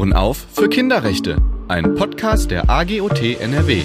Ohren 0.00 0.14
auf 0.14 0.46
für 0.54 0.70
Kinderrechte. 0.70 1.36
Ein 1.68 1.94
Podcast 1.94 2.50
der 2.50 2.70
AGOT 2.70 3.20
NRW. 3.38 3.82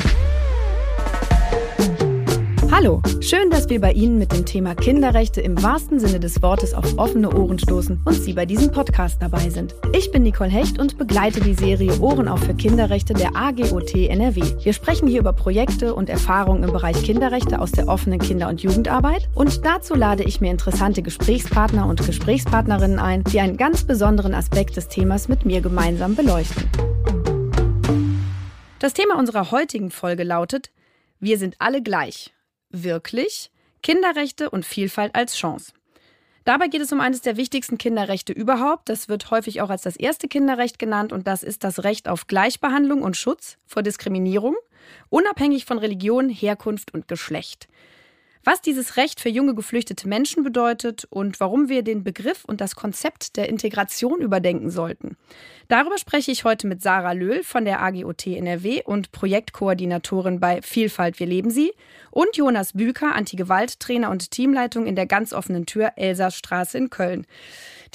Hallo, 2.78 3.02
schön, 3.22 3.50
dass 3.52 3.70
wir 3.70 3.80
bei 3.80 3.94
Ihnen 3.94 4.18
mit 4.18 4.34
dem 4.34 4.46
Thema 4.46 4.76
Kinderrechte 4.76 5.40
im 5.40 5.64
wahrsten 5.64 5.98
Sinne 5.98 6.20
des 6.20 6.42
Wortes 6.42 6.74
auf 6.74 6.98
offene 6.98 7.34
Ohren 7.34 7.58
stoßen 7.58 8.02
und 8.04 8.14
Sie 8.16 8.34
bei 8.34 8.46
diesem 8.46 8.70
Podcast 8.74 9.22
dabei 9.22 9.50
sind. 9.50 9.74
Ich 9.94 10.12
bin 10.12 10.24
Nicole 10.24 10.50
Hecht 10.50 10.78
und 10.78 10.98
begleite 10.98 11.40
die 11.40 11.54
Serie 11.54 11.98
Ohren 12.02 12.28
auf 12.28 12.42
für 12.42 12.54
Kinderrechte 12.54 13.14
der 13.14 13.34
AGOT 13.34 13.96
NRW. 13.96 14.42
Wir 14.62 14.74
sprechen 14.74 15.08
hier 15.08 15.22
über 15.22 15.32
Projekte 15.32 15.96
und 15.96 16.10
Erfahrungen 16.10 16.64
im 16.64 16.74
Bereich 16.74 17.02
Kinderrechte 17.02 17.62
aus 17.62 17.72
der 17.72 17.88
offenen 17.88 18.20
Kinder- 18.20 18.50
und 18.50 18.62
Jugendarbeit 18.62 19.30
und 19.36 19.64
dazu 19.64 19.96
lade 19.96 20.24
ich 20.24 20.42
mir 20.42 20.52
interessante 20.52 21.02
Gesprächspartner 21.02 21.88
und 21.88 22.06
Gesprächspartnerinnen 22.06 23.00
ein, 23.00 23.24
die 23.24 23.40
einen 23.40 23.56
ganz 23.56 23.86
besonderen 23.86 24.34
Aspekt 24.34 24.76
des 24.76 24.90
Themas 24.90 25.30
mit 25.30 25.46
mir 25.46 25.62
gemeinsam 25.62 26.16
beleuchten. 26.16 26.70
Das 28.80 28.94
Thema 28.94 29.18
unserer 29.18 29.52
heutigen 29.52 29.92
Folge 29.92 30.24
lautet 30.24 30.72
Wir 31.22 31.38
sind 31.38 31.56
alle 31.60 31.82
gleich 31.82 32.35
wirklich 32.84 33.52
Kinderrechte 33.84 34.50
und 34.50 34.66
Vielfalt 34.66 35.14
als 35.16 35.36
Chance. 35.36 35.74
Dabei 36.44 36.68
geht 36.68 36.82
es 36.82 36.92
um 36.92 37.02
eines 37.02 37.22
der 37.22 37.38
wichtigsten 37.38 37.80
Kinderrechte 37.80 38.32
überhaupt. 38.32 38.90
Das 38.90 39.10
wird 39.10 39.32
häufig 39.32 39.62
auch 39.62 39.72
als 39.72 39.82
das 39.82 39.96
erste 39.96 40.28
Kinderrecht 40.28 40.78
genannt 40.78 41.12
und 41.12 41.26
das 41.26 41.42
ist 41.42 41.64
das 41.64 41.84
Recht 41.84 42.08
auf 42.08 42.28
Gleichbehandlung 42.28 43.02
und 43.02 43.18
Schutz 43.18 43.58
vor 43.66 43.82
Diskriminierung, 43.82 44.56
unabhängig 45.10 45.66
von 45.66 45.80
Religion, 45.80 46.30
Herkunft 46.30 46.94
und 46.94 47.08
Geschlecht. 47.08 47.68
Was 48.48 48.62
dieses 48.62 48.96
Recht 48.96 49.20
für 49.20 49.30
junge 49.30 49.56
geflüchtete 49.56 50.08
Menschen 50.08 50.44
bedeutet 50.44 51.08
und 51.10 51.40
warum 51.40 51.68
wir 51.68 51.82
den 51.82 52.04
Begriff 52.04 52.46
und 52.46 52.62
das 52.62 52.76
Konzept 52.76 53.38
der 53.38 53.50
Integration 53.50 54.22
überdenken 54.22 54.70
sollten. 54.70 55.18
Darüber 55.68 55.98
spreche 55.98 56.32
ich 56.32 56.44
heute 56.44 56.68
mit 56.68 56.80
Sarah 56.84 57.14
Löhl 57.14 57.44
von 57.44 57.66
der 57.66 57.82
AGOT 57.82 58.28
NRW 58.28 58.84
und 58.84 59.12
Projektkoordinatorin 59.12 60.40
bei 60.40 60.62
Vielfalt 60.62 61.20
Wir 61.20 61.26
leben 61.26 61.50
sie 61.50 61.74
und 62.12 62.38
Jonas 62.38 62.74
Büker, 62.74 63.16
Antigewalttrainer 63.16 64.12
und 64.12 64.30
Teamleitung 64.30 64.86
in 64.86 64.96
der 64.96 65.08
ganz 65.08 65.34
offenen 65.34 65.66
Tür 65.66 65.94
Elsastraße 65.96 66.78
in 66.78 66.92
Köln. 66.92 67.26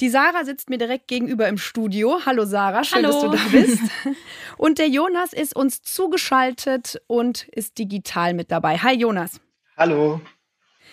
Die 0.01 0.09
Sarah 0.09 0.43
sitzt 0.43 0.69
mir 0.69 0.77
direkt 0.77 1.07
gegenüber 1.07 1.47
im 1.47 1.57
Studio. 1.57 2.25
Hallo 2.25 2.43
Sarah, 2.43 2.83
schön, 2.83 3.05
Hallo. 3.05 3.13
dass 3.13 3.21
du 3.21 3.29
da 3.37 3.57
bist. 3.57 3.83
Und 4.57 4.79
der 4.79 4.89
Jonas 4.89 5.31
ist 5.31 5.55
uns 5.55 5.81
zugeschaltet 5.81 7.01
und 7.07 7.47
ist 7.47 7.77
digital 7.77 8.33
mit 8.33 8.51
dabei. 8.51 8.77
Hi 8.79 8.95
Jonas. 8.95 9.39
Hallo. 9.77 10.19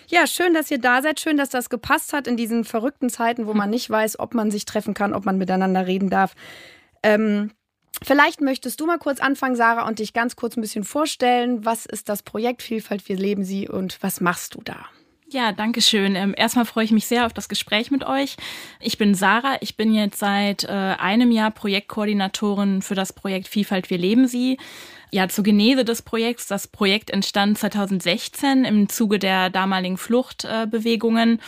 Ja, 0.09 0.25
schön, 0.25 0.55
dass 0.55 0.71
ihr 0.71 0.79
da 0.79 1.03
seid. 1.03 1.19
Schön, 1.19 1.37
dass 1.37 1.49
das 1.49 1.69
gepasst 1.69 2.13
hat 2.13 2.25
in 2.25 2.35
diesen 2.35 2.65
verrückten 2.65 3.09
Zeiten, 3.09 3.45
wo 3.45 3.53
man 3.53 3.69
nicht 3.69 3.89
weiß, 3.89 4.19
ob 4.19 4.33
man 4.33 4.51
sich 4.51 4.65
treffen 4.65 4.93
kann, 4.93 5.13
ob 5.13 5.25
man 5.25 5.37
miteinander 5.37 5.85
reden 5.85 6.09
darf. 6.09 6.33
Ähm, 7.03 7.51
vielleicht 8.01 8.41
möchtest 8.41 8.79
du 8.81 8.87
mal 8.87 8.97
kurz 8.97 9.19
anfangen, 9.19 9.55
Sarah, 9.55 9.87
und 9.87 9.99
dich 9.99 10.13
ganz 10.13 10.35
kurz 10.35 10.57
ein 10.57 10.61
bisschen 10.61 10.83
vorstellen. 10.83 11.63
Was 11.63 11.85
ist 11.85 12.09
das 12.09 12.23
Projekt 12.23 12.63
Vielfalt, 12.63 13.07
wir 13.07 13.17
leben 13.17 13.43
sie 13.43 13.69
und 13.69 14.01
was 14.01 14.19
machst 14.19 14.55
du 14.55 14.61
da? 14.63 14.85
Ja, 15.31 15.51
danke 15.51 15.81
schön. 15.81 16.15
Ähm, 16.15 16.33
erstmal 16.35 16.65
freue 16.65 16.85
ich 16.85 16.91
mich 16.91 17.05
sehr 17.05 17.27
auf 17.27 17.33
das 17.33 17.49
Gespräch 17.49 17.91
mit 17.91 18.03
euch. 18.03 18.35
Ich 18.79 18.97
bin 18.97 19.13
Sarah. 19.13 19.57
Ich 19.61 19.77
bin 19.77 19.93
jetzt 19.93 20.17
seit 20.17 20.63
äh, 20.63 20.69
einem 20.69 21.31
Jahr 21.31 21.51
Projektkoordinatorin 21.51 22.81
für 22.81 22.95
das 22.95 23.13
Projekt 23.13 23.47
Vielfalt, 23.47 23.91
wir 23.91 23.99
leben 23.99 24.27
sie. 24.27 24.57
Ja, 25.11 25.27
zur 25.27 25.43
Genese 25.43 25.85
des 25.85 26.01
Projekts. 26.01 26.47
Das 26.47 26.67
Projekt 26.67 27.11
entstand 27.11 27.57
2016 27.59 28.65
im 28.65 28.89
Zuge 28.89 29.19
der 29.19 29.49
damaligen 29.49 29.97
Fluchtbewegungen, 29.97 31.41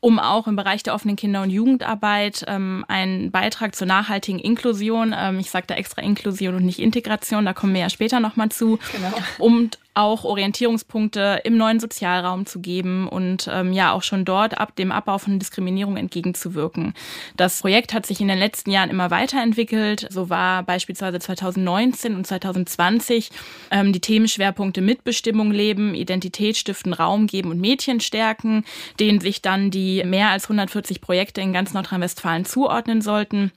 um 0.00 0.18
auch 0.18 0.46
im 0.46 0.56
Bereich 0.56 0.82
der 0.82 0.94
offenen 0.94 1.16
Kinder- 1.16 1.42
und 1.42 1.50
Jugendarbeit 1.50 2.44
ähm, 2.48 2.84
einen 2.88 3.30
Beitrag 3.30 3.74
zur 3.74 3.88
nachhaltigen 3.88 4.38
Inklusion, 4.38 5.14
ähm, 5.16 5.40
ich 5.40 5.50
sage 5.50 5.66
da 5.68 5.74
extra 5.74 6.02
Inklusion 6.02 6.54
und 6.54 6.64
nicht 6.64 6.78
Integration, 6.78 7.44
da 7.44 7.52
kommen 7.52 7.74
wir 7.74 7.80
ja 7.80 7.90
später 7.90 8.20
nochmal 8.20 8.50
zu, 8.50 8.78
genau. 8.92 9.12
um 9.38 9.70
auch 10.00 10.24
Orientierungspunkte 10.24 11.40
im 11.44 11.56
neuen 11.56 11.80
Sozialraum 11.80 12.46
zu 12.46 12.60
geben 12.60 13.08
und 13.08 13.48
ähm, 13.52 13.72
ja 13.72 13.92
auch 13.92 14.02
schon 14.02 14.24
dort 14.24 14.58
ab 14.58 14.74
dem 14.76 14.92
Abbau 14.92 15.18
von 15.18 15.38
Diskriminierung 15.38 15.96
entgegenzuwirken. 15.96 16.94
Das 17.36 17.60
Projekt 17.60 17.92
hat 17.92 18.06
sich 18.06 18.20
in 18.20 18.28
den 18.28 18.38
letzten 18.38 18.70
Jahren 18.70 18.90
immer 18.90 19.10
weiterentwickelt. 19.10 20.06
So 20.10 20.30
war 20.30 20.62
beispielsweise 20.62 21.18
2019 21.18 22.14
und 22.14 22.26
2020 22.26 23.30
ähm, 23.70 23.92
die 23.92 24.00
Themenschwerpunkte 24.00 24.80
Mitbestimmung 24.80 25.52
leben, 25.52 25.94
Identität 25.94 26.56
stiften, 26.56 26.92
Raum 26.92 27.26
geben 27.26 27.50
und 27.50 27.60
Mädchen 27.60 28.00
stärken, 28.00 28.64
denen 28.98 29.20
sich 29.20 29.42
dann 29.42 29.70
die 29.70 30.02
mehr 30.04 30.30
als 30.30 30.44
140 30.44 31.00
Projekte 31.00 31.40
in 31.40 31.52
ganz 31.52 31.72
Nordrhein-Westfalen 31.74 32.44
zuordnen 32.44 33.02
sollten. 33.02 33.52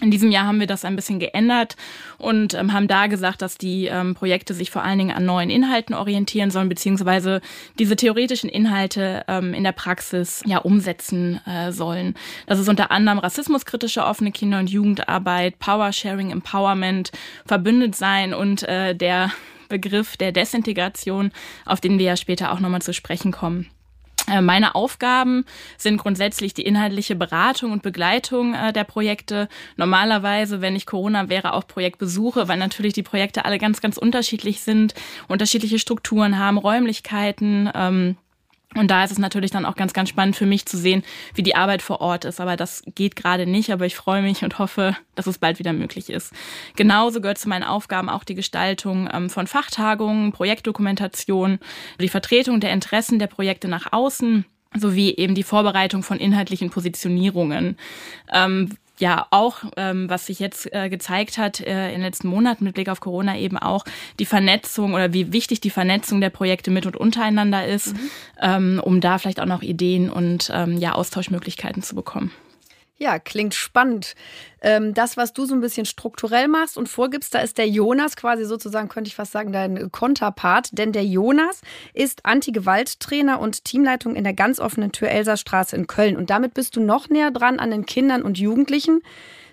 In 0.00 0.10
diesem 0.10 0.32
Jahr 0.32 0.46
haben 0.46 0.58
wir 0.58 0.66
das 0.66 0.84
ein 0.84 0.96
bisschen 0.96 1.20
geändert 1.20 1.76
und 2.18 2.52
ähm, 2.54 2.72
haben 2.72 2.88
da 2.88 3.06
gesagt, 3.06 3.42
dass 3.42 3.58
die 3.58 3.86
ähm, 3.86 4.16
Projekte 4.16 4.52
sich 4.52 4.72
vor 4.72 4.82
allen 4.82 4.98
Dingen 4.98 5.16
an 5.16 5.24
neuen 5.24 5.50
Inhalten 5.50 5.94
orientieren 5.94 6.50
sollen, 6.50 6.68
beziehungsweise 6.68 7.40
diese 7.78 7.94
theoretischen 7.94 8.50
Inhalte 8.50 9.24
ähm, 9.28 9.54
in 9.54 9.62
der 9.62 9.70
Praxis 9.70 10.42
ja 10.46 10.58
umsetzen 10.58 11.40
äh, 11.46 11.70
sollen. 11.70 12.14
Das 12.48 12.58
ist 12.58 12.68
unter 12.68 12.90
anderem 12.90 13.20
rassismuskritische 13.20 14.04
offene 14.04 14.32
Kinder- 14.32 14.58
und 14.58 14.68
Jugendarbeit, 14.68 15.60
Power-Sharing, 15.60 16.32
Empowerment, 16.32 17.12
verbündet 17.46 17.94
sein 17.94 18.34
und 18.34 18.64
äh, 18.64 18.96
der 18.96 19.30
Begriff 19.68 20.16
der 20.16 20.32
Desintegration, 20.32 21.30
auf 21.66 21.80
den 21.80 22.00
wir 22.00 22.06
ja 22.06 22.16
später 22.16 22.52
auch 22.52 22.58
nochmal 22.58 22.82
zu 22.82 22.92
sprechen 22.92 23.30
kommen. 23.30 23.70
Äh, 24.30 24.40
meine 24.40 24.74
Aufgaben 24.74 25.44
sind 25.76 25.98
grundsätzlich 25.98 26.54
die 26.54 26.62
inhaltliche 26.62 27.14
Beratung 27.14 27.72
und 27.72 27.82
Begleitung 27.82 28.54
äh, 28.54 28.72
der 28.72 28.84
Projekte. 28.84 29.48
Normalerweise, 29.76 30.60
wenn 30.60 30.76
ich 30.76 30.86
Corona 30.86 31.28
wäre, 31.28 31.52
auch 31.52 31.66
Projektbesuche, 31.66 32.48
weil 32.48 32.58
natürlich 32.58 32.94
die 32.94 33.02
Projekte 33.02 33.44
alle 33.44 33.58
ganz, 33.58 33.80
ganz 33.80 33.96
unterschiedlich 33.96 34.62
sind, 34.62 34.94
unterschiedliche 35.28 35.78
Strukturen 35.78 36.38
haben, 36.38 36.58
Räumlichkeiten. 36.58 37.70
Ähm, 37.74 38.16
und 38.76 38.90
da 38.90 39.04
ist 39.04 39.12
es 39.12 39.18
natürlich 39.18 39.50
dann 39.50 39.64
auch 39.64 39.76
ganz, 39.76 39.92
ganz 39.92 40.08
spannend 40.08 40.36
für 40.36 40.46
mich 40.46 40.66
zu 40.66 40.76
sehen, 40.76 41.04
wie 41.34 41.42
die 41.42 41.54
Arbeit 41.54 41.80
vor 41.80 42.00
Ort 42.00 42.24
ist. 42.24 42.40
Aber 42.40 42.56
das 42.56 42.82
geht 42.94 43.14
gerade 43.16 43.46
nicht. 43.46 43.72
Aber 43.72 43.86
ich 43.86 43.94
freue 43.94 44.22
mich 44.22 44.42
und 44.42 44.58
hoffe, 44.58 44.96
dass 45.14 45.26
es 45.26 45.38
bald 45.38 45.58
wieder 45.58 45.72
möglich 45.72 46.10
ist. 46.10 46.32
Genauso 46.74 47.20
gehört 47.20 47.38
zu 47.38 47.48
meinen 47.48 47.62
Aufgaben 47.62 48.08
auch 48.08 48.24
die 48.24 48.34
Gestaltung 48.34 49.08
ähm, 49.12 49.30
von 49.30 49.46
Fachtagungen, 49.46 50.32
Projektdokumentation, 50.32 51.58
die 52.00 52.08
Vertretung 52.08 52.60
der 52.60 52.72
Interessen 52.72 53.18
der 53.18 53.28
Projekte 53.28 53.68
nach 53.68 53.92
außen 53.92 54.44
sowie 54.76 55.14
eben 55.14 55.36
die 55.36 55.44
Vorbereitung 55.44 56.02
von 56.02 56.18
inhaltlichen 56.18 56.70
Positionierungen. 56.70 57.76
Ähm, 58.32 58.76
ja 58.98 59.26
auch, 59.30 59.58
ähm, 59.76 60.08
was 60.08 60.26
sich 60.26 60.38
jetzt 60.38 60.72
äh, 60.72 60.88
gezeigt 60.88 61.38
hat 61.38 61.60
äh, 61.60 61.88
in 61.88 61.94
den 61.94 62.02
letzten 62.02 62.28
Monaten 62.28 62.64
mit 62.64 62.74
Blick 62.74 62.88
auf 62.88 63.00
Corona 63.00 63.36
eben 63.36 63.58
auch 63.58 63.84
die 64.18 64.24
Vernetzung 64.24 64.94
oder 64.94 65.12
wie 65.12 65.32
wichtig 65.32 65.60
die 65.60 65.70
Vernetzung 65.70 66.20
der 66.20 66.30
Projekte 66.30 66.70
mit 66.70 66.86
und 66.86 66.96
untereinander 66.96 67.66
ist, 67.66 67.94
mhm. 67.94 68.10
ähm, 68.40 68.80
um 68.82 69.00
da 69.00 69.18
vielleicht 69.18 69.40
auch 69.40 69.46
noch 69.46 69.62
Ideen 69.62 70.10
und 70.10 70.50
ähm, 70.54 70.78
ja 70.78 70.92
Austauschmöglichkeiten 70.92 71.82
zu 71.82 71.94
bekommen. 71.94 72.30
Ja, 72.96 73.18
klingt 73.18 73.54
spannend. 73.54 74.14
Ähm, 74.62 74.94
das, 74.94 75.16
was 75.16 75.32
du 75.32 75.46
so 75.46 75.54
ein 75.54 75.60
bisschen 75.60 75.84
strukturell 75.84 76.46
machst 76.46 76.78
und 76.78 76.88
vorgibst, 76.88 77.34
da 77.34 77.40
ist 77.40 77.58
der 77.58 77.68
Jonas 77.68 78.14
quasi 78.14 78.44
sozusagen, 78.44 78.88
könnte 78.88 79.08
ich 79.08 79.16
fast 79.16 79.32
sagen, 79.32 79.52
dein 79.52 79.90
Konterpart. 79.90 80.68
Denn 80.78 80.92
der 80.92 81.04
Jonas 81.04 81.60
ist 81.92 82.24
Anti-Gewalt-Trainer 82.24 83.40
und 83.40 83.64
Teamleitung 83.64 84.14
in 84.14 84.22
der 84.22 84.32
ganz 84.32 84.60
offenen 84.60 84.92
Tür 84.92 85.08
Elsastraße 85.08 85.74
in 85.74 85.88
Köln. 85.88 86.16
Und 86.16 86.30
damit 86.30 86.54
bist 86.54 86.76
du 86.76 86.80
noch 86.80 87.08
näher 87.08 87.32
dran 87.32 87.58
an 87.58 87.72
den 87.72 87.84
Kindern 87.84 88.22
und 88.22 88.38
Jugendlichen. 88.38 89.02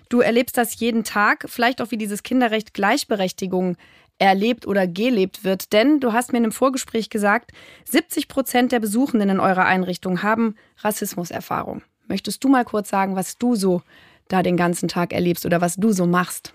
Du 0.08 0.20
erlebst 0.20 0.56
das 0.56 0.78
jeden 0.78 1.02
Tag, 1.02 1.46
vielleicht 1.48 1.82
auch 1.82 1.90
wie 1.90 1.98
dieses 1.98 2.22
Kinderrecht 2.22 2.74
Gleichberechtigung 2.74 3.76
erlebt 4.18 4.68
oder 4.68 4.86
gelebt 4.86 5.42
wird. 5.42 5.72
Denn 5.72 5.98
du 5.98 6.12
hast 6.12 6.30
mir 6.32 6.38
in 6.38 6.44
einem 6.44 6.52
Vorgespräch 6.52 7.10
gesagt, 7.10 7.50
70 7.86 8.28
Prozent 8.28 8.70
der 8.70 8.78
Besuchenden 8.78 9.30
in 9.30 9.40
eurer 9.40 9.64
Einrichtung 9.64 10.22
haben 10.22 10.54
Rassismuserfahrung. 10.78 11.82
Möchtest 12.12 12.44
du 12.44 12.50
mal 12.50 12.66
kurz 12.66 12.90
sagen, 12.90 13.16
was 13.16 13.38
du 13.38 13.54
so 13.56 13.80
da 14.28 14.42
den 14.42 14.58
ganzen 14.58 14.86
Tag 14.86 15.14
erlebst 15.14 15.46
oder 15.46 15.62
was 15.62 15.76
du 15.76 15.92
so 15.92 16.04
machst? 16.04 16.52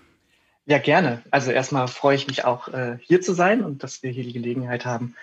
Ja, 0.66 0.78
gerne. 0.78 1.20
Also 1.32 1.50
erstmal 1.50 1.88
freue 1.88 2.14
ich 2.14 2.28
mich 2.28 2.44
auch, 2.44 2.68
äh, 2.68 2.98
hier 3.02 3.20
zu 3.22 3.32
sein 3.32 3.64
und 3.64 3.82
dass 3.82 4.04
wir 4.04 4.12
hier 4.12 4.22
die 4.22 4.32
Gelegenheit 4.32 4.86
haben, 4.86 5.16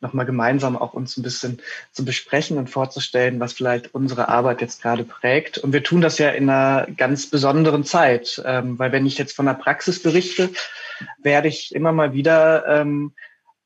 nochmal 0.00 0.26
gemeinsam 0.26 0.76
auch 0.76 0.94
uns 0.94 1.16
ein 1.16 1.24
bisschen 1.24 1.60
zu 1.90 2.04
besprechen 2.04 2.56
und 2.56 2.70
vorzustellen, 2.70 3.40
was 3.40 3.52
vielleicht 3.52 3.92
unsere 3.92 4.28
Arbeit 4.28 4.60
jetzt 4.60 4.80
gerade 4.80 5.02
prägt. 5.02 5.58
Und 5.58 5.72
wir 5.72 5.82
tun 5.82 6.00
das 6.00 6.18
ja 6.18 6.30
in 6.30 6.48
einer 6.48 6.86
ganz 6.96 7.28
besonderen 7.28 7.82
Zeit, 7.82 8.40
ähm, 8.46 8.78
weil 8.78 8.92
wenn 8.92 9.06
ich 9.06 9.18
jetzt 9.18 9.34
von 9.34 9.46
der 9.46 9.54
Praxis 9.54 10.00
berichte, 10.00 10.50
werde 11.20 11.48
ich 11.48 11.74
immer 11.74 11.90
mal 11.90 12.12
wieder 12.12 12.64
ähm, 12.68 13.12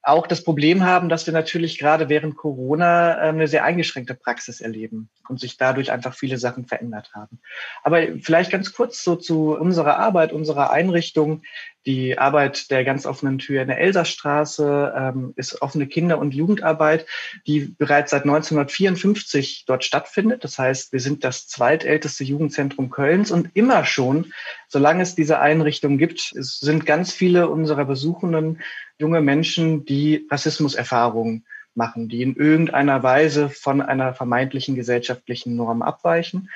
auch 0.05 0.27
das 0.27 0.45
Problem 0.45 0.85
haben, 0.85 1.09
dass 1.09 1.27
wir 1.27 1.33
natürlich 1.33 1.79
gerade 1.79 2.11
während 2.11 2.37
Corona 2.37 3.17
äh, 3.17 3.29
eine 3.29 3.49
sehr 3.49 3.65
eingeschränkte 3.65 4.15
Praxis 4.15 4.61
erleben 4.61 5.09
und 5.29 5.41
sich 5.41 5.57
dadurch 5.57 5.91
einfach 5.91 6.15
viele 6.15 6.37
Sachen 6.37 6.67
verändert 6.67 7.13
haben. 7.15 7.41
Aber 7.83 8.03
vielleicht 8.21 8.51
ganz 8.51 8.75
kurz 8.75 9.03
so 9.03 9.17
zu 9.17 9.57
unserer 9.57 9.99
Arbeit, 9.99 10.33
unserer 10.33 10.71
Einrichtung. 10.71 11.43
Die 11.87 12.19
Arbeit 12.19 12.71
der 12.71 12.83
ganz 12.85 13.05
offenen 13.05 13.39
Tür 13.39 13.61
in 13.61 13.69
der 13.69 13.79
Elsastraße 13.79 14.95
ähm, 14.97 15.33
ist 15.37 15.61
offene 15.61 15.87
Kinder- 15.87 16.19
und 16.19 16.33
Jugendarbeit, 16.35 17.07
die 17.47 17.75
bereits 17.79 18.11
seit 18.11 18.23
1954 18.23 19.65
dort 19.67 19.85
stattfindet. 19.85 20.45
Das 20.45 20.59
heißt, 20.59 20.93
wir 20.93 21.01
sind 21.01 21.25
das 21.25 21.47
zweitälteste 21.47 22.25
Jugendzentrum 22.25 22.91
Kölns 22.91 23.31
und 23.31 23.51
immer 23.55 23.85
schon, 23.85 24.33
solange 24.69 25.03
es 25.03 25.15
diese 25.15 25.41
Einrichtung 25.41 25.99
gibt, 25.99 26.33
sind 26.35 26.87
ganz 26.87 27.13
viele 27.13 27.49
unserer 27.49 27.85
Besuchenden 27.85 28.61
junge 29.05 29.21
Menschen, 29.21 29.85
die 29.85 30.27
Rassismuserfahrungen 30.31 31.45
machen, 31.75 32.09
die 32.09 32.23
in 32.23 32.37
irgendeiner 32.37 33.03
Weise 33.03 33.51
von 33.51 33.83
einer 33.83 34.15
vermeintlichen 34.15 34.75
gesellschaftlichen 34.77 35.57
Norm 35.57 35.83
abweichen. 35.83 36.49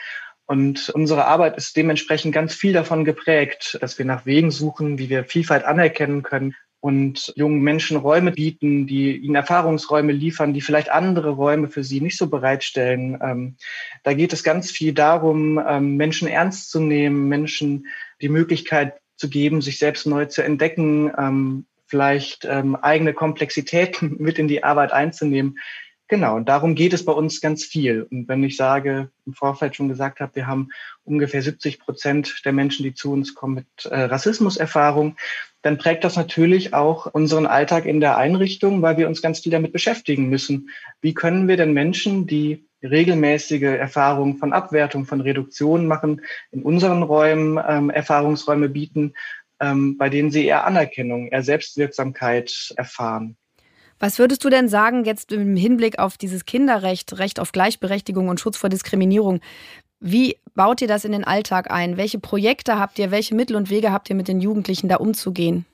Und 0.47 0.89
unsere 0.89 1.27
Arbeit 1.27 1.59
ist 1.59 1.77
dementsprechend 1.77 2.33
ganz 2.33 2.55
viel 2.55 2.73
davon 2.73 3.05
geprägt, 3.05 3.77
dass 3.83 3.99
wir 3.99 4.07
nach 4.07 4.25
Wegen 4.25 4.51
suchen, 4.51 4.99
wie 4.99 5.11
wir 5.11 5.25
Vielfalt 5.25 5.65
anerkennen 5.65 6.23
können 6.23 6.55
und 6.81 7.35
jungen 7.37 7.61
Menschen 7.61 7.99
Räume 7.99 8.33
bieten, 8.33 8.87
die 8.87 9.15
ihnen 9.15 9.35
Erfahrungsräume 9.35 10.13
liefern, 10.13 10.55
die 10.55 10.63
vielleicht 10.63 10.91
andere 10.91 11.33
Räume 11.33 11.69
für 11.69 11.85
sie 11.85 12.01
nicht 12.01 12.17
so 12.17 12.29
bereitstellen. 12.31 13.19
Ähm, 13.21 13.57
da 14.05 14.15
geht 14.15 14.33
es 14.33 14.43
ganz 14.43 14.71
viel 14.71 14.95
darum, 14.95 15.61
ähm, 15.69 15.97
Menschen 15.97 16.29
ernst 16.29 16.71
zu 16.71 16.81
nehmen, 16.81 17.29
Menschen 17.29 17.89
die 18.23 18.31
Möglichkeit 18.31 18.95
zu 19.17 19.29
geben, 19.29 19.61
sich 19.61 19.79
selbst 19.79 20.07
neu 20.07 20.25
zu 20.25 20.43
entdecken, 20.43 21.13
ähm, 21.19 21.67
vielleicht 21.89 22.45
ähm, 22.45 22.77
eigene 22.77 23.15
Komplexitäten 23.15 24.17
mit 24.19 24.39
in 24.39 24.49
die 24.49 24.63
Arbeit 24.63 24.93
einzunehmen. 24.93 25.59
Genau, 26.11 26.37
und 26.37 26.49
darum 26.49 26.75
geht 26.75 26.95
es 26.95 27.05
bei 27.05 27.13
uns 27.13 27.43
ganz 27.43 27.65
viel. 27.65 28.07
Und 28.11 28.29
wenn 28.29 28.43
ich 28.43 28.57
sage, 28.57 29.11
im 29.27 29.35
Vorfeld 29.35 29.77
schon 29.77 29.91
gesagt 29.91 30.21
habe, 30.21 30.37
wir 30.37 30.47
haben 30.47 30.71
ungefähr 31.05 31.43
70 31.43 31.81
Prozent 31.81 32.43
der 32.47 32.55
Menschen, 32.55 32.83
die 32.83 32.95
zu 32.95 33.13
uns 33.13 33.35
kommen, 33.35 33.57
mit 33.57 33.85
äh, 33.85 34.05
Rassismuserfahrung, 34.05 35.17
dann 35.61 35.77
prägt 35.77 36.05
das 36.05 36.17
natürlich 36.17 36.73
auch 36.73 37.07
unseren 37.07 37.47
Alltag 37.47 37.85
in 37.85 38.01
der 38.01 38.17
Einrichtung, 38.17 38.81
weil 38.81 38.97
wir 38.97 39.07
uns 39.07 39.21
ganz 39.21 39.41
viel 39.41 39.53
damit 39.53 39.73
beschäftigen 39.73 40.31
müssen. 40.31 40.71
Wie 41.03 41.13
können 41.13 41.47
wir 41.47 41.59
denn 41.59 41.75
Menschen, 41.75 42.27
die 42.27 42.65
regelmäßige 42.83 43.63
Erfahrungen 43.63 44.37
von 44.39 44.53
Abwertung, 44.53 45.05
von 45.05 45.21
Reduktion 45.21 45.87
machen, 45.87 46.23
in 46.53 46.63
unseren 46.63 47.03
Räumen 47.03 47.61
ähm, 47.69 47.91
Erfahrungsräume 47.91 48.69
bieten, 48.69 49.15
bei 49.59 50.09
denen 50.09 50.31
sie 50.31 50.47
eher 50.47 50.65
Anerkennung, 50.67 51.29
eher 51.29 51.43
Selbstwirksamkeit 51.43 52.73
erfahren. 52.77 53.37
Was 53.99 54.19
würdest 54.19 54.45
du 54.45 54.51
denn 54.51 54.69
sagen, 54.69 55.05
jetzt 55.05 55.33
im 55.33 55.57
Hinblick 55.57 55.99
auf 55.99 56.17
dieses 56.17 56.45
Kinderrecht, 56.45 57.19
Recht 57.19 57.41
auf 57.41 57.51
Gleichberechtigung 57.51 58.29
und 58.29 58.39
Schutz 58.39 58.57
vor 58.57 58.71
Diskriminierung? 58.71 59.41
Wie 60.01 60.37
baut 60.55 60.81
ihr 60.81 60.89
das 60.89 61.05
in 61.05 61.13
den 61.13 61.25
Alltag 61.25 61.71
ein? 61.71 61.97
Welche 61.97 62.21
Projekte 62.21 62.79
habt 62.79 62.99
ihr? 63.01 63.11
Welche 63.11 63.35
Mittel 63.35 63.57
und 63.57 63.71
Wege 63.71 63.93
habt 63.93 64.09
ihr 64.09 64.17
mit 64.17 64.29
den 64.29 64.41
Jugendlichen 64.41 64.89
da 64.89 64.97
umzugehen? 64.97 65.67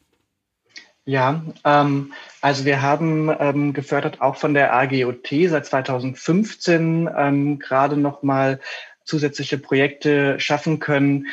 Ja, 1.06 1.44
ähm, 1.64 2.14
also 2.40 2.64
wir 2.64 2.80
haben 2.80 3.30
ähm, 3.38 3.74
gefördert 3.74 4.22
auch 4.22 4.36
von 4.36 4.54
der 4.54 4.72
AGOT 4.72 5.28
seit 5.48 5.66
2015 5.66 7.10
ähm, 7.14 7.58
gerade 7.58 7.98
nochmal 7.98 8.58
zusätzliche 9.04 9.58
Projekte 9.58 10.40
schaffen 10.40 10.78
können, 10.78 11.26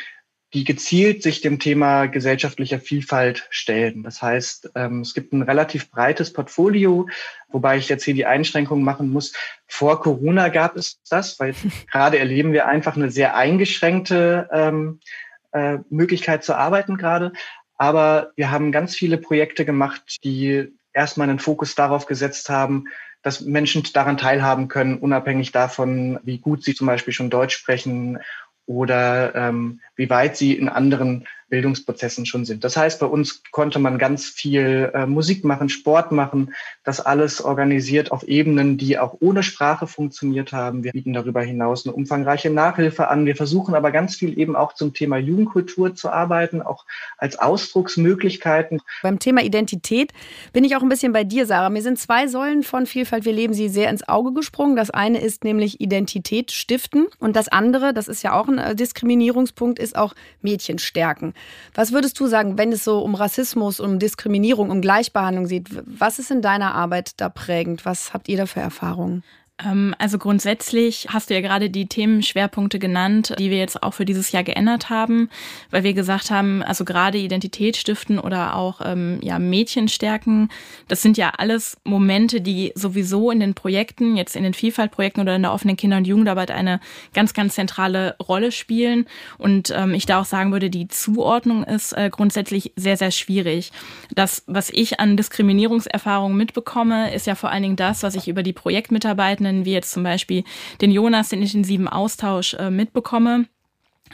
die 0.54 0.66
gezielt 0.66 1.24
sich 1.24 1.42
dem 1.42 1.60
Thema 1.60 2.08
gesellschaftlicher 2.08 2.80
Vielfalt 2.80 3.48
stellen. 3.50 4.04
Das 4.04 4.22
heißt, 4.22 4.72
ähm, 4.76 5.02
es 5.02 5.14
gibt 5.14 5.32
ein 5.32 5.44
relativ 5.44 5.90
breites 5.90 6.34
Portfolio, 6.34 7.08
wobei 7.50 7.78
ich 7.78 7.88
jetzt 7.88 8.04
hier 8.04 8.14
die 8.14 8.26
Einschränkung 8.26 8.84
machen 8.84 9.10
muss. 9.10 9.34
Vor 9.68 10.02
Corona 10.02 10.50
gab 10.50 10.76
es 10.76 11.00
das, 11.10 11.40
weil 11.40 11.56
gerade 11.92 12.20
erleben 12.20 12.52
wir 12.52 12.68
einfach 12.68 12.96
eine 12.96 13.12
sehr 13.12 13.36
eingeschränkte 13.36 14.50
ähm, 14.52 15.00
äh, 15.54 15.78
Möglichkeit 15.90 16.44
zu 16.44 16.56
arbeiten 16.56 16.98
gerade. 16.98 17.32
Aber 17.78 18.32
wir 18.36 18.52
haben 18.52 18.72
ganz 18.72 18.96
viele 18.96 19.18
Projekte 19.18 19.66
gemacht, 19.66 20.18
die 20.24 20.68
erstmal 20.94 21.30
einen 21.30 21.40
Fokus 21.40 21.76
darauf 21.76 22.06
gesetzt 22.06 22.50
haben, 22.50 22.86
dass 23.24 23.42
Menschen 23.42 23.84
daran 23.94 24.18
teilhaben 24.18 24.68
können, 24.68 24.98
unabhängig 24.98 25.52
davon, 25.52 26.20
wie 26.24 26.40
gut 26.40 26.64
sie 26.64 26.76
zum 26.76 26.88
Beispiel 26.88 27.14
schon 27.14 27.30
Deutsch 27.30 27.56
sprechen 27.56 28.20
oder 28.72 29.36
ähm, 29.36 29.82
wie 29.96 30.10
weit 30.10 30.38
sie 30.38 30.54
in 30.54 30.70
anderen 30.70 31.28
Bildungsprozessen 31.52 32.26
schon 32.26 32.46
sind. 32.46 32.64
Das 32.64 32.78
heißt, 32.78 33.00
bei 33.00 33.06
uns 33.06 33.44
konnte 33.52 33.78
man 33.78 34.00
ganz 34.00 34.26
viel 34.26 34.90
äh, 34.96 35.06
Musik 35.06 35.44
machen, 35.44 35.70
Sport 35.70 36.12
machen, 36.12 36.56
das 36.84 37.00
alles 37.00 37.44
organisiert 37.44 38.12
auf 38.12 38.24
Ebenen, 38.24 38.78
die 38.78 38.98
auch 38.98 39.18
ohne 39.20 39.44
Sprache 39.44 39.86
funktioniert 39.86 40.54
haben. 40.54 40.84
Wir 40.84 40.94
bieten 40.94 41.14
darüber 41.14 41.42
hinaus 41.44 41.86
eine 41.86 41.94
umfangreiche 41.94 42.50
Nachhilfe 42.50 43.10
an. 43.10 43.26
Wir 43.26 43.36
versuchen 43.36 43.76
aber 43.76 43.92
ganz 43.92 44.16
viel 44.16 44.40
eben 44.40 44.56
auch 44.56 44.74
zum 44.74 44.94
Thema 44.94 45.18
Jugendkultur 45.18 45.94
zu 45.94 46.10
arbeiten, 46.10 46.62
auch 46.62 46.86
als 47.18 47.38
Ausdrucksmöglichkeiten. 47.38 48.82
Beim 49.04 49.20
Thema 49.20 49.44
Identität 49.44 50.14
bin 50.54 50.64
ich 50.64 50.76
auch 50.78 50.82
ein 50.82 50.90
bisschen 50.90 51.12
bei 51.12 51.26
dir, 51.26 51.46
Sarah. 51.46 51.70
Mir 51.70 51.84
sind 51.84 52.00
zwei 52.00 52.28
Säulen 52.28 52.64
von 52.64 52.86
Vielfalt, 52.86 53.26
wir 53.26 53.34
leben 53.34 53.54
sie 53.54 53.68
sehr 53.68 53.90
ins 53.90 54.08
Auge 54.08 54.34
gesprungen. 54.34 54.78
Das 54.78 54.90
eine 54.90 55.20
ist 55.20 55.44
nämlich 55.44 55.82
Identität 55.82 56.52
stiften 56.52 57.08
und 57.20 57.36
das 57.36 57.50
andere, 57.50 57.94
das 57.94 58.08
ist 58.08 58.24
ja 58.24 58.40
auch 58.40 58.48
ein 58.48 58.58
äh, 58.58 58.74
Diskriminierungspunkt, 58.74 59.78
ist 59.78 59.98
auch 59.98 60.14
Mädchen 60.42 60.80
stärken. 60.80 61.34
Was 61.74 61.92
würdest 61.92 62.20
du 62.20 62.28
sagen, 62.28 62.58
wenn 62.58 62.72
es 62.72 62.84
so 62.84 63.00
um 63.00 63.16
Rassismus, 63.16 63.80
um 63.80 63.98
Diskriminierung, 63.98 64.70
um 64.70 64.82
Gleichbehandlung 64.82 65.48
geht? 65.48 65.68
Was 65.86 66.20
ist 66.20 66.32
in 66.32 66.42
deiner 66.42 66.76
Arbeit 66.76 67.20
da 67.22 67.30
prägend? 67.30 67.86
Was 67.86 68.14
habt 68.14 68.28
ihr 68.28 68.38
da 68.38 68.46
für 68.46 68.60
Erfahrungen? 68.60 69.24
Ähm, 69.66 69.96
also 69.98 70.18
grundsätzlich 70.18 71.08
hast 71.10 71.30
du 71.30 71.34
ja 71.34 71.42
gerade 71.42 71.70
die 71.70 71.88
Themenschwerpunkte 71.88 72.80
genannt, 72.80 73.34
die 73.40 73.50
wir 73.50 73.58
jetzt 73.58 73.82
auch 73.84 73.94
für 73.94 74.06
dieses 74.06 74.32
Jahr 74.32 74.44
geändert 74.44 74.90
haben, 74.90 75.30
weil 75.70 75.84
wir 75.84 75.94
gesagt 75.94 76.32
haben, 76.32 76.64
also 76.64 76.86
gerade 76.86 77.18
Identität 77.18 77.78
stiften 77.78 78.20
oder 78.20 78.56
auch 78.56 78.82
ähm, 78.84 79.20
ja, 79.22 79.40
Mädchen 79.40 79.88
stärken, 79.88 80.50
das 80.88 81.02
sind 81.02 81.18
ja 81.18 81.34
alles 81.38 81.78
Momente, 81.84 82.42
die 82.42 82.72
sowieso 82.76 83.32
in 83.32 83.40
den 83.40 83.54
Projekten, 83.54 84.16
jetzt 84.18 84.36
in 84.36 84.44
den 84.44 84.54
Vielfaltprojekten 84.54 85.22
oder 85.22 85.36
in 85.36 85.44
der 85.44 85.54
offenen 85.54 85.78
Kinder- 85.78 85.98
und 85.98 86.08
Jugendarbeit 86.08 86.52
eine 86.52 86.80
ganz, 87.14 87.34
ganz 87.34 87.56
zentrale 87.56 88.16
Rolle 88.22 88.52
spielen. 88.52 89.06
Und 89.38 89.74
ähm, 89.76 89.94
ich 89.94 90.06
da 90.06 90.22
auch 90.22 90.26
sagen 90.26 90.52
würde, 90.52 90.70
die 90.70 90.88
Zuordnung 90.88 91.64
ist 91.64 91.94
äh, 91.94 92.10
grundsätzlich 92.10 92.74
sehr, 92.76 92.98
sehr 92.98 93.12
schwierig. 93.12 93.72
Das, 94.14 94.44
was 94.48 94.70
ich 94.70 95.00
an 95.00 95.18
Diskriminierungserfahrungen 95.18 96.38
mitbekomme, 96.38 97.14
ist 97.14 97.28
ja 97.28 97.36
vor 97.36 97.52
allen 97.52 97.64
Dingen 97.64 97.76
das, 97.76 98.04
was 98.04 98.16
ich 98.16 98.28
über 98.28 98.44
die 98.44 98.54
Projektmitarbeitenden 98.54 99.51
Mitarbeitenden, 99.52 99.66
wie 99.66 99.74
jetzt 99.74 99.92
zum 99.92 100.04
Beispiel 100.04 100.44
den 100.82 100.92
Jonas, 100.92 101.30
den 101.30 101.42
intensiven 101.42 101.88
Austausch 101.88 102.54
äh, 102.56 102.70
mitbekomme. 102.70 103.46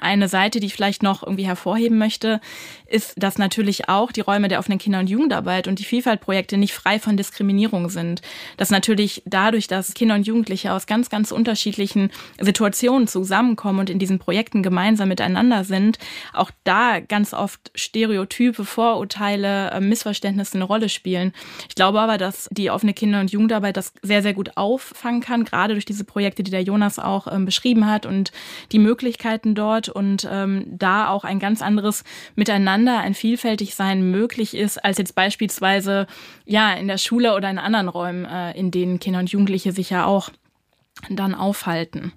Eine 0.02 0.28
Seite, 0.28 0.60
die 0.60 0.68
ich 0.68 0.74
vielleicht 0.74 1.04
noch 1.04 1.24
irgendwie 1.24 1.46
hervorheben 1.46 1.98
möchte, 1.98 2.40
ist, 2.86 3.14
dass 3.18 3.38
natürlich 3.38 3.90
auch 3.90 4.12
die 4.12 4.22
Räume 4.22 4.48
der 4.48 4.60
offenen 4.60 4.80
Kinder- 4.80 5.00
und 5.00 5.10
Jugendarbeit 5.10 5.68
und 5.68 5.80
die 5.80 5.84
Vielfaltprojekte 5.84 6.58
nicht 6.58 6.74
frei 6.74 7.00
von 7.00 7.18
Diskriminierung 7.18 7.90
sind. 7.90 8.22
Dass 8.58 8.70
natürlich 8.70 9.24
dadurch, 9.26 9.68
dass 9.68 9.94
Kinder 9.94 10.16
und 10.16 10.26
Jugendliche 10.26 10.74
aus 10.74 10.88
ganz, 10.88 11.10
ganz 11.10 11.32
unterschiedlichen 11.32 12.12
Situationen 12.40 13.08
zusammenkommen 13.08 13.80
und 13.80 13.90
in 13.90 14.00
diesen 14.00 14.20
Projekten 14.20 14.64
gemeinsam 14.64 15.10
miteinander 15.10 15.64
sind, 15.64 16.00
auch 16.34 16.51
da 16.63 17.00
ganz 17.00 17.34
oft 17.34 17.72
Stereotype, 17.75 18.63
Vorurteile, 18.66 19.72
äh, 19.72 19.80
Missverständnisse 19.80 20.56
eine 20.56 20.63
Rolle 20.63 20.89
spielen. 20.89 21.34
Ich 21.70 21.75
glaube 21.75 22.00
aber, 22.00 22.18
dass 22.18 22.48
die 22.51 22.72
offene 22.72 22.94
Kinder- 22.94 23.20
und 23.20 23.32
Jugendarbeit 23.32 23.77
das 23.77 23.94
sehr, 24.01 24.22
sehr 24.22 24.34
gut 24.34 24.56
auffangen 24.56 25.22
kann, 25.22 25.46
gerade 25.46 25.74
durch 25.74 25.86
diese 25.86 26.04
Projekte, 26.04 26.44
die 26.44 26.51
der 26.51 26.63
Jonas 26.63 27.00
auch 27.00 27.27
ähm, 27.32 27.46
beschrieben 27.46 27.89
hat 27.89 28.06
und 28.06 28.32
die 28.72 28.80
Möglichkeiten 28.80 29.56
dort 29.56 29.87
und 29.89 30.27
ähm, 30.29 30.65
da 30.67 31.10
auch 31.10 31.24
ein 31.24 31.39
ganz 31.39 31.62
anderes 31.62 32.03
Miteinander 32.36 33.00
ein 33.00 33.13
Vielfältigsein 33.13 34.10
möglich 34.12 34.56
ist, 34.56 34.84
als 34.84 34.98
jetzt 34.98 35.15
beispielsweise 35.15 36.08
ja 36.46 36.74
in 36.74 36.88
der 36.88 36.98
Schule 36.98 37.36
oder 37.36 37.50
in 37.50 37.60
anderen 37.60 37.89
Räumen, 37.89 38.25
äh, 38.25 38.51
in 38.58 38.72
denen 38.72 39.00
Kinder 39.00 39.20
und 39.20 39.32
Jugendliche 39.32 39.72
sich 39.72 39.89
ja 39.89 40.06
auch 40.06 40.29
dann 41.10 41.36
aufhalten. 41.36 42.13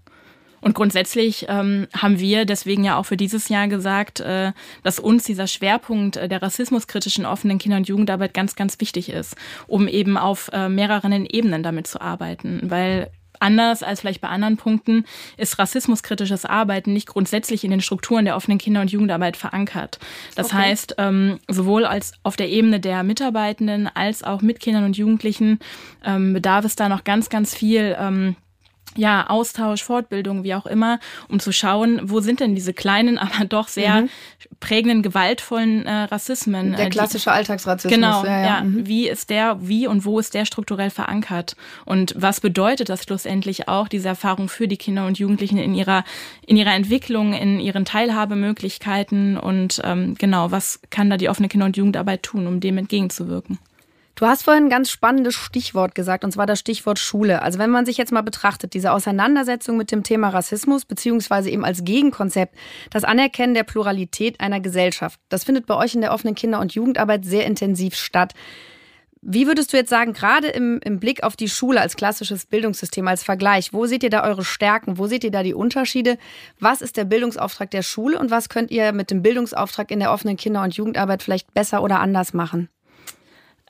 Und 0.61 0.75
grundsätzlich 0.75 1.47
ähm, 1.49 1.87
haben 1.97 2.21
wir 2.21 2.45
deswegen 2.45 2.85
ja 2.85 2.99
auch 2.99 3.07
für 3.07 3.17
dieses 3.17 3.49
Jahr 3.49 3.69
gesagt, 3.69 4.21
äh, 4.21 4.53
dass 4.83 4.99
uns 4.99 5.25
dieser 5.25 5.47
Schwerpunkt 5.47 6.17
äh, 6.17 6.29
der 6.29 6.43
rassismuskritischen 6.43 7.25
offenen 7.25 7.59
Kinder- 7.59 7.79
und 7.79 7.89
Jugendarbeit 7.89 8.35
ganz, 8.35 8.57
ganz 8.57 8.79
wichtig 8.81 9.09
ist, 9.09 9.37
um 9.67 9.89
eben 9.89 10.19
auf 10.19 10.51
äh, 10.53 10.69
mehreren 10.69 11.25
Ebenen 11.25 11.63
damit 11.63 11.87
zu 11.87 12.01
arbeiten. 12.01 12.61
Weil 12.65 13.11
Anders 13.41 13.83
als 13.83 14.01
vielleicht 14.01 14.21
bei 14.21 14.29
anderen 14.29 14.57
Punkten 14.57 15.05
ist 15.37 15.59
rassismuskritisches 15.59 16.45
Arbeiten 16.45 16.93
nicht 16.93 17.09
grundsätzlich 17.09 17.65
in 17.65 17.71
den 17.71 17.81
Strukturen 17.81 18.25
der 18.27 18.37
offenen 18.37 18.59
Kinder- 18.59 18.83
und 18.83 18.93
Jugendarbeit 18.93 19.37
verankert. 19.37 19.99
Das 20.37 20.49
okay. 20.49 20.57
heißt, 20.57 20.95
ähm, 20.99 21.41
sowohl 21.49 21.85
als 21.85 22.13
auf 22.23 22.37
der 22.37 22.51
Ebene 22.51 22.81
der 22.81 23.03
Mitarbeitenden 23.03 23.89
als 23.89 24.23
auch 24.23 24.43
mit 24.43 24.61
Kindern 24.61 24.85
und 24.85 24.97
Jugendlichen 24.97 25.59
ähm, 26.05 26.35
bedarf 26.35 26.65
es 26.65 26.77
da 26.77 26.89
noch 26.89 27.03
ganz, 27.03 27.31
ganz 27.31 27.55
viel. 27.55 27.97
Ähm, 27.99 28.37
ja, 29.01 29.29
Austausch, 29.29 29.83
Fortbildung, 29.83 30.45
wie 30.45 30.55
auch 30.55 30.67
immer, 30.67 31.01
um 31.29 31.41
zu 31.41 31.53
schauen, 31.53 32.01
wo 32.05 32.21
sind 32.21 32.41
denn 32.41 32.55
diese 32.55 32.75
kleinen, 32.75 33.19
aber 33.19 33.47
doch 33.47 33.69
sehr 33.69 34.03
mhm. 34.03 34.11
prägenden, 34.61 35.03
gewaltvollen 35.03 35.87
äh, 35.87 36.03
Rassismen. 36.05 36.77
Der 36.77 36.91
klassische 36.91 37.33
Alltagsrassismus. 37.33 37.93
Genau, 37.93 38.25
ja, 38.25 38.41
ja. 38.41 38.47
ja. 38.47 38.61
Mhm. 38.63 38.87
Wie 38.87 39.09
ist 39.09 39.31
der, 39.31 39.57
wie 39.61 39.87
und 39.87 40.05
wo 40.05 40.19
ist 40.19 40.35
der 40.35 40.45
strukturell 40.45 40.91
verankert? 40.91 41.57
Und 41.87 42.15
was 42.17 42.41
bedeutet 42.41 42.91
das 42.91 43.05
schlussendlich 43.05 43.69
auch, 43.69 43.89
diese 43.89 44.09
Erfahrung 44.09 44.49
für 44.49 44.69
die 44.69 44.77
Kinder 44.77 45.07
und 45.07 45.19
Jugendlichen 45.19 45.59
in 45.59 45.75
ihrer, 45.75 46.05
in 46.47 46.57
ihrer 46.57 46.75
Entwicklung, 46.75 47.33
in 47.33 47.59
ihren 47.59 47.87
Teilhabemöglichkeiten 47.87 49.39
und 49.39 49.81
ähm, 49.83 50.15
genau, 50.19 50.51
was 50.51 50.81
kann 50.91 51.09
da 51.09 51.17
die 51.17 51.31
offene 51.31 51.49
Kinder- 51.49 51.67
und 51.67 51.77
Jugendarbeit 51.77 52.23
tun, 52.23 52.47
um 52.47 52.61
dem 52.61 52.77
entgegenzuwirken? 52.77 53.59
Du 54.21 54.27
hast 54.27 54.43
vorhin 54.43 54.65
ein 54.65 54.69
ganz 54.69 54.91
spannendes 54.91 55.35
Stichwort 55.35 55.95
gesagt, 55.95 56.25
und 56.25 56.33
zwar 56.33 56.45
das 56.45 56.59
Stichwort 56.61 56.99
Schule. 56.99 57.41
Also 57.41 57.59
wenn 57.59 57.71
man 57.71 57.87
sich 57.87 57.97
jetzt 57.97 58.13
mal 58.13 58.21
betrachtet, 58.21 58.75
diese 58.75 58.93
Auseinandersetzung 58.93 59.79
mit 59.79 59.91
dem 59.91 60.03
Thema 60.03 60.29
Rassismus, 60.29 60.85
beziehungsweise 60.85 61.49
eben 61.49 61.65
als 61.65 61.85
Gegenkonzept, 61.85 62.55
das 62.91 63.05
Anerkennen 63.05 63.55
der 63.55 63.63
Pluralität 63.63 64.39
einer 64.39 64.61
Gesellschaft, 64.61 65.19
das 65.31 65.45
findet 65.45 65.65
bei 65.65 65.75
euch 65.75 65.95
in 65.95 66.03
der 66.03 66.13
offenen 66.13 66.35
Kinder- 66.35 66.61
und 66.61 66.75
Jugendarbeit 66.75 67.25
sehr 67.25 67.47
intensiv 67.47 67.95
statt. 67.95 68.35
Wie 69.23 69.47
würdest 69.47 69.73
du 69.73 69.79
jetzt 69.79 69.89
sagen, 69.89 70.13
gerade 70.13 70.49
im, 70.49 70.81
im 70.85 71.01
Blick 71.01 71.23
auf 71.23 71.35
die 71.35 71.49
Schule 71.49 71.81
als 71.81 71.97
klassisches 71.97 72.45
Bildungssystem, 72.45 73.09
als 73.09 73.25
Vergleich, 73.25 73.73
wo 73.73 73.87
seht 73.87 74.03
ihr 74.03 74.11
da 74.11 74.23
eure 74.25 74.45
Stärken, 74.45 74.99
wo 74.99 75.07
seht 75.07 75.25
ihr 75.25 75.31
da 75.31 75.43
die 75.43 75.55
Unterschiede? 75.55 76.19
Was 76.59 76.83
ist 76.83 76.99
der 76.99 77.07
Bildungsauftrag 77.07 77.71
der 77.71 77.83
Schule 77.83 78.19
und 78.19 78.31
was 78.31 78.51
könnt 78.51 78.71
ihr 78.71 78.93
mit 78.93 79.11
dem 79.11 79.23
Bildungsauftrag 79.23 79.91
in 79.91 79.99
der 79.99 80.13
offenen 80.13 80.37
Kinder- 80.37 80.63
und 80.63 80.75
Jugendarbeit 80.75 81.23
vielleicht 81.23 81.55
besser 81.55 81.83
oder 81.83 82.01
anders 82.01 82.35
machen? 82.35 82.69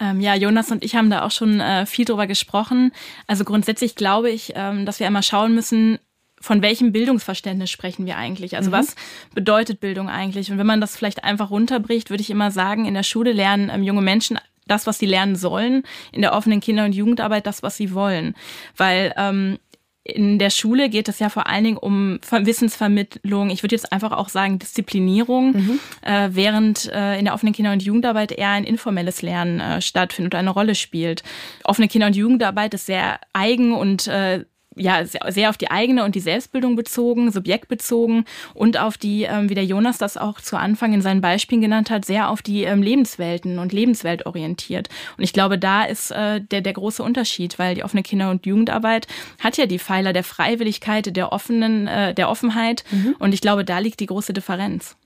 Ähm, 0.00 0.21
ja, 0.21 0.35
Jonas 0.35 0.71
und 0.71 0.83
ich 0.83 0.97
haben 0.97 1.11
da 1.11 1.25
auch 1.25 1.30
schon 1.30 1.61
äh, 1.61 1.87
viel 1.87 2.04
drüber 2.04 2.26
gesprochen. 2.26 2.92
Also 3.26 3.45
grundsätzlich 3.45 3.95
glaube 3.95 4.30
ich, 4.30 4.52
ähm, 4.57 4.87
dass 4.87 4.99
wir 4.99 5.07
immer 5.07 5.23
schauen 5.23 5.54
müssen, 5.54 5.99
von 6.40 6.62
welchem 6.62 6.90
Bildungsverständnis 6.90 7.71
sprechen 7.71 8.07
wir 8.07 8.16
eigentlich? 8.16 8.57
Also 8.57 8.71
mhm. 8.71 8.75
was 8.75 8.97
bedeutet 9.35 9.78
Bildung 9.78 10.09
eigentlich? 10.09 10.50
Und 10.50 10.59
wenn 10.59 10.66
man 10.66 10.80
das 10.80 10.97
vielleicht 10.97 11.23
einfach 11.23 11.50
runterbricht, 11.50 12.09
würde 12.09 12.23
ich 12.23 12.30
immer 12.30 12.50
sagen, 12.50 12.87
in 12.87 12.95
der 12.95 13.02
Schule 13.02 13.33
lernen 13.33 13.71
ähm, 13.73 13.83
junge 13.83 14.02
Menschen 14.02 14.38
das, 14.66 14.87
was 14.87 14.99
sie 14.99 15.07
lernen 15.07 15.37
sollen, 15.37 15.83
in 16.12 16.23
der 16.23 16.33
offenen 16.33 16.61
Kinder- 16.61 16.85
und 16.85 16.95
Jugendarbeit 16.95 17.47
das, 17.47 17.62
was 17.62 17.76
sie 17.76 17.92
wollen. 17.92 18.35
Weil 18.76 19.12
ähm, 19.16 19.59
in 20.02 20.38
der 20.38 20.50
Schule 20.50 20.88
geht 20.88 21.09
es 21.09 21.19
ja 21.19 21.28
vor 21.28 21.47
allen 21.47 21.64
Dingen 21.64 21.76
um 21.76 22.21
Wissensvermittlung. 22.30 23.50
Ich 23.50 23.62
würde 23.62 23.76
jetzt 23.76 23.92
einfach 23.92 24.12
auch 24.12 24.28
sagen 24.30 24.59
Disziplinierung, 24.59 25.52
mhm. 25.52 25.80
äh, 26.02 26.30
während 26.33 26.90
äh, 26.92 27.19
in 27.19 27.26
der 27.26 27.35
offenen 27.35 27.52
Kinder- 27.52 27.73
und 27.73 27.83
Jugendarbeit 27.83 28.33
eher 28.33 28.50
ein 28.50 28.64
informelles 28.64 29.21
Lernen 29.21 29.61
äh, 29.61 29.83
stattfindet 29.83 30.35
und 30.35 30.38
eine 30.38 30.50
Rolle 30.50 30.75
spielt. 30.75 31.23
Offene 31.64 31.88
Kinder- 31.88 32.07
und 32.07 32.16
Jugendarbeit 32.16 32.73
ist 32.75 32.87
sehr 32.87 33.21
eigen 33.35 33.75
und 33.75 34.07
äh, 34.07 34.45
ja, 34.80 35.04
sehr 35.04 35.50
auf 35.50 35.56
die 35.56 35.70
eigene 35.70 36.04
und 36.04 36.14
die 36.14 36.20
Selbstbildung 36.20 36.76
bezogen, 36.76 37.30
subjektbezogen 37.30 38.25
und 38.54 38.78
auf 38.78 38.96
die, 38.96 39.25
ähm, 39.25 39.49
wie 39.49 39.54
der 39.54 39.64
Jonas 39.64 39.99
das 39.99 40.16
auch 40.16 40.40
zu 40.40 40.56
Anfang 40.56 40.92
in 40.92 41.02
seinen 41.02 41.20
Beispielen 41.20 41.60
genannt 41.60 41.90
hat, 41.90 42.04
sehr 42.04 42.30
auf 42.30 42.42
die 42.42 42.64
ähm, 42.64 42.82
Lebenswelten 42.82 43.58
und 43.58 43.72
Lebenswelt 43.72 44.26
orientiert. 44.26 44.88
Und 45.16 45.25
ich 45.25 45.32
glaube, 45.32 45.58
da 45.58 45.84
ist 45.84 46.10
äh, 46.10 46.40
der, 46.40 46.62
der 46.62 46.72
große 46.72 47.02
Unterschied, 47.02 47.58
weil 47.58 47.75
die 47.75 47.84
offene 47.84 48.02
Kinder- 48.02 48.30
und 48.30 48.46
Jugendarbeit 48.46 49.06
hat 49.38 49.56
ja 49.56 49.66
die 49.66 49.78
Pfeiler 49.78 50.12
der 50.12 50.25
Freiwilligkeit, 50.25 51.14
der 51.14 51.32
offenen, 51.32 51.87
äh, 51.87 52.14
der 52.14 52.28
Offenheit. 52.28 52.84
Mhm. 52.90 53.16
Und 53.18 53.34
ich 53.34 53.40
glaube, 53.40 53.64
da 53.64 53.78
liegt 53.78 54.00
die 54.00 54.06
große 54.06 54.32
Differenz. 54.32 54.96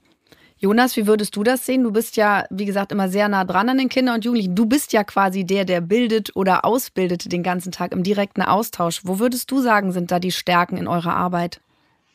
Jonas, 0.65 0.97
wie 0.97 1.07
würdest 1.07 1.37
du 1.37 1.43
das 1.43 1.67
sehen? 1.67 1.83
Du 1.83 1.93
bist 1.93 2.17
ja, 2.17 2.47
wie 2.49 2.65
gesagt, 2.65 2.91
immer 2.91 3.11
sehr 3.11 3.29
nah 3.29 3.45
dran 3.45 3.69
an 3.69 3.77
den 3.77 3.91
Kindern 3.91 4.15
und 4.15 4.25
Jugendlichen. 4.25 4.55
Du 4.55 4.65
bist 4.65 4.95
ja 4.95 5.05
quasi 5.05 5.45
der, 5.45 5.67
der 5.67 5.83
bildet 5.83 6.35
oder 6.35 6.65
ausbildet 6.65 7.31
den 7.31 7.43
ganzen 7.43 7.71
Tag 7.71 7.93
im 7.93 8.03
direkten 8.03 8.41
Austausch. 8.41 9.03
Wo 9.05 9.19
würdest 9.19 9.51
du 9.51 9.61
sagen, 9.61 9.93
sind 9.93 10.11
da 10.11 10.19
die 10.19 10.33
Stärken 10.33 10.79
in 10.79 10.89
eurer 10.89 11.15
Arbeit? 11.15 11.61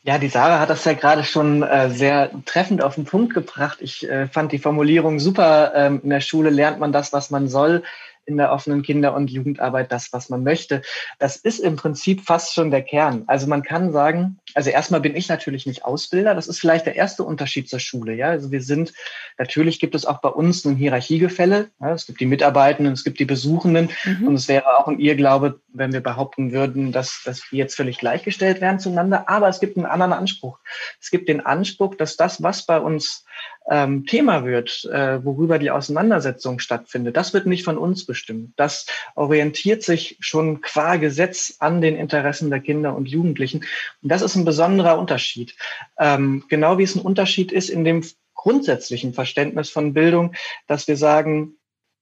Ja, 0.01 0.17
die 0.17 0.29
Sarah 0.29 0.59
hat 0.59 0.71
das 0.71 0.83
ja 0.83 0.93
gerade 0.93 1.23
schon 1.23 1.61
äh, 1.61 1.91
sehr 1.91 2.31
treffend 2.45 2.81
auf 2.81 2.95
den 2.95 3.05
Punkt 3.05 3.35
gebracht. 3.35 3.77
Ich 3.81 4.09
äh, 4.09 4.25
fand 4.25 4.51
die 4.51 4.57
Formulierung 4.57 5.19
super. 5.19 5.73
Ähm, 5.75 6.01
in 6.03 6.09
der 6.09 6.21
Schule 6.21 6.49
lernt 6.49 6.79
man 6.79 6.91
das, 6.91 7.13
was 7.13 7.29
man 7.29 7.49
soll 7.49 7.83
in 8.29 8.37
der 8.37 8.51
offenen 8.51 8.83
Kinder- 8.83 9.13
und 9.15 9.29
Jugendarbeit 9.29 9.91
das, 9.91 10.13
was 10.13 10.29
man 10.29 10.43
möchte. 10.43 10.81
Das 11.17 11.35
ist 11.35 11.59
im 11.59 11.75
Prinzip 11.75 12.21
fast 12.21 12.53
schon 12.53 12.71
der 12.71 12.83
Kern. 12.83 13.23
Also 13.27 13.47
man 13.47 13.63
kann 13.63 13.91
sagen, 13.91 14.39
also 14.53 14.69
erstmal 14.69 15.01
bin 15.01 15.15
ich 15.15 15.27
natürlich 15.27 15.65
nicht 15.65 15.83
Ausbilder. 15.83 16.35
Das 16.35 16.47
ist 16.47 16.59
vielleicht 16.59 16.85
der 16.85 16.95
erste 16.95 17.23
Unterschied 17.23 17.67
zur 17.67 17.79
Schule. 17.79 18.13
Ja, 18.13 18.27
also 18.27 18.51
wir 18.51 18.61
sind, 18.61 18.93
natürlich 19.37 19.79
gibt 19.79 19.95
es 19.95 20.05
auch 20.05 20.19
bei 20.21 20.29
uns 20.29 20.63
ein 20.63 20.75
Hierarchiegefälle. 20.75 21.69
Ja, 21.81 21.93
es 21.93 22.05
gibt 22.05 22.21
die 22.21 22.25
Mitarbeitenden, 22.27 22.93
es 22.93 23.03
gibt 23.03 23.19
die 23.19 23.25
Besuchenden. 23.25 23.89
Mhm. 24.05 24.27
Und 24.27 24.35
es 24.35 24.47
wäre 24.47 24.77
auch 24.77 24.87
ein 24.87 24.99
Irrglaube, 24.99 25.59
wenn 25.73 25.91
wir 25.91 26.01
behaupten 26.01 26.51
würden, 26.51 26.91
dass, 26.91 27.21
dass 27.25 27.51
wir 27.51 27.57
jetzt 27.57 27.75
völlig 27.75 27.97
gleichgestellt 27.97 28.61
werden 28.61 28.79
zueinander. 28.79 29.27
Aber 29.27 29.49
es 29.49 29.59
gibt 29.59 29.75
einen 29.75 29.87
anderen 29.87 30.13
Anspruch. 30.13 30.59
Es 31.01 31.09
gibt 31.09 31.27
den 31.27 31.43
Anspruch, 31.45 31.95
dass 31.95 32.15
das, 32.15 32.43
was 32.43 32.65
bei 32.65 32.79
uns 32.79 33.25
ähm, 33.69 34.05
Thema 34.05 34.45
wird, 34.45 34.85
äh, 34.85 35.23
worüber 35.23 35.59
die 35.59 35.71
Auseinandersetzung 35.71 36.59
stattfindet, 36.59 37.15
das 37.15 37.33
wird 37.33 37.45
nicht 37.45 37.63
von 37.63 37.77
uns 37.77 38.05
bestimmt. 38.05 38.53
Das 38.55 38.85
orientiert 39.15 39.83
sich 39.83 40.17
schon 40.19 40.61
qua 40.61 40.95
Gesetz 40.95 41.55
an 41.59 41.81
den 41.81 41.95
Interessen 41.95 42.49
der 42.49 42.59
Kinder 42.59 42.95
und 42.95 43.07
Jugendlichen. 43.07 43.65
Und 44.01 44.09
das 44.09 44.21
ist 44.21 44.35
ein 44.35 44.45
besonderer 44.45 44.97
Unterschied. 44.97 45.55
Ähm, 45.99 46.43
genau 46.49 46.77
wie 46.77 46.83
es 46.83 46.95
ein 46.95 47.01
Unterschied 47.01 47.51
ist 47.51 47.69
in 47.69 47.83
dem 47.83 48.03
grundsätzlichen 48.33 49.13
Verständnis 49.13 49.69
von 49.69 49.93
Bildung, 49.93 50.33
dass 50.67 50.87
wir 50.87 50.97
sagen, 50.97 51.55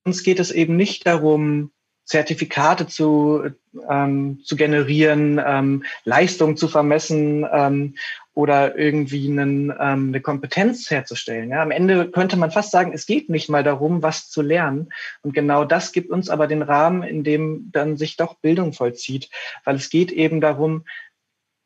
uns 0.05 0.23
geht 0.23 0.39
es 0.39 0.51
eben 0.51 0.77
nicht 0.77 1.05
darum, 1.05 1.71
Zertifikate 2.07 2.87
zu, 2.87 3.51
ähm, 3.89 4.39
zu 4.43 4.55
generieren, 4.55 5.41
ähm, 5.45 5.83
Leistung 6.05 6.55
zu 6.55 6.69
vermessen 6.69 7.45
ähm, 7.51 7.95
oder 8.33 8.77
irgendwie 8.77 9.29
einen, 9.29 9.71
ähm, 9.71 10.07
eine 10.09 10.21
Kompetenz 10.21 10.89
herzustellen. 10.89 11.49
Ja, 11.49 11.61
am 11.61 11.71
Ende 11.71 12.09
könnte 12.09 12.37
man 12.37 12.51
fast 12.51 12.71
sagen, 12.71 12.93
es 12.93 13.05
geht 13.05 13.29
nicht 13.29 13.49
mal 13.49 13.63
darum, 13.63 14.03
was 14.03 14.29
zu 14.29 14.41
lernen. 14.41 14.89
Und 15.21 15.33
genau 15.33 15.65
das 15.65 15.91
gibt 15.91 16.09
uns 16.09 16.29
aber 16.29 16.47
den 16.47 16.61
Rahmen, 16.61 17.03
in 17.03 17.25
dem 17.25 17.69
dann 17.73 17.97
sich 17.97 18.15
doch 18.15 18.35
Bildung 18.35 18.71
vollzieht, 18.71 19.29
weil 19.65 19.75
es 19.75 19.89
geht 19.89 20.11
eben 20.11 20.39
darum, 20.39 20.85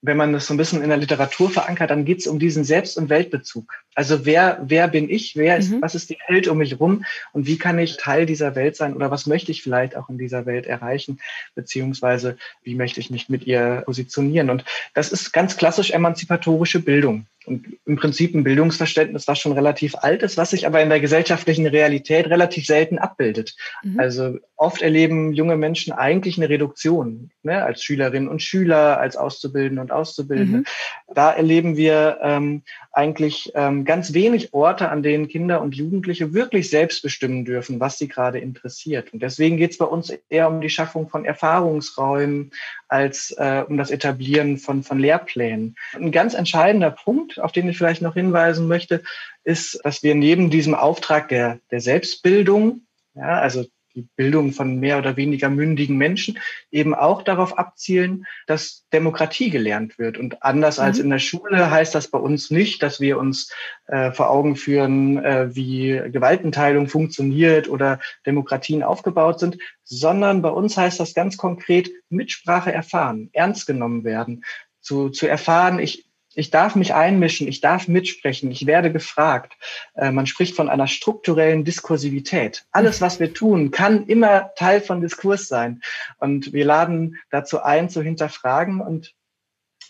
wenn 0.02 0.18
man 0.18 0.34
das 0.34 0.48
so 0.48 0.54
ein 0.56 0.58
bisschen 0.58 0.82
in 0.82 0.90
der 0.90 0.98
Literatur 0.98 1.52
verankert, 1.52 1.92
dann 1.92 2.06
geht 2.06 2.20
es 2.20 2.28
um 2.28 2.40
diesen 2.40 2.64
Selbst- 2.64 2.98
und 2.98 3.10
Weltbezug. 3.10 3.72
Also 3.94 4.26
wer, 4.26 4.62
wer 4.64 4.88
bin 4.88 5.10
ich, 5.10 5.36
wer 5.36 5.58
ist, 5.58 5.72
mhm. 5.72 5.82
was 5.82 5.96
ist 5.96 6.10
die 6.10 6.18
Welt 6.28 6.48
um 6.48 6.60
mich 6.60 6.80
rum 6.80 7.04
und 7.34 7.46
wie 7.46 7.58
kann 7.58 7.78
ich 7.78 7.98
Teil 7.98 8.26
dieser 8.26 8.56
Welt 8.56 8.76
sein 8.76 8.96
oder 8.96 9.12
was 9.12 9.26
möchte 9.26 9.52
ich 9.52 9.62
vielleicht 9.62 9.96
auch 9.98 10.10
in 10.10 10.18
dieser 10.18 10.46
Welt 10.46 10.66
erreichen, 10.66 11.20
beziehungsweise 11.56 12.38
wie 12.64 12.76
möchte 12.76 13.00
ich 13.00 13.10
mich 13.10 13.28
mit 13.28 13.46
ihr 13.46 13.84
positionieren. 13.86 14.50
Und 14.50 14.64
das 14.94 15.12
ist 15.12 15.34
ganz 15.34 15.58
klassisch 15.58 15.92
emanzipatorische 15.92 16.80
Bildung 16.80 17.26
und 17.46 17.66
im 17.86 17.96
Prinzip 17.96 18.36
ein 18.36 18.44
Bildungsverständnis, 18.44 19.28
was 19.28 19.40
schon 19.40 19.54
relativ 19.54 19.96
alt 19.96 20.22
ist, 20.22 20.38
was 20.38 20.52
sich 20.52 20.68
aber 20.68 20.82
in 20.82 20.90
der 20.90 21.00
gesellschaftlichen 21.00 21.66
Realität 21.66 22.28
relativ 22.28 22.66
selten 22.66 23.00
abbildet. 23.00 23.56
Mhm. 23.84 24.00
Also 24.00 24.38
oft 24.56 24.82
erleben 24.82 25.34
junge 25.34 25.58
Menschen 25.58 25.92
eigentlich 25.92 26.38
eine 26.38 26.50
Reduktion, 26.50 27.32
ne, 27.42 27.64
als 27.64 27.84
Schülerinnen 27.84 28.30
und 28.30 28.44
Schüler, 28.44 29.00
als 29.00 29.18
Auszubildende 29.18 29.82
und 29.82 29.92
Auszubildende. 29.92 30.60
Mhm. 30.60 30.66
Da 31.14 31.32
erleben 31.32 31.78
wir 31.78 32.20
ähm, 32.22 32.62
eigentlich 32.92 33.52
ähm, 33.56 33.81
ganz 33.86 34.14
wenig 34.14 34.54
Orte, 34.54 34.90
an 34.90 35.04
denen 35.04 35.28
Kinder 35.28 35.62
und 35.62 35.76
Jugendliche 35.76 36.34
wirklich 36.34 36.70
selbst 36.70 37.02
bestimmen 37.02 37.46
dürfen, 37.46 37.80
was 37.80 37.98
sie 37.98 38.08
gerade 38.08 38.40
interessiert. 38.40 39.14
Und 39.14 39.22
deswegen 39.22 39.58
geht 39.58 39.72
es 39.72 39.78
bei 39.78 39.86
uns 39.86 40.14
eher 40.30 40.50
um 40.50 40.62
die 40.62 40.70
Schaffung 40.70 41.10
von 41.10 41.26
Erfahrungsräumen 41.26 42.52
als 42.88 43.32
äh, 43.38 43.64
um 43.68 43.78
das 43.78 43.92
Etablieren 43.92 44.58
von, 44.58 44.84
von 44.84 45.00
Lehrplänen. 45.00 45.76
Ein 45.94 46.12
ganz 46.12 46.34
entscheidender 46.34 46.92
Punkt, 46.92 47.40
auf 47.40 47.52
den 47.52 47.70
ich 47.70 47.78
vielleicht 47.78 48.02
noch 48.02 48.14
hinweisen 48.14 48.68
möchte, 48.68 49.04
ist, 49.44 49.80
dass 49.84 50.04
wir 50.04 50.16
neben 50.16 50.50
diesem 50.50 50.76
Auftrag 50.76 51.30
der, 51.30 51.60
der 51.72 51.82
Selbstbildung, 51.82 52.82
ja, 53.16 53.40
also 53.40 53.66
die 53.96 54.08
Bildung 54.16 54.52
von 54.52 54.80
mehr 54.80 54.98
oder 54.98 55.18
weniger 55.18 55.50
mündigen 55.50 55.98
Menschen 55.98 56.40
eben 56.72 56.94
auch 56.94 57.24
darauf 57.24 57.58
abzielen, 57.58 58.26
dass 58.48 58.86
Demokratie 58.94 59.50
gelernt 59.50 59.98
wird. 60.00 60.18
Und 60.18 60.44
anders 60.44 60.78
mhm. 60.78 60.84
als 60.84 61.00
in 61.00 61.10
der 61.10 61.20
Schule 61.20 61.70
heißt 61.70 61.94
das 61.96 62.10
bei 62.10 62.20
uns 62.20 62.52
nicht, 62.52 62.84
dass 62.84 63.00
wir 63.00 63.18
uns 63.18 63.52
äh, 63.88 64.12
vor 64.12 64.30
Augen 64.30 64.56
führen, 64.56 65.18
äh, 65.24 65.56
wie 65.56 66.02
Gewaltenteilung 66.12 66.88
funktioniert 66.88 67.70
oder 67.70 68.00
Demokratien 68.26 68.84
aufgebaut 68.84 69.40
sind, 69.40 69.58
sondern 69.84 70.42
bei 70.42 70.50
uns 70.50 70.78
heißt 70.78 71.00
das 71.00 71.14
ganz 71.14 71.38
konkret 71.38 71.92
Mitsprache 72.10 72.72
erfahren, 72.72 73.30
ernst 73.34 73.68
genommen 73.68 74.04
werden, 74.04 74.44
zu, 74.80 75.10
zu 75.10 75.28
erfahren, 75.28 75.80
ich, 75.80 76.11
ich 76.34 76.50
darf 76.50 76.76
mich 76.76 76.94
einmischen, 76.94 77.48
ich 77.48 77.62
darf 77.62 77.88
mitsprechen, 77.88 78.52
ich 78.52 78.66
werde 78.66 78.92
gefragt. 78.92 79.54
Äh, 79.96 80.12
man 80.12 80.28
spricht 80.28 80.56
von 80.56 80.70
einer 80.70 80.88
strukturellen 80.88 81.64
Diskursivität. 81.64 82.66
Alles, 82.72 83.02
was 83.02 83.20
wir 83.20 83.34
tun, 83.34 83.72
kann 83.72 84.06
immer 84.08 84.52
Teil 84.56 84.82
von 84.82 85.02
Diskurs 85.02 85.48
sein. 85.48 85.82
Und 86.18 86.54
wir 86.54 86.66
laden 86.66 87.18
dazu 87.30 87.62
ein, 87.62 87.90
zu 87.90 88.02
hinterfragen 88.02 88.82
und 88.82 89.14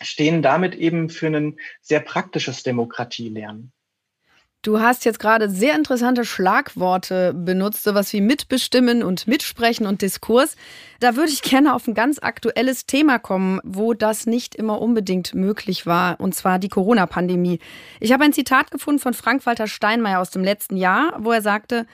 stehen 0.00 0.42
damit 0.42 0.74
eben 0.74 1.10
für 1.10 1.28
ein 1.28 1.58
sehr 1.80 2.00
praktisches 2.00 2.62
Demokratielernen. 2.62 3.72
Du 4.62 4.78
hast 4.78 5.04
jetzt 5.04 5.18
gerade 5.18 5.50
sehr 5.50 5.74
interessante 5.74 6.24
Schlagworte 6.24 7.34
benutzt, 7.34 7.82
sowas 7.82 8.12
wie 8.12 8.20
mitbestimmen 8.20 9.02
und 9.02 9.26
mitsprechen 9.26 9.86
und 9.86 10.02
Diskurs. 10.02 10.54
Da 11.00 11.16
würde 11.16 11.32
ich 11.32 11.42
gerne 11.42 11.74
auf 11.74 11.88
ein 11.88 11.94
ganz 11.94 12.20
aktuelles 12.22 12.86
Thema 12.86 13.18
kommen, 13.18 13.58
wo 13.64 13.92
das 13.92 14.24
nicht 14.24 14.54
immer 14.54 14.80
unbedingt 14.80 15.34
möglich 15.34 15.84
war, 15.84 16.20
und 16.20 16.36
zwar 16.36 16.60
die 16.60 16.68
Corona-Pandemie. 16.68 17.58
Ich 17.98 18.12
habe 18.12 18.22
ein 18.22 18.32
Zitat 18.32 18.70
gefunden 18.70 19.00
von 19.00 19.14
Frank-Walter 19.14 19.66
Steinmeier 19.66 20.20
aus 20.20 20.30
dem 20.30 20.44
letzten 20.44 20.76
Jahr, 20.76 21.16
wo 21.18 21.32
er 21.32 21.42
sagte, 21.42 21.84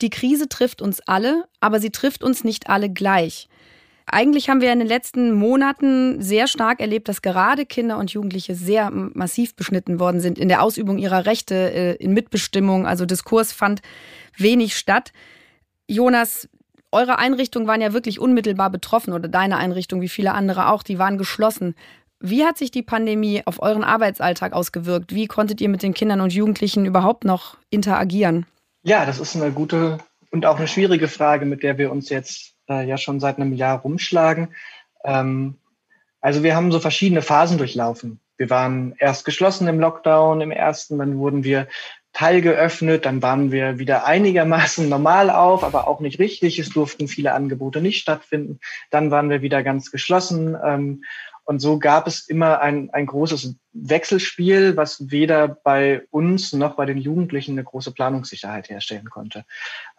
die 0.00 0.08
Krise 0.08 0.48
trifft 0.48 0.80
uns 0.80 1.00
alle, 1.00 1.44
aber 1.60 1.80
sie 1.80 1.90
trifft 1.90 2.24
uns 2.24 2.44
nicht 2.44 2.70
alle 2.70 2.88
gleich. 2.88 3.46
Eigentlich 4.08 4.48
haben 4.48 4.60
wir 4.60 4.72
in 4.72 4.78
den 4.78 4.86
letzten 4.86 5.32
Monaten 5.32 6.22
sehr 6.22 6.46
stark 6.46 6.80
erlebt, 6.80 7.08
dass 7.08 7.22
gerade 7.22 7.66
Kinder 7.66 7.98
und 7.98 8.12
Jugendliche 8.12 8.54
sehr 8.54 8.90
massiv 8.92 9.56
beschnitten 9.56 9.98
worden 9.98 10.20
sind 10.20 10.38
in 10.38 10.48
der 10.48 10.62
Ausübung 10.62 10.98
ihrer 10.98 11.26
Rechte, 11.26 11.54
äh, 11.54 11.94
in 11.96 12.12
Mitbestimmung. 12.12 12.86
Also 12.86 13.04
Diskurs 13.04 13.52
fand 13.52 13.82
wenig 14.36 14.76
statt. 14.76 15.12
Jonas, 15.88 16.48
eure 16.92 17.18
Einrichtungen 17.18 17.66
waren 17.66 17.80
ja 17.80 17.92
wirklich 17.92 18.20
unmittelbar 18.20 18.70
betroffen 18.70 19.12
oder 19.12 19.28
deine 19.28 19.56
Einrichtung, 19.56 20.00
wie 20.00 20.08
viele 20.08 20.32
andere 20.34 20.68
auch, 20.70 20.84
die 20.84 20.98
waren 21.00 21.18
geschlossen. 21.18 21.74
Wie 22.20 22.44
hat 22.44 22.58
sich 22.58 22.70
die 22.70 22.82
Pandemie 22.82 23.42
auf 23.44 23.60
euren 23.60 23.84
Arbeitsalltag 23.84 24.52
ausgewirkt? 24.52 25.14
Wie 25.14 25.26
konntet 25.26 25.60
ihr 25.60 25.68
mit 25.68 25.82
den 25.82 25.94
Kindern 25.94 26.20
und 26.20 26.32
Jugendlichen 26.32 26.86
überhaupt 26.86 27.24
noch 27.24 27.58
interagieren? 27.70 28.46
Ja, 28.84 29.04
das 29.04 29.18
ist 29.18 29.36
eine 29.36 29.50
gute 29.50 29.98
und 30.30 30.46
auch 30.46 30.58
eine 30.58 30.68
schwierige 30.68 31.08
Frage, 31.08 31.44
mit 31.44 31.62
der 31.62 31.76
wir 31.76 31.90
uns 31.90 32.08
jetzt 32.08 32.55
äh, 32.68 32.86
ja 32.86 32.96
schon 32.98 33.20
seit 33.20 33.36
einem 33.36 33.52
Jahr 33.52 33.80
rumschlagen. 33.80 34.54
Ähm, 35.04 35.56
also 36.20 36.42
wir 36.42 36.56
haben 36.56 36.72
so 36.72 36.80
verschiedene 36.80 37.22
Phasen 37.22 37.58
durchlaufen. 37.58 38.20
Wir 38.36 38.50
waren 38.50 38.94
erst 38.98 39.24
geschlossen 39.24 39.68
im 39.68 39.80
Lockdown 39.80 40.40
im 40.40 40.50
ersten, 40.50 40.98
dann 40.98 41.18
wurden 41.18 41.44
wir 41.44 41.68
teilgeöffnet, 42.12 43.04
dann 43.04 43.22
waren 43.22 43.52
wir 43.52 43.78
wieder 43.78 44.06
einigermaßen 44.06 44.88
normal 44.88 45.30
auf, 45.30 45.62
aber 45.62 45.86
auch 45.86 46.00
nicht 46.00 46.18
richtig. 46.18 46.58
Es 46.58 46.70
durften 46.70 47.08
viele 47.08 47.32
Angebote 47.32 47.80
nicht 47.80 48.00
stattfinden. 48.00 48.58
Dann 48.90 49.10
waren 49.10 49.28
wir 49.28 49.42
wieder 49.42 49.62
ganz 49.62 49.90
geschlossen. 49.90 50.56
Ähm, 50.64 51.04
und 51.44 51.60
so 51.60 51.78
gab 51.78 52.08
es 52.08 52.26
immer 52.26 52.60
ein, 52.60 52.90
ein 52.90 53.06
großes 53.06 53.54
Wechselspiel, 53.72 54.76
was 54.76 55.10
weder 55.10 55.46
bei 55.46 56.02
uns 56.10 56.52
noch 56.52 56.74
bei 56.74 56.86
den 56.86 56.98
Jugendlichen 56.98 57.52
eine 57.52 57.62
große 57.62 57.92
Planungssicherheit 57.92 58.68
herstellen 58.68 59.08
konnte. 59.10 59.44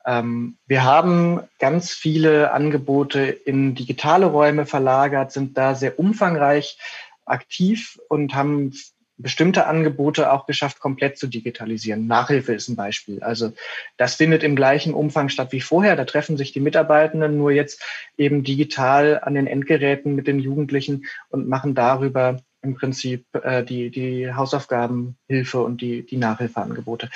Ähm, 0.07 0.57
wir 0.65 0.83
haben 0.83 1.41
ganz 1.59 1.91
viele 1.91 2.51
Angebote 2.51 3.19
in 3.21 3.75
digitale 3.75 4.25
Räume 4.25 4.65
verlagert, 4.65 5.33
sind 5.33 5.57
da 5.57 5.75
sehr 5.75 5.99
umfangreich 5.99 6.79
aktiv 7.25 7.99
und 8.07 8.33
haben 8.33 8.71
bestimmte 9.17 9.65
Angebote 9.65 10.31
auch 10.31 10.45
geschafft, 10.45 10.79
komplett 10.79 11.17
zu 11.17 11.27
digitalisieren. 11.27 12.07
Nachhilfe 12.07 12.53
ist 12.53 12.69
ein 12.69 12.75
Beispiel. 12.75 13.21
Also 13.21 13.51
das 13.97 14.15
findet 14.15 14.43
im 14.43 14.55
gleichen 14.55 14.93
Umfang 14.93 15.29
statt 15.29 15.51
wie 15.51 15.61
vorher. 15.61 15.95
Da 15.95 16.05
treffen 16.05 16.37
sich 16.37 16.53
die 16.53 16.59
Mitarbeitenden 16.59 17.37
nur 17.37 17.51
jetzt 17.51 17.83
eben 18.17 18.43
digital 18.43 19.19
an 19.21 19.33
den 19.33 19.47
Endgeräten 19.47 20.15
mit 20.15 20.27
den 20.27 20.39
Jugendlichen 20.39 21.05
und 21.29 21.47
machen 21.47 21.73
darüber 21.73 22.39
im 22.61 22.75
Prinzip 22.75 23.25
äh, 23.33 23.63
die, 23.63 23.89
die 23.89 24.33
Hausaufgabenhilfe 24.33 25.61
und 25.61 25.81
die, 25.81 26.05
die 26.05 26.17
Nachhilfeangebote. 26.17 27.09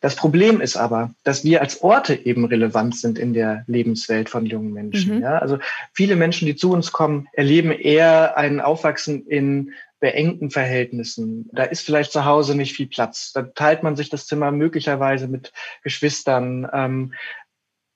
Das 0.00 0.16
Problem 0.16 0.60
ist 0.60 0.76
aber, 0.76 1.14
dass 1.24 1.44
wir 1.44 1.60
als 1.60 1.82
Orte 1.82 2.14
eben 2.14 2.46
relevant 2.46 2.96
sind 2.96 3.18
in 3.18 3.34
der 3.34 3.64
Lebenswelt 3.66 4.30
von 4.30 4.46
jungen 4.46 4.72
Menschen. 4.72 5.16
Mhm. 5.16 5.22
Ja, 5.22 5.38
also 5.38 5.58
viele 5.92 6.16
Menschen, 6.16 6.46
die 6.46 6.56
zu 6.56 6.72
uns 6.72 6.90
kommen, 6.90 7.28
erleben 7.32 7.70
eher 7.70 8.36
ein 8.36 8.60
Aufwachsen 8.60 9.26
in 9.26 9.72
beengten 10.00 10.50
Verhältnissen. 10.50 11.50
Da 11.52 11.64
ist 11.64 11.82
vielleicht 11.82 12.12
zu 12.12 12.24
Hause 12.24 12.54
nicht 12.54 12.74
viel 12.74 12.86
Platz. 12.86 13.32
Da 13.32 13.42
teilt 13.42 13.82
man 13.82 13.96
sich 13.96 14.08
das 14.08 14.26
Zimmer 14.26 14.50
möglicherweise 14.50 15.28
mit 15.28 15.52
Geschwistern. 15.82 16.66
Ähm, 16.72 17.12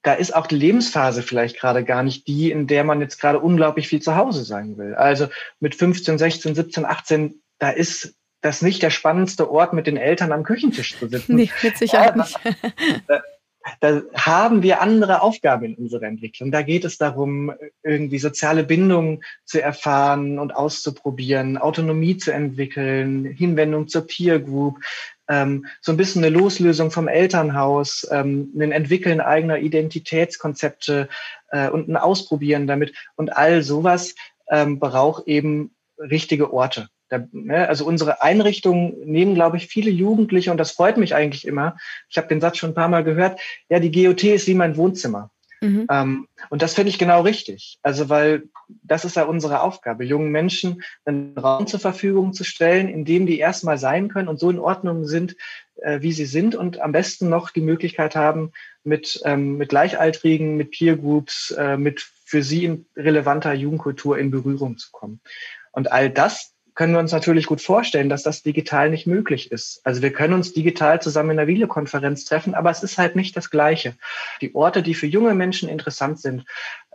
da 0.03 0.13
ist 0.13 0.37
auch 0.37 0.47
die 0.47 0.57
Lebensphase 0.57 1.23
vielleicht 1.23 1.59
gerade 1.59 1.83
gar 1.83 2.03
nicht 2.03 2.29
die, 2.29 2.51
in 2.51 2.67
der 2.67 2.85
man 2.85 3.01
jetzt 3.01 3.19
gerade 3.19 3.41
unglaublich 3.41 3.89
viel 3.89 4.03
zu 4.03 4.17
Hause 4.17 4.45
sein 4.45 4.77
will. 4.77 4.95
Also 4.95 5.29
mit 5.61 5.75
15, 5.75 6.19
16, 6.19 6.55
17, 6.55 6.85
18, 6.85 7.43
da 7.59 7.71
ist 7.71 8.15
das 8.45 8.61
nicht 8.61 8.83
der 8.83 8.91
spannendste 8.91 9.51
Ort, 9.51 9.73
mit 9.73 9.87
den 9.87 9.97
Eltern 9.97 10.31
am 10.31 10.45
Küchentisch 10.45 10.99
zu 10.99 11.09
sitzen. 11.09 11.37
Nee, 11.37 11.51
mit 11.63 11.79
Sicherheit 11.79 12.15
nicht. 12.15 12.39
da 13.81 14.03
haben 14.15 14.63
wir 14.63 14.83
andere 14.83 15.23
Aufgaben 15.23 15.65
in 15.65 15.75
unserer 15.77 16.03
Entwicklung. 16.03 16.53
Da 16.53 16.61
geht 16.61 16.85
es 16.85 16.99
darum, 16.99 17.53
irgendwie 17.83 18.19
soziale 18.19 18.63
Bindungen 18.63 19.25
zu 19.47 19.63
erfahren 19.63 20.39
und 20.39 20.55
auszuprobieren, 20.55 21.57
Autonomie 21.57 22.19
zu 22.19 22.33
entwickeln, 22.33 23.25
Hinwendung 23.25 23.89
zur 23.89 24.07
Peer 24.07 24.39
Group, 24.41 24.77
ähm, 25.27 25.65
so 25.81 25.93
ein 25.93 25.97
bisschen 25.97 26.23
eine 26.23 26.37
Loslösung 26.37 26.91
vom 26.91 27.09
Elternhaus, 27.09 28.07
ähm, 28.11 28.53
ein 28.55 28.73
Entwickeln 28.73 29.23
eigener 29.23 29.59
Identitätskonzepte 29.59 31.09
äh, 31.49 31.71
und 31.71 31.89
ein 31.89 31.97
Ausprobieren 31.97 32.67
damit. 32.67 32.95
Und 33.17 33.35
all 33.35 33.63
sowas 33.63 34.15
ähm, 34.51 34.79
braucht 34.79 35.27
eben 35.29 35.75
richtige 35.99 36.53
Orte. 36.53 36.91
Ne, 37.33 37.69
also 37.69 37.85
unsere 37.85 38.23
Einrichtungen 38.23 38.95
nehmen, 39.05 39.35
glaube 39.35 39.57
ich, 39.57 39.67
viele 39.67 39.91
Jugendliche, 39.91 40.51
und 40.51 40.57
das 40.57 40.73
freut 40.73 40.97
mich 40.97 41.15
eigentlich 41.15 41.47
immer. 41.47 41.77
Ich 42.09 42.17
habe 42.17 42.29
den 42.29 42.41
Satz 42.41 42.57
schon 42.57 42.71
ein 42.71 42.75
paar 42.75 42.89
Mal 42.89 43.05
gehört, 43.05 43.41
ja, 43.69 43.79
die 43.79 43.93
GOT 43.93 44.25
ist 44.25 44.47
wie 44.47 44.55
mein 44.55 44.77
Wohnzimmer. 44.77 45.31
Mhm. 45.61 45.87
Ähm, 45.91 46.29
und 46.51 46.63
das 46.63 46.75
finde 46.75 46.91
ich 46.91 46.99
genau 46.99 47.23
richtig. 47.23 47.79
Also, 47.83 48.09
weil 48.09 48.45
das 48.83 49.05
ist 49.05 49.17
ja 49.17 49.25
unsere 49.25 49.61
Aufgabe, 49.61 50.05
jungen 50.05 50.31
Menschen 50.31 50.83
einen 51.05 51.37
Raum 51.39 51.67
zur 51.67 51.81
Verfügung 51.81 52.33
zu 52.33 52.45
stellen, 52.45 52.89
in 52.89 53.05
dem 53.05 53.27
die 53.27 53.39
erstmal 53.39 53.79
sein 53.79 54.09
können 54.09 54.29
und 54.29 54.41
so 54.41 54.51
in 54.51 54.59
Ordnung 54.59 55.07
sind, 55.07 55.37
äh, 55.77 56.01
wie 56.01 56.13
sie 56.13 56.27
sind 56.27 56.55
und 56.55 56.81
am 56.81 56.93
besten 56.93 57.29
noch 57.29 57.51
die 57.51 57.61
Möglichkeit 57.61 58.17
haben, 58.17 58.53
mit, 58.83 59.21
ähm, 59.25 59.57
mit 59.57 59.71
Gleichaltrigen, 59.71 60.57
mit 60.57 60.71
Peer 60.71 60.97
Groups, 60.97 61.53
äh, 61.53 61.77
mit 61.77 62.01
für 62.25 62.43
sie 62.43 62.85
relevanter 62.97 63.53
Jugendkultur 63.55 64.19
in 64.19 64.31
Berührung 64.31 64.79
zu 64.79 64.89
kommen. 64.91 65.21
Und 65.73 65.93
all 65.93 66.11
das 66.11 66.54
können 66.75 66.93
wir 66.93 66.99
uns 66.99 67.13
natürlich 67.13 67.47
gut 67.47 67.61
vorstellen, 67.61 68.09
dass 68.09 68.23
das 68.23 68.43
digital 68.43 68.91
nicht 68.91 69.07
möglich 69.07 69.53
ist. 69.53 69.81
Also 69.85 70.03
wir 70.03 70.13
können 70.13 70.35
uns 70.35 70.53
digital 70.53 71.01
zusammen 71.01 71.31
in 71.31 71.39
einer 71.39 71.47
Videokonferenz 71.47 72.25
treffen, 72.25 72.55
aber 72.55 72.71
es 72.71 72.83
ist 72.83 72.99
halt 72.99 73.15
nicht 73.15 73.37
das 73.37 73.51
Gleiche. 73.51 73.95
Die 74.41 74.55
Orte, 74.55 74.83
die 74.83 74.95
für 74.95 75.07
junge 75.07 75.35
Menschen 75.35 75.69
interessant 75.69 76.21
sind, 76.21 76.45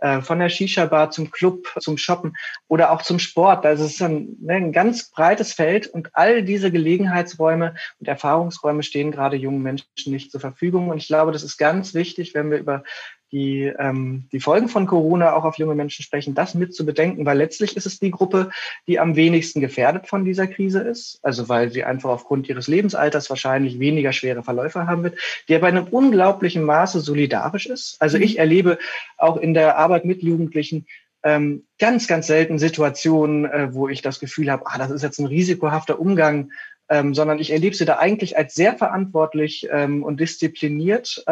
äh, 0.02 0.22
von 0.22 0.40
der 0.40 0.50
Shisha-Bar 0.50 1.12
zum 1.12 1.32
Club, 1.32 1.74
zum 1.80 1.98
Shoppen 1.98 2.36
oder 2.68 2.92
auch 2.92 3.02
zum 3.02 3.20
Sport, 3.20 3.66
also 3.66 3.86
es 3.86 3.96
ist 3.96 4.02
ein, 4.02 4.36
ne, 4.42 4.56
ein 4.56 4.72
ganz 4.74 5.10
breites 5.12 5.54
Feld 5.54 5.88
und 5.88 6.10
all 6.14 6.44
diese 6.44 6.72
Gelegenheitsräume 6.72 7.76
und 8.00 8.08
Erfahrungsräume 8.08 8.84
stehen 8.84 9.12
gerade 9.12 9.38
jungen 9.38 9.62
Menschen 9.62 9.88
nicht 10.06 10.32
zur 10.32 10.42
Verfügung. 10.42 10.90
Und 10.90 10.98
ich 10.98 11.08
glaube, 11.08 11.32
das 11.32 11.44
ist 11.44 11.58
ganz 11.58 11.94
wichtig, 11.94 12.34
wenn 12.34 12.52
wir 12.52 12.60
über 12.60 12.84
die, 13.32 13.64
ähm, 13.64 14.26
die 14.32 14.40
Folgen 14.40 14.70
von 14.70 14.88
Corona 14.88 15.34
auch 15.34 15.44
auf 15.44 15.58
junge 15.58 15.76
Menschen 15.76 16.04
sprechen, 16.04 16.34
das 16.34 16.56
mit 16.56 16.74
zu 16.74 16.86
bedenken, 16.86 17.26
weil 17.26 17.38
letztlich 17.38 17.78
ist 17.78 17.86
es 17.86 18.00
die 18.00 18.12
Gruppe, 18.12 18.50
die 18.88 19.00
am 19.00 19.16
wenigsten 19.16 19.62
gefährdet 19.62 20.08
von 20.08 20.26
dieser 20.26 20.48
Krise 20.48 20.80
ist, 20.80 21.20
also 21.22 21.50
weil 21.50 21.72
sie 21.72 21.84
einfach 21.84 22.10
aufgrund 22.10 22.50
ihres 22.50 22.68
Lebensalters 22.68 23.30
wahrscheinlich 23.30 23.80
weniger 23.80 24.14
schwere 24.14 24.44
Verläufe 24.44 24.88
haben 24.88 25.04
wird, 25.04 25.20
die 25.48 25.56
aber 25.56 25.70
in 25.70 25.78
einem 25.78 25.88
unglaublichen 25.88 26.64
Maße 26.64 27.02
solidarisch 27.02 27.68
ist. 27.68 27.98
Also 28.00 28.18
mhm. 28.18 28.24
ich 28.24 28.40
erlebe 28.40 28.80
auch 29.18 29.38
in 29.38 29.54
der 29.54 29.78
Arbeit 29.78 30.06
mit 30.06 30.24
Jugendlichen 30.24 30.88
ähm, 31.22 31.66
ganz, 31.78 32.08
ganz 32.08 32.28
selten 32.28 32.60
Situationen, 32.60 33.46
äh, 33.46 33.74
wo 33.74 33.90
ich 33.90 34.02
das 34.02 34.20
Gefühl 34.20 34.50
habe, 34.50 34.64
ah, 34.68 34.78
das 34.78 34.90
ist 34.90 35.04
jetzt 35.04 35.20
ein 35.20 35.26
risikohafter 35.26 36.00
Umgang 36.00 36.50
ähm, 36.90 37.14
sondern 37.14 37.40
ich 37.40 37.52
erlebe 37.52 37.76
sie 37.76 37.86
da 37.86 38.00
eigentlich 38.00 38.38
als 38.38 38.56
sehr 38.56 38.76
verantwortlich 38.76 39.68
ähm, 39.72 40.04
und 40.04 40.20
diszipliniert. 40.20 41.24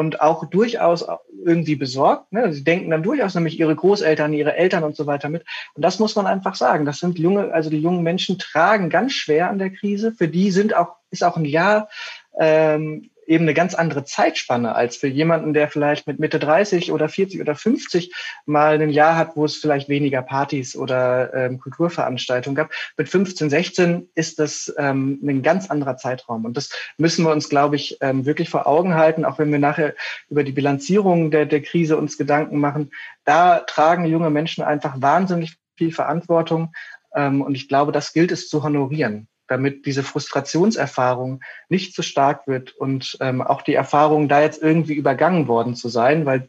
Und 0.00 0.22
auch 0.22 0.46
durchaus 0.46 1.04
irgendwie 1.44 1.76
besorgt. 1.76 2.32
Ne? 2.32 2.54
Sie 2.54 2.64
denken 2.64 2.88
dann 2.88 3.02
durchaus 3.02 3.34
nämlich 3.34 3.60
ihre 3.60 3.76
Großeltern, 3.76 4.32
ihre 4.32 4.56
Eltern 4.56 4.82
und 4.82 4.96
so 4.96 5.06
weiter 5.06 5.28
mit. 5.28 5.44
Und 5.74 5.84
das 5.84 5.98
muss 5.98 6.16
man 6.16 6.26
einfach 6.26 6.54
sagen. 6.54 6.86
Das 6.86 7.00
sind 7.00 7.18
junge, 7.18 7.52
also 7.52 7.68
die 7.68 7.82
jungen 7.82 8.02
Menschen 8.02 8.38
tragen 8.38 8.88
ganz 8.88 9.12
schwer 9.12 9.50
an 9.50 9.58
der 9.58 9.68
Krise. 9.68 10.12
Für 10.12 10.26
die 10.26 10.52
sind 10.52 10.74
auch, 10.74 10.96
ist 11.10 11.22
auch 11.22 11.36
ein 11.36 11.44
Jahr 11.44 11.90
ähm, 12.38 13.10
eben 13.30 13.44
eine 13.44 13.54
ganz 13.54 13.74
andere 13.76 14.04
Zeitspanne 14.04 14.74
als 14.74 14.96
für 14.96 15.06
jemanden, 15.06 15.54
der 15.54 15.68
vielleicht 15.68 16.08
mit 16.08 16.18
Mitte 16.18 16.40
30 16.40 16.90
oder 16.90 17.08
40 17.08 17.40
oder 17.40 17.54
50 17.54 18.12
mal 18.44 18.82
ein 18.82 18.90
Jahr 18.90 19.16
hat, 19.16 19.36
wo 19.36 19.44
es 19.44 19.56
vielleicht 19.56 19.88
weniger 19.88 20.20
Partys 20.20 20.74
oder 20.74 21.32
ähm, 21.32 21.60
Kulturveranstaltungen 21.60 22.56
gab. 22.56 22.72
Mit 22.96 23.08
15, 23.08 23.48
16 23.48 24.08
ist 24.16 24.40
das 24.40 24.74
ähm, 24.76 25.20
ein 25.22 25.42
ganz 25.42 25.70
anderer 25.70 25.96
Zeitraum. 25.96 26.44
Und 26.44 26.56
das 26.56 26.70
müssen 26.98 27.24
wir 27.24 27.30
uns, 27.30 27.48
glaube 27.48 27.76
ich, 27.76 27.98
ähm, 28.00 28.26
wirklich 28.26 28.50
vor 28.50 28.66
Augen 28.66 28.94
halten, 28.94 29.24
auch 29.24 29.38
wenn 29.38 29.52
wir 29.52 29.60
nachher 29.60 29.94
über 30.28 30.42
die 30.42 30.52
Bilanzierung 30.52 31.30
der, 31.30 31.46
der 31.46 31.62
Krise 31.62 31.96
uns 31.96 32.18
Gedanken 32.18 32.58
machen. 32.58 32.90
Da 33.24 33.60
tragen 33.60 34.06
junge 34.06 34.30
Menschen 34.30 34.64
einfach 34.64 35.00
wahnsinnig 35.00 35.56
viel 35.76 35.92
Verantwortung. 35.92 36.72
Ähm, 37.14 37.42
und 37.42 37.54
ich 37.54 37.68
glaube, 37.68 37.92
das 37.92 38.12
gilt 38.12 38.32
es 38.32 38.48
zu 38.48 38.64
honorieren 38.64 39.28
damit 39.50 39.84
diese 39.84 40.04
Frustrationserfahrung 40.04 41.42
nicht 41.68 41.92
zu 41.94 42.02
stark 42.02 42.46
wird 42.46 42.72
und 42.72 43.18
ähm, 43.20 43.42
auch 43.42 43.62
die 43.62 43.74
Erfahrung, 43.74 44.28
da 44.28 44.40
jetzt 44.40 44.62
irgendwie 44.62 44.94
übergangen 44.94 45.48
worden 45.48 45.74
zu 45.74 45.88
sein, 45.88 46.24
weil 46.24 46.48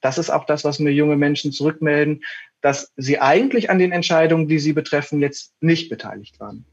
das 0.00 0.18
ist 0.18 0.30
auch 0.30 0.44
das, 0.44 0.64
was 0.64 0.80
mir 0.80 0.90
junge 0.90 1.16
Menschen 1.16 1.52
zurückmelden, 1.52 2.24
dass 2.60 2.92
sie 2.96 3.20
eigentlich 3.20 3.70
an 3.70 3.78
den 3.78 3.92
Entscheidungen, 3.92 4.48
die 4.48 4.58
sie 4.58 4.72
betreffen, 4.72 5.20
jetzt 5.20 5.54
nicht 5.60 5.88
beteiligt 5.90 6.40
waren. 6.40 6.64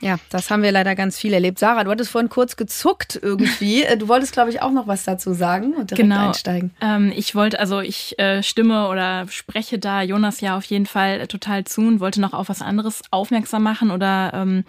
Ja, 0.00 0.16
das 0.30 0.50
haben 0.50 0.62
wir 0.62 0.72
leider 0.72 0.94
ganz 0.94 1.18
viel 1.18 1.32
erlebt. 1.32 1.58
Sarah, 1.58 1.84
du 1.84 1.90
hattest 1.90 2.10
vorhin 2.10 2.30
kurz 2.30 2.56
gezuckt 2.56 3.18
irgendwie. 3.20 3.84
Du 4.00 4.08
wolltest, 4.08 4.32
glaube 4.32 4.50
ich, 4.50 4.62
auch 4.62 4.70
noch 4.70 4.86
was 4.86 5.04
dazu 5.04 5.34
sagen 5.34 5.74
und 5.74 5.90
direkt 5.90 6.08
genau. 6.08 6.28
einsteigen. 6.28 6.70
Ähm, 6.80 7.12
ich 7.14 7.34
wollte, 7.34 7.58
also 7.60 7.80
ich 7.80 8.18
äh, 8.18 8.42
stimme 8.42 8.88
oder 8.88 9.26
spreche 9.28 9.78
da 9.78 10.02
Jonas 10.02 10.40
ja 10.40 10.56
auf 10.56 10.64
jeden 10.64 10.86
Fall 10.86 11.26
total 11.26 11.64
zu 11.64 11.82
und 11.82 12.00
wollte 12.00 12.20
noch 12.20 12.32
auf 12.32 12.48
was 12.48 12.62
anderes 12.62 13.02
aufmerksam 13.10 13.62
machen 13.62 13.90
oder 13.90 14.32
ähm, 14.32 14.64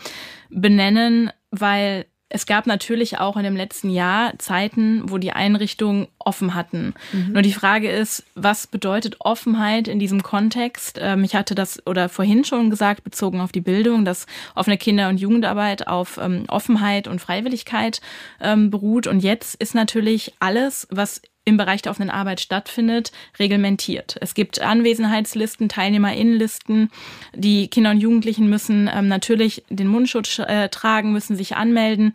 benennen, 0.49 1.31
weil 1.51 2.05
es 2.33 2.45
gab 2.45 2.65
natürlich 2.65 3.19
auch 3.19 3.35
in 3.35 3.43
dem 3.43 3.57
letzten 3.57 3.89
Jahr 3.89 4.33
Zeiten, 4.39 5.03
wo 5.11 5.17
die 5.17 5.33
Einrichtungen 5.33 6.07
offen 6.17 6.55
hatten. 6.55 6.93
Mhm. 7.11 7.33
Nur 7.33 7.41
die 7.41 7.51
Frage 7.51 7.89
ist, 7.89 8.23
was 8.35 8.67
bedeutet 8.67 9.17
Offenheit 9.19 9.89
in 9.89 9.99
diesem 9.99 10.23
Kontext? 10.23 10.97
Ähm, 11.01 11.25
ich 11.25 11.35
hatte 11.35 11.55
das 11.55 11.85
oder 11.85 12.07
vorhin 12.07 12.45
schon 12.45 12.69
gesagt, 12.69 13.03
bezogen 13.03 13.41
auf 13.41 13.51
die 13.51 13.61
Bildung, 13.61 14.05
dass 14.05 14.27
offene 14.55 14.77
Kinder- 14.77 15.09
und 15.09 15.19
Jugendarbeit 15.19 15.87
auf 15.87 16.17
ähm, 16.21 16.45
Offenheit 16.47 17.07
und 17.07 17.19
Freiwilligkeit 17.19 17.99
ähm, 18.39 18.69
beruht. 18.69 19.07
Und 19.07 19.19
jetzt 19.19 19.55
ist 19.55 19.75
natürlich 19.75 20.33
alles, 20.39 20.87
was 20.89 21.21
im 21.43 21.58
Bereich 21.58 21.82
der 21.82 21.91
offenen 21.91 22.10
Arbeit 22.10 22.39
stattfindet, 22.39 23.12
reglementiert. 23.39 24.15
Es 24.21 24.34
gibt 24.34 24.62
Anwesenheitslisten, 24.62 25.69
Teilnehmerinnenlisten. 25.69 26.91
Die 27.34 27.67
Kinder 27.67 27.91
und 27.91 27.99
Jugendlichen 27.99 28.49
müssen 28.49 28.89
ähm, 28.93 29.08
natürlich 29.08 29.63
den 29.69 29.88
Mundschutz 29.88 30.39
äh, 30.39 30.69
tragen, 30.69 31.13
müssen 31.13 31.36
sich 31.36 31.56
anmelden. 31.56 32.13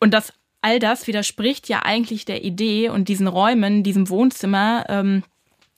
Und 0.00 0.12
das 0.12 0.32
all 0.62 0.78
das 0.78 1.06
widerspricht 1.06 1.68
ja 1.68 1.80
eigentlich 1.84 2.24
der 2.24 2.44
Idee 2.44 2.88
und 2.88 3.08
diesen 3.08 3.26
Räumen, 3.26 3.82
diesem 3.82 4.08
Wohnzimmer, 4.08 4.86
ähm, 4.88 5.24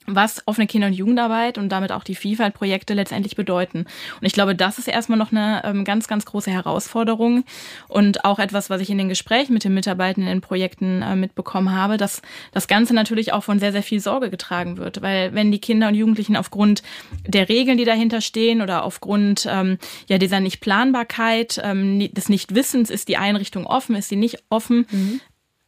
was 0.07 0.43
offene 0.45 0.67
Kinder- 0.67 0.87
und 0.87 0.93
Jugendarbeit 0.93 1.57
und 1.57 1.69
damit 1.69 1.91
auch 1.91 2.03
die 2.03 2.15
Vielfaltprojekte 2.15 2.93
letztendlich 2.93 3.35
bedeuten. 3.35 3.79
Und 3.79 4.25
ich 4.25 4.33
glaube, 4.33 4.55
das 4.55 4.77
ist 4.77 4.87
erstmal 4.87 5.17
noch 5.17 5.31
eine 5.31 5.61
ähm, 5.63 5.83
ganz, 5.83 6.07
ganz 6.07 6.25
große 6.25 6.51
Herausforderung 6.51 7.43
und 7.87 8.25
auch 8.25 8.39
etwas, 8.39 8.69
was 8.69 8.81
ich 8.81 8.89
in 8.89 8.97
den 8.97 9.09
Gesprächen 9.09 9.53
mit 9.53 9.63
den 9.63 9.73
Mitarbeitenden 9.73 10.31
in 10.31 10.41
Projekten 10.41 11.01
äh, 11.01 11.15
mitbekommen 11.15 11.71
habe, 11.71 11.97
dass 11.97 12.21
das 12.51 12.67
Ganze 12.67 12.93
natürlich 12.93 13.33
auch 13.33 13.43
von 13.43 13.59
sehr, 13.59 13.71
sehr 13.71 13.83
viel 13.83 13.99
Sorge 13.99 14.29
getragen 14.29 14.77
wird. 14.77 15.01
Weil 15.01 15.33
wenn 15.33 15.51
die 15.51 15.59
Kinder 15.59 15.87
und 15.87 15.95
Jugendlichen 15.95 16.35
aufgrund 16.35 16.83
der 17.25 17.49
Regeln, 17.49 17.77
die 17.77 17.85
dahinter 17.85 18.21
stehen 18.21 18.61
oder 18.61 18.83
aufgrund 18.83 19.47
ähm, 19.49 19.77
ja 20.07 20.17
dieser 20.17 20.39
Nichtplanbarkeit, 20.39 21.61
ähm, 21.63 22.13
des 22.13 22.29
Nichtwissens, 22.29 22.89
ist 22.89 23.07
die 23.07 23.17
Einrichtung 23.17 23.65
offen, 23.65 23.95
ist 23.95 24.09
sie 24.09 24.15
nicht 24.15 24.43
offen, 24.49 24.85
mhm 24.91 25.21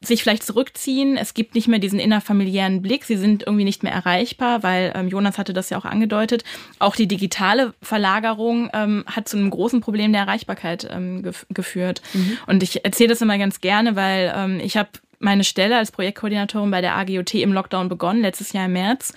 sich 0.08 0.24
vielleicht 0.24 0.44
zurückziehen. 0.44 1.18
Es 1.18 1.34
gibt 1.34 1.56
nicht 1.56 1.68
mehr 1.68 1.80
diesen 1.80 2.00
innerfamiliären 2.00 2.82
Blick. 2.82 3.06
Sie 3.06 3.18
sind 3.18 3.44
irgendwie 3.44 3.64
nicht 3.64 3.84
mehr 3.84 3.94
erreichbar, 3.94 4.64
weil 4.64 4.94
ähm, 4.96 5.08
Jonas 5.08 5.38
hatte 5.38 5.54
das 5.54 5.70
ja 5.70 5.78
auch 5.78 5.86
angedeutet. 5.86 6.44
Auch 6.80 6.96
die 6.96 7.08
digitale 7.08 7.74
Verlagerung 7.82 8.70
ähm, 8.74 9.04
hat 9.08 9.28
zu 9.28 9.38
einem 9.38 9.50
großen 9.50 9.82
Problem 9.82 10.12
der 10.12 10.22
Erreichbarkeit 10.22 10.88
ähm, 10.90 11.24
gef 11.24 11.46
geführt. 11.50 12.02
Mhm. 12.14 12.38
Und 12.48 12.64
ich 12.64 12.84
erzähle 12.84 13.10
das 13.10 13.22
immer 13.22 13.38
ganz 13.38 13.62
gerne, 13.62 13.96
weil 13.96 14.34
ähm, 14.36 14.60
ich 14.60 14.78
habe 14.78 14.90
meine 15.20 15.44
Stelle 15.44 15.78
als 15.78 15.92
Projektkoordinatorin 15.92 16.72
bei 16.72 16.82
der 16.82 16.96
AGOT 16.96 17.36
im 17.36 17.54
Lockdown 17.54 17.90
begonnen, 17.90 18.22
letztes 18.22 18.54
Jahr 18.54 18.66
im 18.66 18.74
März. 18.74 19.14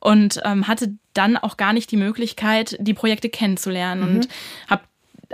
Und 0.00 0.40
ähm, 0.44 0.66
hatte 0.66 0.94
dann 1.14 1.36
auch 1.36 1.56
gar 1.56 1.72
nicht 1.72 1.90
die 1.92 1.96
Möglichkeit, 1.96 2.76
die 2.80 2.94
Projekte 2.94 3.28
kennenzulernen. 3.28 4.00
Mhm. 4.00 4.16
Und 4.16 4.28
habe 4.68 4.82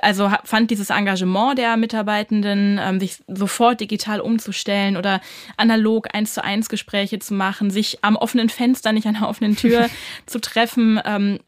also 0.03 0.31
fand 0.45 0.71
dieses 0.71 0.91
Engagement 0.91 1.59
der 1.59 1.77
Mitarbeitenden, 1.77 2.79
ähm, 2.81 3.01
sich 3.01 3.19
sofort 3.27 3.81
digital 3.81 4.21
umzustellen 4.21 4.97
oder 4.97 5.21
analog 5.57 6.15
eins 6.15 6.35
zu 6.35 6.45
eins 6.45 6.69
Gespräche 6.69 7.19
zu 7.19 7.35
machen, 7.35 7.71
sich 7.71 7.99
am 8.03 8.17
offenen 8.17 8.49
Fenster, 8.49 8.93
nicht 8.93 9.07
an 9.07 9.15
der 9.15 9.29
offenen 9.29 9.57
Tür 9.57 9.89
zu 10.27 10.41
treffen, 10.41 11.01
ähm, 11.05 11.39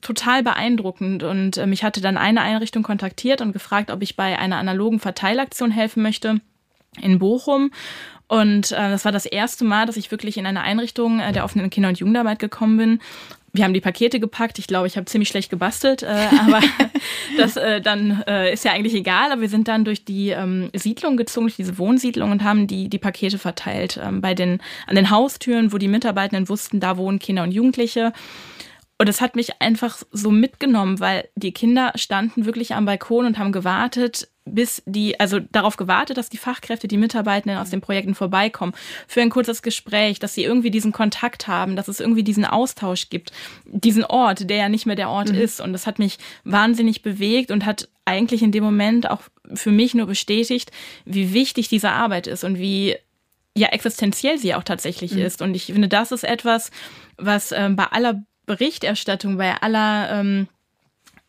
total 0.00 0.42
beeindruckend. 0.42 1.22
Und 1.22 1.58
ähm, 1.58 1.72
ich 1.72 1.84
hatte 1.84 2.00
dann 2.00 2.16
eine 2.16 2.42
Einrichtung 2.42 2.82
kontaktiert 2.82 3.40
und 3.40 3.52
gefragt, 3.52 3.90
ob 3.90 4.02
ich 4.02 4.16
bei 4.16 4.38
einer 4.38 4.56
analogen 4.56 5.00
Verteilaktion 5.00 5.70
helfen 5.70 6.02
möchte 6.02 6.40
in 7.00 7.18
Bochum. 7.18 7.70
Und 8.28 8.72
äh, 8.72 8.90
das 8.90 9.04
war 9.04 9.12
das 9.12 9.26
erste 9.26 9.64
Mal, 9.64 9.86
dass 9.86 9.96
ich 9.96 10.10
wirklich 10.10 10.38
in 10.38 10.46
eine 10.46 10.62
Einrichtung 10.62 11.20
äh, 11.20 11.32
der 11.32 11.44
offenen 11.44 11.70
Kinder- 11.70 11.90
und 11.90 11.98
Jugendarbeit 11.98 12.38
gekommen 12.38 12.76
bin 12.78 13.00
wir 13.52 13.64
haben 13.64 13.74
die 13.74 13.80
Pakete 13.80 14.18
gepackt. 14.18 14.58
Ich 14.58 14.66
glaube, 14.66 14.86
ich 14.86 14.96
habe 14.96 15.04
ziemlich 15.04 15.28
schlecht 15.28 15.50
gebastelt, 15.50 16.02
äh, 16.02 16.28
aber 16.40 16.60
das 17.36 17.56
äh, 17.56 17.80
dann 17.82 18.22
äh, 18.26 18.52
ist 18.52 18.64
ja 18.64 18.72
eigentlich 18.72 18.94
egal. 18.94 19.30
Aber 19.30 19.42
wir 19.42 19.48
sind 19.48 19.68
dann 19.68 19.84
durch 19.84 20.04
die 20.04 20.30
ähm, 20.30 20.70
Siedlung 20.74 21.16
gezogen, 21.16 21.46
durch 21.46 21.56
diese 21.56 21.76
Wohnsiedlung 21.76 22.30
und 22.30 22.44
haben 22.44 22.66
die, 22.66 22.88
die 22.88 22.98
Pakete 22.98 23.38
verteilt 23.38 24.00
ähm, 24.02 24.22
bei 24.22 24.34
den, 24.34 24.60
an 24.86 24.96
den 24.96 25.10
Haustüren, 25.10 25.72
wo 25.72 25.78
die 25.78 25.88
Mitarbeitenden 25.88 26.48
wussten, 26.48 26.80
da 26.80 26.96
wohnen 26.96 27.18
Kinder 27.18 27.42
und 27.42 27.52
Jugendliche. 27.52 28.12
Und 29.02 29.08
es 29.08 29.20
hat 29.20 29.34
mich 29.34 29.60
einfach 29.60 29.98
so 30.12 30.30
mitgenommen, 30.30 31.00
weil 31.00 31.28
die 31.34 31.50
Kinder 31.50 31.90
standen 31.96 32.46
wirklich 32.46 32.76
am 32.76 32.84
Balkon 32.84 33.26
und 33.26 33.36
haben 33.36 33.50
gewartet, 33.50 34.28
bis 34.44 34.80
die, 34.86 35.18
also 35.18 35.40
darauf 35.40 35.76
gewartet, 35.76 36.18
dass 36.18 36.28
die 36.28 36.36
Fachkräfte, 36.36 36.86
die 36.86 36.98
Mitarbeitenden 36.98 37.58
aus 37.58 37.70
den 37.70 37.80
Projekten 37.80 38.14
vorbeikommen, 38.14 38.74
für 39.08 39.20
ein 39.20 39.30
kurzes 39.30 39.62
Gespräch, 39.62 40.20
dass 40.20 40.34
sie 40.34 40.44
irgendwie 40.44 40.70
diesen 40.70 40.92
Kontakt 40.92 41.48
haben, 41.48 41.74
dass 41.74 41.88
es 41.88 41.98
irgendwie 41.98 42.22
diesen 42.22 42.44
Austausch 42.44 43.10
gibt, 43.10 43.32
diesen 43.64 44.04
Ort, 44.04 44.48
der 44.48 44.58
ja 44.58 44.68
nicht 44.68 44.86
mehr 44.86 44.94
der 44.94 45.10
Ort 45.10 45.32
mhm. 45.32 45.38
ist. 45.38 45.60
Und 45.60 45.72
das 45.72 45.88
hat 45.88 45.98
mich 45.98 46.18
wahnsinnig 46.44 47.02
bewegt 47.02 47.50
und 47.50 47.66
hat 47.66 47.88
eigentlich 48.04 48.40
in 48.40 48.52
dem 48.52 48.62
Moment 48.62 49.10
auch 49.10 49.22
für 49.52 49.72
mich 49.72 49.96
nur 49.96 50.06
bestätigt, 50.06 50.70
wie 51.04 51.32
wichtig 51.32 51.68
diese 51.68 51.90
Arbeit 51.90 52.28
ist 52.28 52.44
und 52.44 52.60
wie 52.60 52.94
ja 53.56 53.66
existenziell 53.70 54.38
sie 54.38 54.54
auch 54.54 54.62
tatsächlich 54.62 55.14
mhm. 55.14 55.22
ist. 55.22 55.42
Und 55.42 55.56
ich 55.56 55.64
finde, 55.64 55.88
das 55.88 56.12
ist 56.12 56.22
etwas, 56.22 56.70
was 57.16 57.50
ähm, 57.50 57.74
bei 57.74 57.86
aller 57.86 58.22
Berichterstattung, 58.46 59.36
bei 59.36 59.54
aller, 59.60 60.20
ähm, 60.20 60.48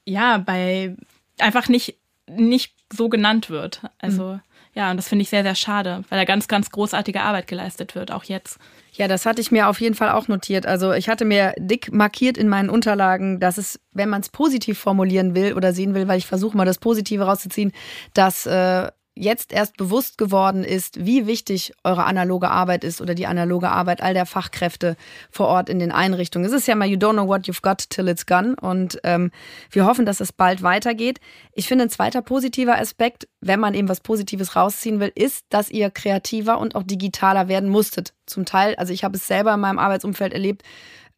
ja, 0.05 0.37
bei 0.37 0.95
einfach 1.39 1.69
nicht 1.69 1.97
nicht 2.27 2.73
so 2.91 3.09
genannt 3.09 3.49
wird. 3.49 3.81
Also 3.99 4.33
mhm. 4.33 4.41
ja, 4.73 4.91
und 4.91 4.97
das 4.97 5.07
finde 5.07 5.23
ich 5.23 5.29
sehr, 5.29 5.43
sehr 5.43 5.55
schade, 5.55 6.03
weil 6.09 6.19
da 6.19 6.25
ganz, 6.25 6.47
ganz 6.47 6.69
großartige 6.69 7.21
Arbeit 7.21 7.47
geleistet 7.47 7.95
wird, 7.95 8.11
auch 8.11 8.23
jetzt. 8.23 8.59
Ja, 8.93 9.07
das 9.07 9.25
hatte 9.25 9.41
ich 9.41 9.51
mir 9.51 9.67
auf 9.67 9.81
jeden 9.81 9.95
Fall 9.95 10.11
auch 10.11 10.27
notiert. 10.27 10.65
Also 10.65 10.93
ich 10.93 11.09
hatte 11.09 11.25
mir 11.25 11.53
dick 11.57 11.91
markiert 11.91 12.37
in 12.37 12.47
meinen 12.47 12.69
Unterlagen, 12.69 13.39
dass 13.39 13.57
es, 13.57 13.79
wenn 13.91 14.09
man 14.09 14.21
es 14.21 14.29
positiv 14.29 14.77
formulieren 14.77 15.35
will 15.35 15.53
oder 15.53 15.73
sehen 15.73 15.95
will, 15.95 16.07
weil 16.07 16.19
ich 16.19 16.27
versuche 16.27 16.55
mal 16.55 16.65
das 16.65 16.77
Positive 16.77 17.23
rauszuziehen, 17.23 17.71
dass 18.13 18.45
äh, 18.45 18.91
jetzt 19.15 19.53
erst 19.53 19.77
bewusst 19.77 20.17
geworden 20.17 20.63
ist, 20.63 21.05
wie 21.05 21.27
wichtig 21.27 21.73
eure 21.83 22.05
analoge 22.05 22.49
Arbeit 22.49 22.83
ist 22.83 22.99
oder 22.99 23.13
die 23.13 23.27
analoge 23.27 23.69
Arbeit 23.69 24.01
all 24.01 24.13
der 24.13 24.25
Fachkräfte 24.25 24.95
vor 25.29 25.47
Ort 25.47 25.69
in 25.69 25.79
den 25.79 25.91
Einrichtungen. 25.91 26.45
Es 26.45 26.53
ist 26.53 26.67
ja 26.67 26.75
mal, 26.75 26.87
you 26.87 26.97
don't 26.97 27.13
know 27.13 27.27
what 27.27 27.41
you've 27.41 27.61
got 27.61 27.89
till 27.89 28.07
it's 28.07 28.25
gone. 28.25 28.55
Und 28.59 28.99
ähm, 29.03 29.31
wir 29.69 29.85
hoffen, 29.85 30.05
dass 30.05 30.19
es 30.19 30.33
bald 30.33 30.63
weitergeht. 30.63 31.19
Ich 31.53 31.67
finde, 31.67 31.85
ein 31.85 31.89
zweiter 31.89 32.21
positiver 32.21 32.79
Aspekt, 32.79 33.27
wenn 33.39 33.59
man 33.59 33.75
eben 33.75 33.89
was 33.89 34.01
Positives 34.01 34.55
rausziehen 34.55 34.99
will, 34.99 35.11
ist, 35.13 35.45
dass 35.49 35.69
ihr 35.69 35.91
kreativer 35.91 36.59
und 36.59 36.75
auch 36.75 36.83
digitaler 36.83 37.47
werden 37.47 37.69
musstet. 37.69 38.13
Zum 38.25 38.45
Teil, 38.45 38.75
also 38.75 38.93
ich 38.93 39.03
habe 39.03 39.17
es 39.17 39.27
selber 39.27 39.53
in 39.53 39.59
meinem 39.59 39.79
Arbeitsumfeld 39.79 40.33
erlebt, 40.33 40.63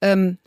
ähm, 0.02 0.38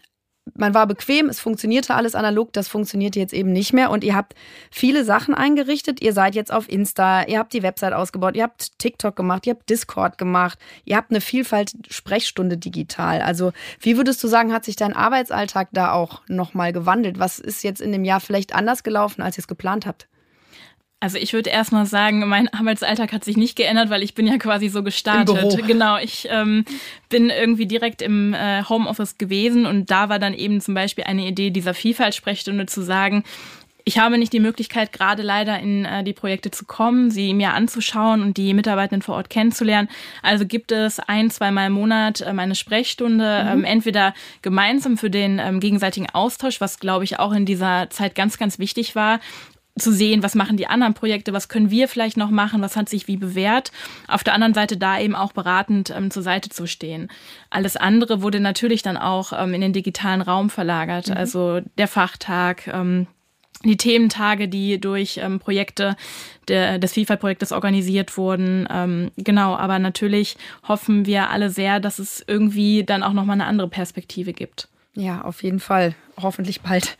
man 0.54 0.74
war 0.74 0.86
bequem, 0.86 1.28
es 1.28 1.40
funktionierte 1.40 1.94
alles 1.94 2.14
analog, 2.14 2.52
das 2.52 2.68
funktioniert 2.68 3.16
jetzt 3.16 3.32
eben 3.32 3.52
nicht 3.52 3.72
mehr. 3.72 3.90
Und 3.90 4.04
ihr 4.04 4.14
habt 4.14 4.34
viele 4.70 5.04
Sachen 5.04 5.34
eingerichtet. 5.34 6.02
Ihr 6.02 6.12
seid 6.12 6.34
jetzt 6.34 6.52
auf 6.52 6.68
Insta, 6.68 7.24
ihr 7.24 7.38
habt 7.38 7.52
die 7.52 7.62
Website 7.62 7.92
ausgebaut, 7.92 8.36
ihr 8.36 8.44
habt 8.44 8.78
TikTok 8.78 9.16
gemacht, 9.16 9.46
ihr 9.46 9.54
habt 9.54 9.68
Discord 9.68 10.18
gemacht, 10.18 10.58
ihr 10.84 10.96
habt 10.96 11.10
eine 11.10 11.20
Vielfalt 11.20 11.72
Sprechstunde 11.88 12.56
digital. 12.56 13.20
Also, 13.20 13.52
wie 13.80 13.96
würdest 13.96 14.22
du 14.22 14.28
sagen, 14.28 14.52
hat 14.52 14.64
sich 14.64 14.76
dein 14.76 14.94
Arbeitsalltag 14.94 15.68
da 15.72 15.92
auch 15.92 16.22
nochmal 16.28 16.72
gewandelt? 16.72 17.18
Was 17.18 17.38
ist 17.38 17.62
jetzt 17.64 17.80
in 17.80 17.92
dem 17.92 18.04
Jahr 18.04 18.20
vielleicht 18.20 18.54
anders 18.54 18.82
gelaufen, 18.82 19.22
als 19.22 19.38
ihr 19.38 19.42
es 19.42 19.48
geplant 19.48 19.86
habt? 19.86 20.08
Also 21.00 21.16
ich 21.16 21.32
würde 21.32 21.50
erstmal 21.50 21.86
sagen, 21.86 22.26
mein 22.26 22.52
Arbeitsalltag 22.52 23.12
hat 23.12 23.24
sich 23.24 23.36
nicht 23.36 23.54
geändert, 23.54 23.88
weil 23.88 24.02
ich 24.02 24.14
bin 24.14 24.26
ja 24.26 24.36
quasi 24.36 24.68
so 24.68 24.82
gestartet. 24.82 25.28
Genau, 25.66 25.96
ich 25.96 26.26
ähm, 26.28 26.64
bin 27.08 27.30
irgendwie 27.30 27.66
direkt 27.66 28.02
im 28.02 28.34
äh, 28.34 28.64
Homeoffice 28.64 29.16
gewesen 29.16 29.64
und 29.64 29.92
da 29.92 30.08
war 30.08 30.18
dann 30.18 30.34
eben 30.34 30.60
zum 30.60 30.74
Beispiel 30.74 31.04
eine 31.04 31.24
Idee 31.26 31.50
dieser 31.50 31.72
Vielfaltssprechstunde 31.72 32.66
zu 32.66 32.82
sagen, 32.82 33.22
ich 33.88 33.98
habe 33.98 34.18
nicht 34.18 34.34
die 34.34 34.40
Möglichkeit, 34.40 34.92
gerade 34.92 35.22
leider 35.22 35.58
in 35.60 35.86
äh, 35.86 36.04
die 36.04 36.12
Projekte 36.12 36.50
zu 36.50 36.66
kommen, 36.66 37.10
sie 37.10 37.32
mir 37.32 37.54
anzuschauen 37.54 38.20
und 38.20 38.36
die 38.36 38.52
Mitarbeitenden 38.52 39.00
vor 39.00 39.14
Ort 39.14 39.30
kennenzulernen. 39.30 39.88
Also 40.20 40.44
gibt 40.44 40.72
es 40.72 41.00
ein, 41.00 41.30
zweimal 41.30 41.68
im 41.68 41.72
Monat 41.72 42.22
ähm, 42.26 42.38
eine 42.38 42.54
Sprechstunde, 42.54 43.44
mhm. 43.44 43.50
ähm, 43.60 43.64
entweder 43.64 44.12
gemeinsam 44.42 44.98
für 44.98 45.08
den 45.08 45.38
ähm, 45.38 45.58
gegenseitigen 45.60 46.10
Austausch, 46.10 46.60
was 46.60 46.80
glaube 46.80 47.04
ich 47.04 47.18
auch 47.18 47.32
in 47.32 47.46
dieser 47.46 47.88
Zeit 47.88 48.14
ganz, 48.14 48.36
ganz 48.36 48.58
wichtig 48.58 48.94
war, 48.94 49.20
zu 49.78 49.92
sehen, 49.92 50.22
was 50.22 50.34
machen 50.34 50.56
die 50.56 50.66
anderen 50.66 50.94
Projekte, 50.94 51.32
was 51.32 51.48
können 51.48 51.70
wir 51.70 51.88
vielleicht 51.88 52.16
noch 52.16 52.30
machen, 52.30 52.62
was 52.62 52.76
hat 52.76 52.88
sich 52.88 53.08
wie 53.08 53.16
bewährt. 53.16 53.72
Auf 54.06 54.24
der 54.24 54.34
anderen 54.34 54.54
Seite 54.54 54.76
da 54.76 54.98
eben 54.98 55.14
auch 55.14 55.32
beratend 55.32 55.90
ähm, 55.90 56.10
zur 56.10 56.22
Seite 56.22 56.50
zu 56.50 56.66
stehen. 56.66 57.08
Alles 57.50 57.76
andere 57.76 58.22
wurde 58.22 58.40
natürlich 58.40 58.82
dann 58.82 58.96
auch 58.96 59.32
ähm, 59.32 59.54
in 59.54 59.60
den 59.60 59.72
digitalen 59.72 60.22
Raum 60.22 60.50
verlagert. 60.50 61.08
Mhm. 61.08 61.16
Also 61.16 61.60
der 61.76 61.88
Fachtag, 61.88 62.66
ähm, 62.68 63.06
die 63.64 63.76
Thementage, 63.76 64.48
die 64.48 64.80
durch 64.80 65.18
ähm, 65.22 65.40
Projekte 65.40 65.96
der, 66.46 66.78
des 66.78 66.94
FIFA-Projektes 66.94 67.52
organisiert 67.52 68.16
wurden. 68.16 68.68
Ähm, 68.70 69.10
genau, 69.16 69.56
aber 69.56 69.78
natürlich 69.78 70.36
hoffen 70.66 71.06
wir 71.06 71.30
alle 71.30 71.50
sehr, 71.50 71.80
dass 71.80 71.98
es 71.98 72.24
irgendwie 72.26 72.84
dann 72.84 73.02
auch 73.02 73.12
nochmal 73.12 73.34
eine 73.34 73.46
andere 73.46 73.68
Perspektive 73.68 74.32
gibt. 74.32 74.68
Ja, 74.94 75.22
auf 75.22 75.42
jeden 75.42 75.60
Fall. 75.60 75.94
Hoffentlich 76.20 76.60
bald. 76.60 76.96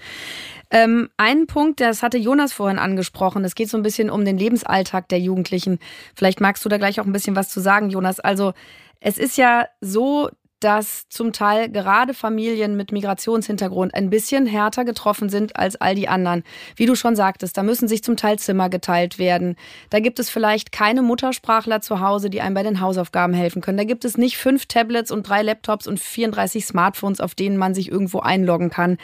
Ähm, 0.71 1.09
ein 1.17 1.47
Punkt, 1.47 1.81
das 1.81 2.03
hatte 2.03 2.19
Jonas 2.19 2.53
vorhin 2.53 2.79
angesprochen. 2.79 3.45
Es 3.45 3.55
geht 3.55 3.71
so 3.71 3.77
ein 3.77 3.83
bisschen 3.83 4.11
um 4.11 4.25
den 4.25 4.37
Lebensalltag 4.37 5.09
der 5.09 5.21
Jugendlichen. 5.21 5.79
Vielleicht 6.15 6.41
magst 6.41 6.65
du 6.65 6.69
da 6.69 6.77
gleich 6.77 7.01
auch 7.01 7.07
ein 7.07 7.13
bisschen 7.13 7.37
was 7.37 7.49
zu 7.49 7.61
sagen, 7.61 7.91
Jonas. 7.91 8.21
Also 8.21 8.53
es 9.01 9.17
ist 9.17 9.39
ja 9.39 9.67
so, 9.81 10.29
dass 10.61 11.09
zum 11.09 11.33
Teil 11.33 11.69
gerade 11.69 12.15
Familien 12.15 12.77
mit 12.77 12.93
Migrationshintergrund 12.93 13.95
ein 13.95 14.11
bisschen 14.11 14.47
härter 14.47 14.85
getroffen 14.85 15.29
sind 15.29 15.57
als 15.57 15.77
all 15.77 15.95
die 15.95 16.09
anderen. 16.09 16.43
Wie 16.77 16.87
du 16.87 16.95
schon 16.95 17.17
sagtest, 17.17 17.57
da 17.57 17.63
müssen 17.63 17.89
sich 17.89 18.03
zum 18.03 18.17
Teil 18.17 18.39
Zimmer 18.39 18.69
geteilt 18.69 19.19
werden. 19.19 19.57
Da 19.91 20.01
gibt 20.01 20.19
es 20.19 20.31
vielleicht 20.31 20.73
keine 20.73 21.03
Muttersprachler 21.03 21.81
zu 21.81 22.01
Hause, 22.01 22.31
die 22.31 22.41
einem 22.41 22.55
bei 22.55 22.63
den 22.63 22.81
Hausaufgaben 22.81 23.35
helfen 23.35 23.63
können. 23.63 23.79
Da 23.79 23.85
gibt 23.85 24.05
es 24.05 24.19
nicht 24.19 24.37
fünf 24.37 24.67
Tablets 24.67 25.11
und 25.11 25.29
drei 25.29 25.43
Laptops 25.43 25.87
und 25.87 26.01
34 26.01 26.67
Smartphones, 26.67 27.21
auf 27.21 27.35
denen 27.35 27.57
man 27.57 27.75
sich 27.75 27.91
irgendwo 27.91 28.21
einloggen 28.21 28.71
kann. 28.71 28.99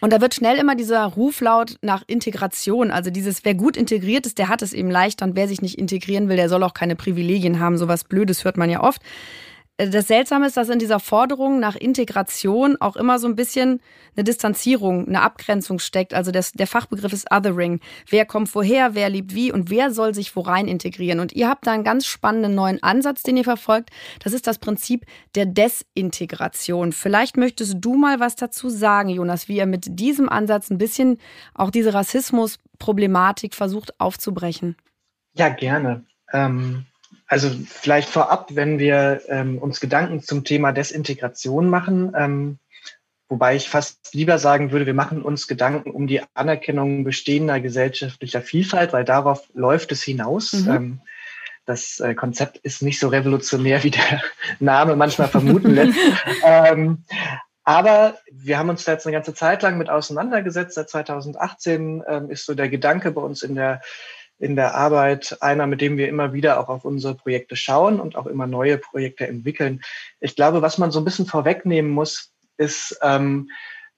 Und 0.00 0.12
da 0.12 0.20
wird 0.20 0.34
schnell 0.34 0.58
immer 0.58 0.76
dieser 0.76 1.04
Ruf 1.04 1.40
laut 1.40 1.76
nach 1.82 2.04
Integration. 2.06 2.90
Also 2.90 3.10
dieses, 3.10 3.44
wer 3.44 3.54
gut 3.54 3.76
integriert 3.76 4.26
ist, 4.26 4.38
der 4.38 4.48
hat 4.48 4.62
es 4.62 4.72
eben 4.72 4.90
leichter 4.90 5.24
und 5.24 5.34
wer 5.34 5.48
sich 5.48 5.60
nicht 5.60 5.78
integrieren 5.78 6.28
will, 6.28 6.36
der 6.36 6.48
soll 6.48 6.62
auch 6.62 6.74
keine 6.74 6.94
Privilegien 6.94 7.58
haben. 7.58 7.78
Sowas 7.78 8.04
Blödes 8.04 8.44
hört 8.44 8.56
man 8.56 8.70
ja 8.70 8.82
oft. 8.82 9.02
Das 9.80 10.08
Seltsame 10.08 10.48
ist, 10.48 10.56
dass 10.56 10.70
in 10.70 10.80
dieser 10.80 10.98
Forderung 10.98 11.60
nach 11.60 11.76
Integration 11.76 12.76
auch 12.80 12.96
immer 12.96 13.20
so 13.20 13.28
ein 13.28 13.36
bisschen 13.36 13.80
eine 14.16 14.24
Distanzierung, 14.24 15.06
eine 15.06 15.22
Abgrenzung 15.22 15.78
steckt. 15.78 16.14
Also 16.14 16.32
das, 16.32 16.50
der 16.50 16.66
Fachbegriff 16.66 17.12
ist 17.12 17.30
Othering. 17.30 17.78
Wer 18.10 18.26
kommt 18.26 18.52
woher, 18.56 18.96
wer 18.96 19.08
liebt 19.08 19.36
wie 19.36 19.52
und 19.52 19.70
wer 19.70 19.92
soll 19.92 20.16
sich 20.16 20.34
wo 20.34 20.40
rein 20.40 20.66
integrieren. 20.66 21.20
Und 21.20 21.32
ihr 21.32 21.48
habt 21.48 21.64
da 21.68 21.70
einen 21.70 21.84
ganz 21.84 22.06
spannenden 22.06 22.56
neuen 22.56 22.82
Ansatz, 22.82 23.22
den 23.22 23.36
ihr 23.36 23.44
verfolgt. 23.44 23.90
Das 24.24 24.32
ist 24.32 24.48
das 24.48 24.58
Prinzip 24.58 25.06
der 25.36 25.46
Desintegration. 25.46 26.90
Vielleicht 26.90 27.36
möchtest 27.36 27.76
du 27.78 27.94
mal 27.94 28.18
was 28.18 28.34
dazu 28.34 28.70
sagen, 28.70 29.10
Jonas, 29.10 29.46
wie 29.46 29.58
ihr 29.58 29.66
mit 29.66 29.86
diesem 29.88 30.28
Ansatz 30.28 30.70
ein 30.70 30.78
bisschen 30.78 31.18
auch 31.54 31.70
diese 31.70 31.94
Rassismusproblematik 31.94 33.54
versucht 33.54 34.00
aufzubrechen. 34.00 34.74
Ja, 35.34 35.50
gerne. 35.50 36.04
Ähm 36.32 36.87
also 37.28 37.50
vielleicht 37.66 38.08
vorab, 38.08 38.48
wenn 38.54 38.78
wir 38.78 39.20
ähm, 39.28 39.58
uns 39.58 39.80
Gedanken 39.80 40.22
zum 40.22 40.44
Thema 40.44 40.72
Desintegration 40.72 41.68
machen, 41.68 42.12
ähm, 42.16 42.58
wobei 43.28 43.54
ich 43.54 43.68
fast 43.68 44.14
lieber 44.14 44.38
sagen 44.38 44.72
würde, 44.72 44.86
wir 44.86 44.94
machen 44.94 45.20
uns 45.20 45.46
Gedanken 45.46 45.90
um 45.90 46.06
die 46.06 46.22
Anerkennung 46.32 47.04
bestehender 47.04 47.60
gesellschaftlicher 47.60 48.40
Vielfalt, 48.40 48.94
weil 48.94 49.04
darauf 49.04 49.46
läuft 49.52 49.92
es 49.92 50.02
hinaus. 50.02 50.54
Mhm. 50.54 50.70
Ähm, 50.70 51.00
das 51.66 52.00
äh, 52.00 52.14
Konzept 52.14 52.56
ist 52.56 52.80
nicht 52.80 52.98
so 52.98 53.08
revolutionär, 53.08 53.84
wie 53.84 53.90
der 53.90 54.22
Name 54.58 54.96
manchmal 54.96 55.28
vermuten 55.28 55.74
lässt. 55.74 55.98
ähm, 56.42 57.04
aber 57.62 58.16
wir 58.32 58.56
haben 58.56 58.70
uns 58.70 58.84
da 58.84 58.92
jetzt 58.92 59.06
eine 59.06 59.12
ganze 59.12 59.34
Zeit 59.34 59.62
lang 59.62 59.76
mit 59.76 59.90
auseinandergesetzt. 59.90 60.76
Seit 60.76 60.88
2018 60.88 62.02
ähm, 62.08 62.30
ist 62.30 62.46
so 62.46 62.54
der 62.54 62.70
Gedanke 62.70 63.10
bei 63.10 63.20
uns 63.20 63.42
in 63.42 63.54
der 63.54 63.82
in 64.38 64.56
der 64.56 64.74
Arbeit 64.74 65.36
einer, 65.40 65.66
mit 65.66 65.80
dem 65.80 65.96
wir 65.96 66.08
immer 66.08 66.32
wieder 66.32 66.60
auch 66.60 66.68
auf 66.68 66.84
unsere 66.84 67.14
Projekte 67.14 67.56
schauen 67.56 68.00
und 68.00 68.16
auch 68.16 68.26
immer 68.26 68.46
neue 68.46 68.78
Projekte 68.78 69.26
entwickeln. 69.26 69.82
Ich 70.20 70.36
glaube, 70.36 70.62
was 70.62 70.78
man 70.78 70.90
so 70.90 71.00
ein 71.00 71.04
bisschen 71.04 71.26
vorwegnehmen 71.26 71.90
muss, 71.90 72.32
ist, 72.56 72.98
ähm, 73.02 73.50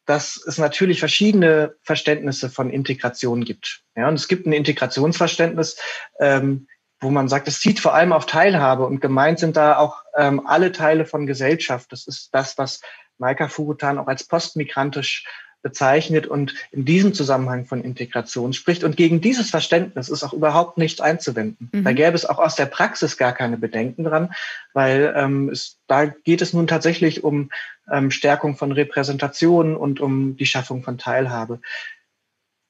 dass 0.07 0.43
es 0.45 0.59
natürlich 0.59 0.99
verschiedene 0.99 1.75
Verständnisse 1.83 2.51
von 2.51 2.71
Integration 2.71 3.45
gibt. 3.45 3.83
Ja, 3.95 4.09
und 4.09 4.15
es 4.15 4.29
gibt 4.29 4.47
ein 4.47 4.53
Integrationsverständnis, 4.53 5.79
ähm, 6.19 6.67
wo 7.01 7.11
man 7.11 7.29
sagt, 7.29 7.49
es 7.49 7.61
zieht 7.61 7.81
vor 7.81 7.95
allem 7.95 8.13
auf 8.13 8.27
Teilhabe 8.27 8.87
und 8.87 9.01
gemeint 9.01 9.39
sind 9.39 9.57
da 9.57 9.79
auch 9.79 10.03
ähm, 10.17 10.47
alle 10.47 10.73
Teile 10.73 11.07
von 11.07 11.27
Gesellschaft. 11.27 11.93
Das 11.93 12.07
ist 12.07 12.31
das, 12.33 12.59
was 12.59 12.81
Maika 13.19 13.49
Fugutan 13.49 13.99
auch 13.99 14.07
als 14.07 14.25
postmigrantisch 14.27 15.27
bezeichnet 15.63 16.27
und 16.27 16.55
in 16.71 16.85
diesem 16.85 17.13
Zusammenhang 17.15 17.67
von 17.67 17.83
Integration 17.83 18.53
spricht. 18.53 18.85
Und 18.85 18.97
gegen 18.97 19.21
dieses 19.21 19.51
Verständnis 19.51 20.09
ist 20.09 20.23
auch 20.23 20.33
überhaupt 20.33 20.79
nichts 20.79 21.01
einzuwenden. 21.01 21.71
Mhm. 21.73 21.85
Da 21.85 21.93
gäbe 21.93 22.15
es 22.15 22.25
auch 22.25 22.39
aus 22.39 22.57
der 22.57 22.67
Praxis 22.67 23.17
gar 23.17 23.33
keine 23.33 23.59
Bedenken 23.59 24.05
dran, 24.05 24.33
weil 24.73 25.13
ähm, 25.17 25.49
es, 25.51 25.79
da 25.87 26.07
geht 26.07 26.43
es 26.43 26.53
nun 26.53 26.67
tatsächlich 26.67 27.25
um 27.25 27.51
ähm, 27.91 28.11
Stärkung 28.11 28.57
von 28.57 28.73
Repräsentation 28.73 29.77
und 29.77 30.01
um 30.01 30.37
die 30.37 30.47
Schaffung 30.47 30.83
von 30.83 30.99
Teilhabe. 30.99 31.61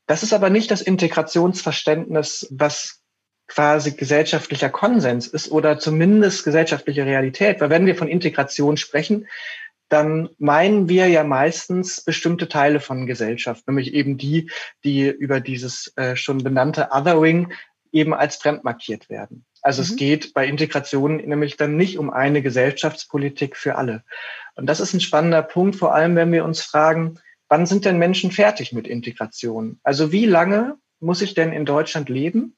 Das 0.07 0.23
ist 0.23 0.33
aber 0.33 0.51
nicht 0.51 0.71
das 0.71 0.83
Integrationsverständnis, 0.83 2.49
was 2.51 3.01
quasi 3.47 3.93
gesellschaftlicher 3.93 4.71
Konsens 4.71 5.27
ist 5.27 5.51
oder 5.51 5.79
zumindest 5.79 6.45
gesellschaftliche 6.45 7.05
Realität. 7.05 7.61
Weil 7.61 7.71
wenn 7.71 7.87
wir 7.87 7.97
von 7.97 8.09
Integration 8.09 8.77
sprechen, 8.77 9.27
dann 9.91 10.31
meinen 10.39 10.89
wir 10.89 11.09
ja 11.09 11.25
meistens 11.25 12.03
bestimmte 12.03 12.49
Teile 12.49 12.81
von 12.81 13.07
Gesellschaft, 13.07 13.67
nämlich 13.67 13.93
eben 13.93 14.17
die, 14.17 14.51
die 14.85 15.09
über 15.09 15.41
dieses 15.41 15.93
äh, 15.97 16.17
schon 16.17 16.43
benannte 16.43 16.89
Othering 16.93 17.53
eben 17.93 18.15
als 18.15 18.37
fremd 18.37 18.65
markiert 18.65 19.11
werden. 19.11 19.45
Also 19.63 19.83
mhm. 19.83 19.89
es 19.89 19.97
geht 19.97 20.33
bei 20.33 20.47
Integration 20.47 21.17
nämlich 21.17 21.57
dann 21.57 21.77
nicht 21.77 21.99
um 21.99 22.11
eine 22.11 22.41
Gesellschaftspolitik 22.41 23.57
für 23.57 23.75
alle. 23.77 24.05
Und 24.55 24.67
das 24.67 24.81
ist 24.81 24.95
ein 24.95 25.01
spannender 25.01 25.43
Punkt, 25.43 25.77
vor 25.77 25.95
allem 25.95 26.17
wenn 26.17 26.33
wir 26.33 26.45
uns 26.45 26.63
fragen, 26.63 27.19
wann 27.49 27.67
sind 27.67 27.85
denn 27.85 27.99
Menschen 27.99 28.31
fertig 28.31 28.73
mit 28.73 28.87
Integration? 28.87 29.81
Also 29.83 30.13
wie 30.13 30.27
lange 30.27 30.77
muss 31.01 31.21
ich 31.21 31.35
denn 31.35 31.53
in 31.53 31.65
Deutschland 31.65 32.09
leben, 32.09 32.57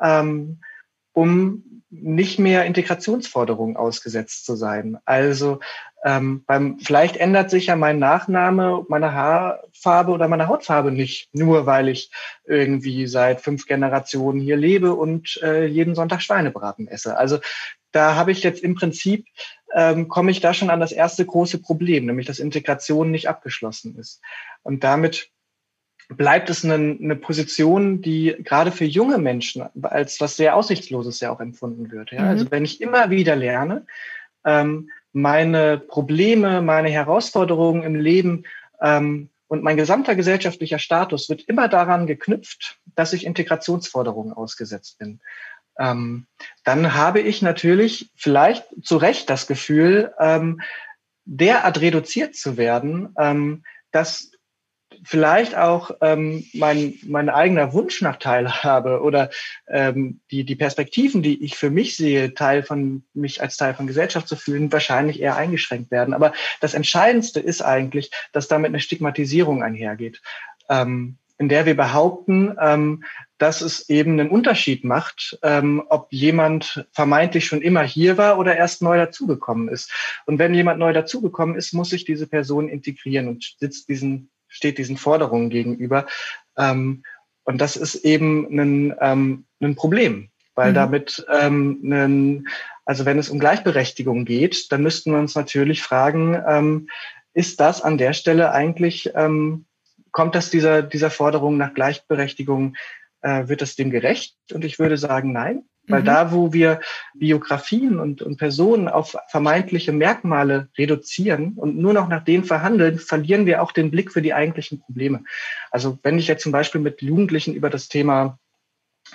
ähm, 0.00 0.60
um 1.12 1.82
nicht 1.90 2.38
mehr 2.38 2.64
Integrationsforderungen 2.64 3.76
ausgesetzt 3.76 4.46
zu 4.46 4.56
sein. 4.56 4.98
Also 5.04 5.60
ähm, 6.04 6.44
beim, 6.46 6.78
vielleicht 6.80 7.16
ändert 7.16 7.50
sich 7.50 7.66
ja 7.66 7.76
mein 7.76 7.98
Nachname, 7.98 8.84
meine 8.88 9.12
Haarfarbe 9.12 10.10
oder 10.10 10.26
meine 10.26 10.48
Hautfarbe 10.48 10.90
nicht, 10.90 11.28
nur 11.32 11.66
weil 11.66 11.88
ich 11.88 12.10
irgendwie 12.44 13.06
seit 13.06 13.40
fünf 13.40 13.66
Generationen 13.66 14.40
hier 14.40 14.56
lebe 14.56 14.94
und 14.94 15.40
äh, 15.42 15.64
jeden 15.66 15.94
Sonntag 15.94 16.20
Schweinebraten 16.20 16.88
esse. 16.88 17.16
Also 17.16 17.38
da 17.92 18.16
habe 18.16 18.32
ich 18.32 18.42
jetzt 18.42 18.62
im 18.62 18.74
Prinzip, 18.74 19.26
ähm, 19.74 20.08
komme 20.08 20.32
ich 20.32 20.40
da 20.40 20.54
schon 20.54 20.70
an 20.70 20.80
das 20.80 20.92
erste 20.92 21.24
große 21.24 21.58
Problem, 21.58 22.06
nämlich 22.06 22.26
dass 22.26 22.40
Integration 22.40 23.10
nicht 23.10 23.28
abgeschlossen 23.28 23.96
ist. 23.96 24.20
Und 24.62 24.82
damit 24.82 25.30
bleibt 26.08 26.50
es 26.50 26.64
eine, 26.64 26.74
eine 26.74 27.16
Position, 27.16 28.02
die 28.02 28.34
gerade 28.40 28.72
für 28.72 28.84
junge 28.84 29.18
Menschen 29.18 29.64
als 29.82 30.20
was 30.20 30.36
sehr 30.36 30.56
Aussichtsloses 30.56 31.20
ja 31.20 31.30
auch 31.30 31.40
empfunden 31.40 31.92
wird. 31.92 32.10
Ja? 32.10 32.18
Also 32.18 32.26
mhm. 32.26 32.30
Also 32.30 32.50
wenn 32.50 32.64
ich 32.64 32.80
immer 32.80 33.10
wieder 33.10 33.36
lerne, 33.36 33.86
ähm, 34.44 34.90
meine 35.12 35.78
Probleme, 35.78 36.62
meine 36.62 36.88
Herausforderungen 36.90 37.82
im 37.82 37.94
Leben 37.94 38.44
ähm, 38.80 39.30
und 39.48 39.62
mein 39.62 39.76
gesamter 39.76 40.14
gesellschaftlicher 40.14 40.78
Status 40.78 41.28
wird 41.28 41.42
immer 41.42 41.68
daran 41.68 42.06
geknüpft, 42.06 42.78
dass 42.94 43.12
ich 43.12 43.26
Integrationsforderungen 43.26 44.32
ausgesetzt 44.32 44.98
bin. 44.98 45.20
Ähm, 45.78 46.26
dann 46.64 46.94
habe 46.94 47.20
ich 47.20 47.42
natürlich 47.42 48.10
vielleicht 48.16 48.64
zu 48.82 48.96
Recht 48.96 49.28
das 49.30 49.46
Gefühl, 49.46 50.12
ähm, 50.18 50.60
derart 51.24 51.80
reduziert 51.80 52.34
zu 52.34 52.56
werden, 52.56 53.14
ähm, 53.18 53.64
dass 53.90 54.31
vielleicht 55.04 55.56
auch 55.56 55.90
ähm, 56.00 56.44
mein, 56.54 56.94
mein 57.06 57.28
eigener 57.28 57.72
Wunsch 57.72 58.02
nach 58.02 58.16
Teilhabe 58.16 59.00
oder 59.00 59.30
ähm, 59.68 60.20
die, 60.30 60.44
die 60.44 60.56
Perspektiven, 60.56 61.22
die 61.22 61.42
ich 61.42 61.56
für 61.56 61.70
mich 61.70 61.96
sehe, 61.96 62.34
Teil 62.34 62.62
von 62.62 63.04
mich 63.14 63.42
als 63.42 63.56
Teil 63.56 63.74
von 63.74 63.86
Gesellschaft 63.86 64.28
zu 64.28 64.36
fühlen, 64.36 64.72
wahrscheinlich 64.72 65.20
eher 65.20 65.36
eingeschränkt 65.36 65.90
werden. 65.90 66.14
Aber 66.14 66.32
das 66.60 66.74
Entscheidendste 66.74 67.40
ist 67.40 67.62
eigentlich, 67.62 68.10
dass 68.32 68.48
damit 68.48 68.68
eine 68.68 68.80
Stigmatisierung 68.80 69.62
einhergeht. 69.62 70.20
Ähm, 70.68 71.18
in 71.42 71.48
der 71.48 71.66
wir 71.66 71.76
behaupten, 71.76 72.56
ähm, 72.60 73.02
dass 73.38 73.62
es 73.62 73.88
eben 73.88 74.12
einen 74.12 74.30
Unterschied 74.30 74.84
macht, 74.84 75.38
ähm, 75.42 75.82
ob 75.88 76.06
jemand 76.12 76.86
vermeintlich 76.92 77.46
schon 77.46 77.62
immer 77.62 77.82
hier 77.82 78.16
war 78.16 78.38
oder 78.38 78.56
erst 78.56 78.80
neu 78.80 78.96
dazugekommen 78.96 79.68
ist. 79.68 79.90
Und 80.24 80.38
wenn 80.38 80.54
jemand 80.54 80.78
neu 80.78 80.92
dazugekommen 80.92 81.56
ist, 81.56 81.74
muss 81.74 81.90
sich 81.90 82.04
diese 82.04 82.28
Person 82.28 82.68
integrieren 82.68 83.26
und 83.26 83.56
sitzt 83.58 83.88
diesen 83.88 84.30
steht 84.52 84.78
diesen 84.78 84.96
Forderungen 84.96 85.50
gegenüber. 85.50 86.06
Ähm, 86.56 87.02
und 87.44 87.60
das 87.60 87.76
ist 87.76 87.96
eben 87.96 88.46
ein, 88.46 88.94
ähm, 89.00 89.46
ein 89.60 89.74
Problem, 89.74 90.30
weil 90.54 90.70
mhm. 90.70 90.74
damit, 90.74 91.26
ähm, 91.32 91.80
ein, 91.82 92.48
also 92.84 93.04
wenn 93.04 93.18
es 93.18 93.30
um 93.30 93.38
Gleichberechtigung 93.38 94.24
geht, 94.24 94.70
dann 94.70 94.82
müssten 94.82 95.12
wir 95.12 95.18
uns 95.18 95.34
natürlich 95.34 95.82
fragen, 95.82 96.40
ähm, 96.46 96.88
ist 97.34 97.60
das 97.60 97.80
an 97.80 97.98
der 97.98 98.12
Stelle 98.12 98.52
eigentlich, 98.52 99.10
ähm, 99.14 99.64
kommt 100.12 100.34
das 100.34 100.50
dieser, 100.50 100.82
dieser 100.82 101.10
Forderung 101.10 101.56
nach 101.56 101.74
Gleichberechtigung, 101.74 102.76
äh, 103.22 103.48
wird 103.48 103.62
das 103.62 103.76
dem 103.76 103.90
gerecht? 103.90 104.36
Und 104.52 104.64
ich 104.64 104.78
würde 104.78 104.98
sagen, 104.98 105.32
nein. 105.32 105.64
Weil 105.88 106.02
mhm. 106.02 106.06
da, 106.06 106.32
wo 106.32 106.52
wir 106.52 106.80
Biografien 107.14 107.98
und, 107.98 108.22
und 108.22 108.36
Personen 108.36 108.88
auf 108.88 109.16
vermeintliche 109.28 109.92
Merkmale 109.92 110.68
reduzieren 110.78 111.54
und 111.56 111.76
nur 111.76 111.92
noch 111.92 112.08
nach 112.08 112.24
denen 112.24 112.44
verhandeln, 112.44 112.98
verlieren 112.98 113.46
wir 113.46 113.62
auch 113.62 113.72
den 113.72 113.90
Blick 113.90 114.12
für 114.12 114.22
die 114.22 114.34
eigentlichen 114.34 114.80
Probleme. 114.80 115.24
Also 115.70 115.98
wenn 116.02 116.18
ich 116.18 116.28
jetzt 116.28 116.44
zum 116.44 116.52
Beispiel 116.52 116.80
mit 116.80 117.02
Jugendlichen 117.02 117.54
über 117.54 117.68
das 117.68 117.88
Thema 117.88 118.38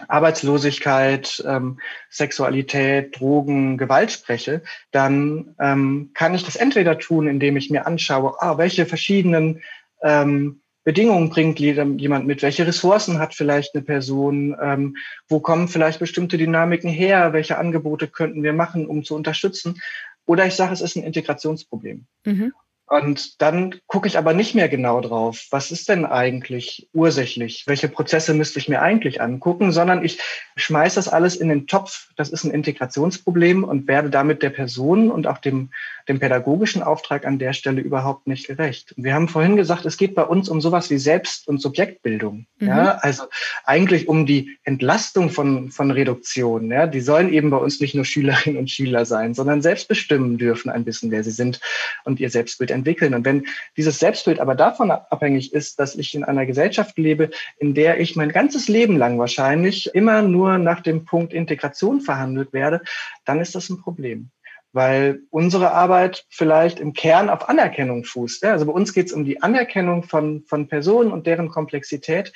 Arbeitslosigkeit, 0.08 1.44
ähm, 1.48 1.80
Sexualität, 2.10 3.20
Drogen, 3.20 3.78
Gewalt 3.78 4.12
spreche, 4.12 4.62
dann 4.92 5.56
ähm, 5.60 6.12
kann 6.14 6.36
ich 6.36 6.44
das 6.44 6.56
entweder 6.56 7.00
tun, 7.00 7.28
indem 7.28 7.58
ich 7.58 7.70
mir 7.70 7.88
anschaue, 7.88 8.36
ah, 8.40 8.58
welche 8.58 8.86
verschiedenen 8.86 9.62
ähm, 10.04 10.62
Bedingungen 10.88 11.30
bringt 11.30 11.60
jemand 11.60 12.28
mit, 12.28 12.42
welche 12.42 12.66
Ressourcen 12.66 13.20
hat 13.20 13.36
vielleicht 13.36 13.76
eine 13.76 13.84
Person, 13.84 14.56
ähm, 14.62 14.96
wo 15.28 15.42
kommen 15.42 15.68
vielleicht 15.68 16.00
bestimmte 16.00 16.38
Dynamiken 16.38 16.90
her, 16.90 17.34
welche 17.34 17.58
Angebote 17.58 18.08
könnten 18.08 18.42
wir 18.42 18.54
machen, 18.54 18.88
um 18.88 19.04
zu 19.04 19.14
unterstützen. 19.14 19.82
Oder 20.26 20.46
ich 20.46 20.54
sage, 20.54 20.72
es 20.72 20.80
ist 20.80 20.96
ein 20.96 21.04
Integrationsproblem. 21.04 22.06
Mhm. 22.24 22.54
Und 22.90 23.42
dann 23.42 23.76
gucke 23.86 24.08
ich 24.08 24.18
aber 24.18 24.34
nicht 24.34 24.56
mehr 24.56 24.70
genau 24.70 25.02
drauf, 25.02 25.48
was 25.52 25.72
ist 25.72 25.90
denn 25.90 26.06
eigentlich 26.06 26.88
ursächlich, 26.94 27.66
welche 27.68 27.90
Prozesse 27.90 28.34
müsste 28.34 28.60
ich 28.60 28.70
mir 28.70 28.82
eigentlich 28.82 29.22
angucken, 29.22 29.74
sondern 29.74 30.06
ich 30.06 30.20
schmeiße 30.56 30.96
das 30.96 31.10
alles 31.10 31.36
in 31.36 31.50
den 31.50 31.68
Topf. 31.68 32.10
Das 32.16 32.30
ist 32.30 32.46
ein 32.46 32.52
Integrationsproblem 32.52 33.66
und 33.66 33.90
werde 33.90 34.10
damit 34.10 34.42
der 34.42 34.52
Person 34.52 35.12
und 35.12 35.28
auch 35.28 35.40
dem, 35.40 35.72
dem 36.08 36.20
pädagogischen 36.20 36.82
Auftrag 36.82 37.26
an 37.26 37.40
der 37.40 37.52
Stelle 37.52 37.82
überhaupt 37.82 38.26
nicht 38.26 38.48
gerecht. 38.48 38.94
Wir 38.96 39.14
haben 39.14 39.28
vorhin 39.28 39.58
gesagt, 39.58 39.86
es 39.86 39.98
geht 39.98 40.16
bei 40.16 40.24
uns 40.24 40.48
um 40.48 40.62
sowas 40.62 40.90
wie 40.90 40.98
Selbst- 40.98 41.50
und 41.50 41.62
Subjektbildung. 41.62 42.46
Mhm. 42.60 42.68
Ja, 42.68 43.00
also 43.02 43.24
eigentlich 43.66 44.08
um 44.08 44.26
die 44.26 44.58
Entlastung 44.64 45.30
von, 45.30 45.72
von 45.72 45.92
Reduktion. 45.92 46.72
Ja, 46.72 46.88
die 46.88 47.02
sollen 47.02 47.34
eben 47.34 47.50
bei 47.50 47.58
uns 47.58 47.82
nicht 47.82 47.96
nur 47.96 48.06
Schülerinnen 48.06 48.58
und 48.58 48.72
Schüler 48.72 49.06
sein, 49.06 49.34
sondern 49.34 49.62
selbst 49.62 49.90
bestimmen 49.90 50.38
dürfen 50.38 50.70
ein 50.70 50.86
bisschen, 50.86 51.12
wer 51.12 51.26
sie 51.26 51.32
sind 51.32 51.60
und 52.06 52.22
ihr 52.22 52.30
Selbstbild 52.30 52.77
entwickeln. 52.78 53.14
Und 53.14 53.26
wenn 53.26 53.46
dieses 53.76 54.00
Selbstbild 54.00 54.40
aber 54.40 54.56
davon 54.56 54.92
abhängig 54.92 55.54
ist, 55.54 55.80
dass 55.80 55.96
ich 55.96 56.16
in 56.16 56.24
einer 56.24 56.46
Gesellschaft 56.46 56.98
lebe, 56.98 57.30
in 57.58 57.74
der 57.74 58.00
ich 58.00 58.16
mein 58.16 58.32
ganzes 58.32 58.68
Leben 58.68 58.98
lang 58.98 59.20
wahrscheinlich 59.20 59.94
immer 59.94 60.22
nur 60.22 60.58
nach 60.58 60.82
dem 60.82 61.06
Punkt 61.06 61.34
Integration 61.34 62.02
verhandelt 62.02 62.54
werde, 62.54 62.82
dann 63.26 63.40
ist 63.40 63.56
das 63.56 63.70
ein 63.70 63.82
Problem 63.82 64.32
weil 64.74 65.22
unsere 65.32 65.72
Arbeit 65.72 66.28
vielleicht 66.30 66.80
im 66.80 66.94
Kern 66.94 67.30
auf 67.30 67.50
Anerkennung 67.50 68.04
fußt. 68.04 68.44
Also 68.46 68.68
bei 68.68 68.72
uns 68.72 68.94
geht 68.94 69.08
es 69.08 69.14
um 69.14 69.26
die 69.26 69.42
Anerkennung 69.42 70.04
von, 70.04 70.44
von 70.44 70.68
Personen 70.68 71.12
und 71.12 71.26
deren 71.26 71.50
Komplexität, 71.50 72.32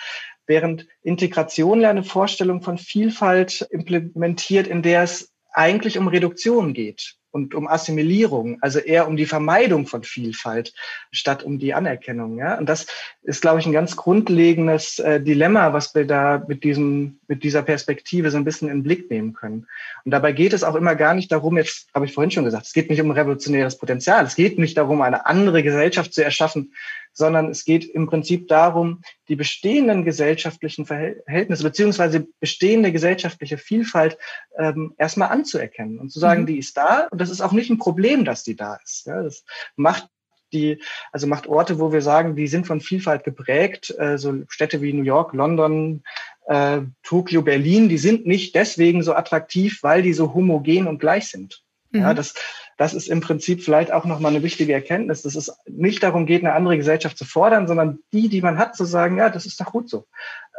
während 0.48 0.88
Integration 1.04 1.82
ja 1.82 1.92
eine 1.92 2.04
Vorstellung 2.04 2.64
von 2.64 2.80
Vielfalt 2.80 3.68
implementiert, 3.70 4.66
in 4.66 4.82
der 4.82 5.04
es 5.04 5.32
eigentlich 5.54 6.00
um 6.00 6.08
Reduktion 6.08 6.74
geht 6.74 7.18
und 7.32 7.56
um 7.56 7.68
Assimilierung, 7.68 8.58
also 8.62 8.80
eher 8.80 9.08
um 9.08 9.16
die 9.16 9.26
Vermeidung 9.26 9.88
von 9.88 10.04
Vielfalt 10.04 10.74
statt 11.12 11.44
um 11.44 11.60
die 11.60 11.74
Anerkennung. 11.74 12.38
Ja? 12.38 12.58
Und 12.58 12.68
das 12.68 12.88
ist, 13.24 13.42
glaube 13.42 13.60
ich, 13.60 13.66
ein 13.66 13.72
ganz 13.72 13.96
grundlegendes 13.96 15.00
äh, 15.00 15.22
Dilemma, 15.22 15.74
was 15.74 15.96
wir 15.96 16.06
da 16.06 16.44
mit 16.48 16.64
diesem, 16.64 17.20
mit 17.28 17.44
dieser 17.44 17.62
Perspektive 17.62 18.32
so 18.32 18.38
ein 18.38 18.44
bisschen 18.44 18.70
in 18.70 18.78
den 18.78 18.84
Blick 18.84 19.10
nehmen 19.10 19.34
können. 19.34 19.68
Und 20.04 20.12
dabei 20.12 20.34
geht 20.34 20.54
es 20.54 20.64
auch 20.64 20.76
immer 20.76 20.96
gar 20.96 21.14
nicht 21.14 21.32
darum, 21.32 21.58
jetzt 21.58 21.88
habe 21.94 22.06
ich 22.06 22.14
vorhin 22.14 22.32
schon 22.32 22.46
gesagt, 22.46 22.66
es 22.66 22.74
geht 22.74 22.90
nicht 22.90 23.02
um 23.02 23.12
revolutionäres 23.12 23.78
Potenzial, 23.78 24.26
es 24.26 24.36
geht 24.36 24.60
nicht 24.60 24.78
darum, 24.78 25.02
eine 25.02 25.26
andere 25.26 25.64
Gesellschaft 25.64 26.14
zu 26.14 26.24
erschaffen, 26.24 26.74
sondern 27.14 27.50
es 27.50 27.66
geht 27.66 27.86
im 27.86 28.08
Prinzip 28.08 28.48
darum, 28.48 29.02
die 29.28 29.36
bestehenden 29.36 30.06
gesellschaftlichen 30.06 30.86
Verhältnisse 30.86 31.64
beziehungsweise 31.64 32.28
bestehende 32.40 32.92
gesellschaftliche 32.92 33.58
Vielfalt 33.58 34.18
ähm, 34.58 34.94
erstmal 34.98 35.30
anzuerkennen 35.30 36.00
und 36.00 36.10
zu 36.10 36.20
sagen, 36.20 36.44
mhm. 36.44 36.48
die 36.48 36.58
ist 36.58 36.78
da 36.78 37.08
und 37.12 37.20
das 37.20 37.30
ist 37.30 37.42
auch 37.42 37.52
nicht 37.52 37.70
ein 37.70 37.78
Problem, 37.78 38.26
dass 38.26 38.44
die 38.44 38.56
da 38.56 38.78
ist. 38.84 39.06
Ja, 39.06 39.24
das 39.24 39.44
macht 39.76 40.08
die, 40.54 40.82
also 41.12 41.28
macht 41.28 41.48
Orte, 41.48 41.80
wo 41.80 41.92
wir 41.92 42.02
sagen, 42.02 42.36
die 42.36 42.48
sind 42.48 42.68
von 42.68 42.82
Vielfalt 42.82 43.24
geprägt, 43.24 43.94
äh, 43.98 44.18
so 44.18 44.44
Städte 44.50 44.82
wie 44.82 44.94
New 44.94 45.04
York, 45.04 45.34
London, 45.34 46.04
äh, 46.48 46.82
Tokio, 47.04 47.42
Berlin, 47.42 47.90
die 47.90 47.98
sind 47.98 48.26
nicht 48.26 48.56
deswegen 48.56 49.04
so 49.04 49.14
attraktiv, 49.14 49.80
weil 49.82 50.02
die 50.02 50.14
so 50.14 50.34
homogen 50.34 50.88
und 50.88 51.00
gleich 51.00 51.30
sind. 51.30 51.64
Mhm. 51.92 52.02
Ja, 52.02 52.14
das, 52.14 52.34
das 52.82 52.96
ist 52.96 53.10
im 53.10 53.22
Prinzip 53.22 53.62
vielleicht 53.62 53.92
auch 53.92 54.06
nochmal 54.06 54.32
eine 54.32 54.42
wichtige 54.42 54.74
Erkenntnis, 54.74 55.22
dass 55.22 55.36
es 55.36 55.56
nicht 55.68 56.02
darum 56.02 56.26
geht, 56.26 56.42
eine 56.42 56.54
andere 56.54 56.78
Gesellschaft 56.78 57.16
zu 57.16 57.26
fordern, 57.26 57.68
sondern 57.68 58.00
die, 58.12 58.28
die 58.28 58.42
man 58.42 58.58
hat, 58.58 58.76
zu 58.76 58.86
sagen, 58.86 59.18
ja, 59.18 59.30
das 59.30 59.46
ist 59.46 59.62
doch 59.62 59.72
gut 59.72 59.88
so. 59.88 60.08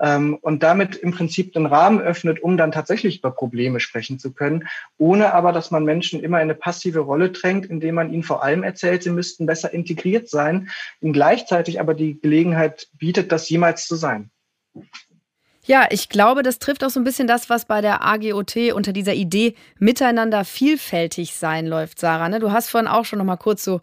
Ähm, 0.01 0.39
und 0.41 0.63
damit 0.63 0.95
im 0.95 1.11
Prinzip 1.11 1.53
den 1.53 1.67
Rahmen 1.67 2.01
öffnet, 2.01 2.41
um 2.41 2.57
dann 2.57 2.71
tatsächlich 2.71 3.19
über 3.19 3.33
Probleme 3.33 3.81
sprechen 3.81 4.21
zu 4.21 4.33
können, 4.33 4.69
ohne 4.99 5.35
aber, 5.35 5.51
dass 5.51 5.73
man 5.73 5.85
Menschen 5.85 6.23
immer 6.23 6.37
in 6.37 6.43
eine 6.43 6.55
passive 6.55 7.01
Rolle 7.01 7.31
drängt, 7.31 7.67
indem 7.67 7.97
man 7.97 8.13
ihnen 8.13 8.23
vor 8.23 8.45
allem 8.45 8.63
erzählt, 8.63 9.03
sie 9.03 9.11
müssten 9.11 9.45
besser 9.45 9.75
integriert 9.75 10.29
sein, 10.29 10.69
ihnen 11.01 11.13
gleichzeitig 11.13 11.81
aber 11.81 11.95
die 11.95 12.21
Gelegenheit 12.21 12.87
bietet, 12.93 13.33
das 13.33 13.49
jemals 13.49 13.89
zu 13.89 13.97
sein. 13.97 14.31
Ja, 15.64 15.87
ich 15.90 16.09
glaube, 16.09 16.42
das 16.42 16.59
trifft 16.59 16.83
auch 16.83 16.90
so 16.90 16.98
ein 16.98 17.05
bisschen 17.05 17.29
das, 17.29 17.48
was 17.48 17.66
bei 17.66 17.81
der 17.81 18.03
AGOT 18.05 18.57
unter 18.75 18.92
dieser 18.92 19.14
Idee 19.14 19.55
miteinander 19.79 20.44
vielfältig 20.44 21.35
sein 21.35 21.66
läuft, 21.66 22.01
Sarah. 22.01 22.29
Ne? 22.29 22.40
Du 22.40 22.51
hast 22.51 22.68
vorhin 22.68 22.88
auch 22.88 23.05
schon 23.05 23.20
noch 23.20 23.25
mal 23.25 23.37
kurz 23.37 23.62
so 23.62 23.81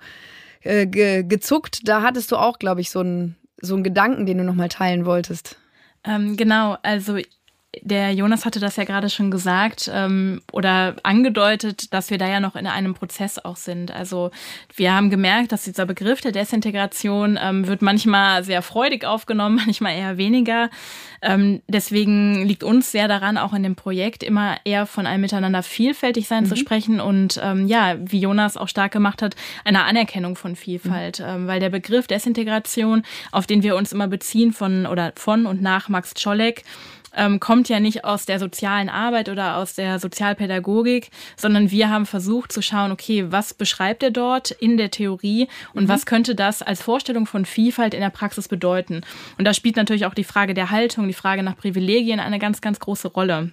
äh, 0.62 0.86
ge 0.86 1.24
gezuckt. 1.24 1.88
Da 1.88 2.02
hattest 2.02 2.32
du 2.32 2.36
auch, 2.36 2.60
glaube 2.60 2.82
ich, 2.82 2.90
so 2.90 3.00
einen 3.00 3.38
so 3.62 3.82
Gedanken, 3.82 4.26
den 4.26 4.40
du 4.40 4.44
noch 4.44 4.56
mal 4.56 4.68
teilen 4.68 5.06
wolltest. 5.06 5.58
Ähm, 6.04 6.36
genau, 6.36 6.78
also 6.82 7.18
der 7.84 8.12
Jonas 8.14 8.46
hatte 8.46 8.60
das 8.60 8.78
ja 8.78 8.84
gerade 8.84 9.10
schon 9.10 9.30
gesagt 9.30 9.90
ähm, 9.94 10.42
oder 10.52 10.96
angedeutet, 11.04 11.94
dass 11.94 12.10
wir 12.10 12.18
da 12.18 12.28
ja 12.28 12.40
noch 12.40 12.56
in 12.56 12.66
einem 12.66 12.96
Prozess 12.96 13.38
auch 13.38 13.58
sind. 13.58 13.92
Also 13.92 14.32
wir 14.76 14.94
haben 14.94 15.12
gemerkt, 15.12 15.52
dass 15.52 15.66
dieser 15.66 15.86
Begriff 15.86 16.20
der 16.22 16.32
Desintegration 16.32 17.38
ähm, 17.40 17.68
wird 17.68 17.84
manchmal 17.84 18.44
sehr 18.44 18.64
freudig 18.64 19.06
aufgenommen, 19.06 19.62
manchmal 19.66 19.96
eher 19.96 20.18
weniger. 20.18 20.72
Ähm, 21.22 21.62
deswegen 21.68 22.44
liegt 22.46 22.64
uns 22.64 22.92
sehr 22.92 23.08
daran, 23.08 23.38
auch 23.38 23.54
in 23.54 23.62
dem 23.62 23.76
Projekt 23.76 24.24
immer 24.24 24.58
eher 24.64 24.88
von 24.88 25.06
einem 25.06 25.22
Miteinander 25.22 25.62
vielfältig 25.62 26.28
sein 26.28 26.46
mhm. 26.46 26.48
zu 26.48 26.56
sprechen 26.56 27.00
und 27.00 27.40
ähm, 27.44 27.68
ja, 27.68 27.98
wie 28.00 28.20
Jonas 28.20 28.58
auch 28.58 28.68
stark 28.68 28.94
gemacht 28.94 29.22
hat, 29.22 29.36
eine 29.64 29.84
Anerkennung 29.84 30.36
von 30.36 30.56
Vielfalt, 30.56 31.20
mhm. 31.20 31.26
ähm, 31.26 31.48
weil 31.48 31.60
der 31.60 31.70
Begriff 31.70 32.08
Desintegration, 32.08 33.04
auf 33.32 33.46
den 33.46 33.62
wir 33.62 33.76
uns 33.76 33.92
immer 33.92 34.08
beziehen 34.08 34.54
von 34.54 34.88
oder 34.88 35.14
von 35.16 35.46
und 35.46 35.62
nach 35.62 35.88
Max 35.88 36.16
Czolek, 36.16 36.64
ähm, 37.16 37.40
kommt 37.40 37.70
ja 37.70 37.80
nicht 37.80 38.06
aus 38.06 38.26
der 38.26 38.40
sozialen 38.40 38.90
Arbeit 38.90 39.30
oder 39.30 39.58
aus 39.58 39.76
der 39.76 40.00
Sozialpädagogik, 40.00 41.10
sondern 41.38 41.72
wir 41.72 41.90
haben 41.90 42.06
versucht 42.06 42.52
zu 42.52 42.62
schauen, 42.62 42.92
okay, 42.92 43.32
was 43.32 43.54
beschreibt 43.54 44.04
er 44.04 44.12
dort 44.12 44.52
in 44.52 44.78
der 44.78 44.92
Theorie 44.92 45.48
und 45.74 45.84
mhm. 45.84 45.90
was 45.90 46.06
könnte 46.06 46.36
das 46.36 46.62
als 46.62 46.82
Vorstellung 46.82 47.26
von 47.26 47.46
Vielfalt 47.46 47.94
in 47.94 48.02
der 48.02 48.10
Praxis 48.10 48.48
bedeuten? 48.48 49.02
Und 49.38 49.46
da 49.46 49.54
spielt 49.54 49.76
natürlich 49.76 50.06
auch 50.06 50.14
die 50.14 50.24
Frage 50.24 50.54
der 50.54 50.72
Haltung, 50.72 51.08
die 51.08 51.14
Frage 51.14 51.44
nach 51.44 51.58
Privilegien 51.58 52.20
eine 52.20 52.40
ganz, 52.40 52.62
ganz 52.62 52.80
große 52.80 53.10
Rolle. 53.10 53.52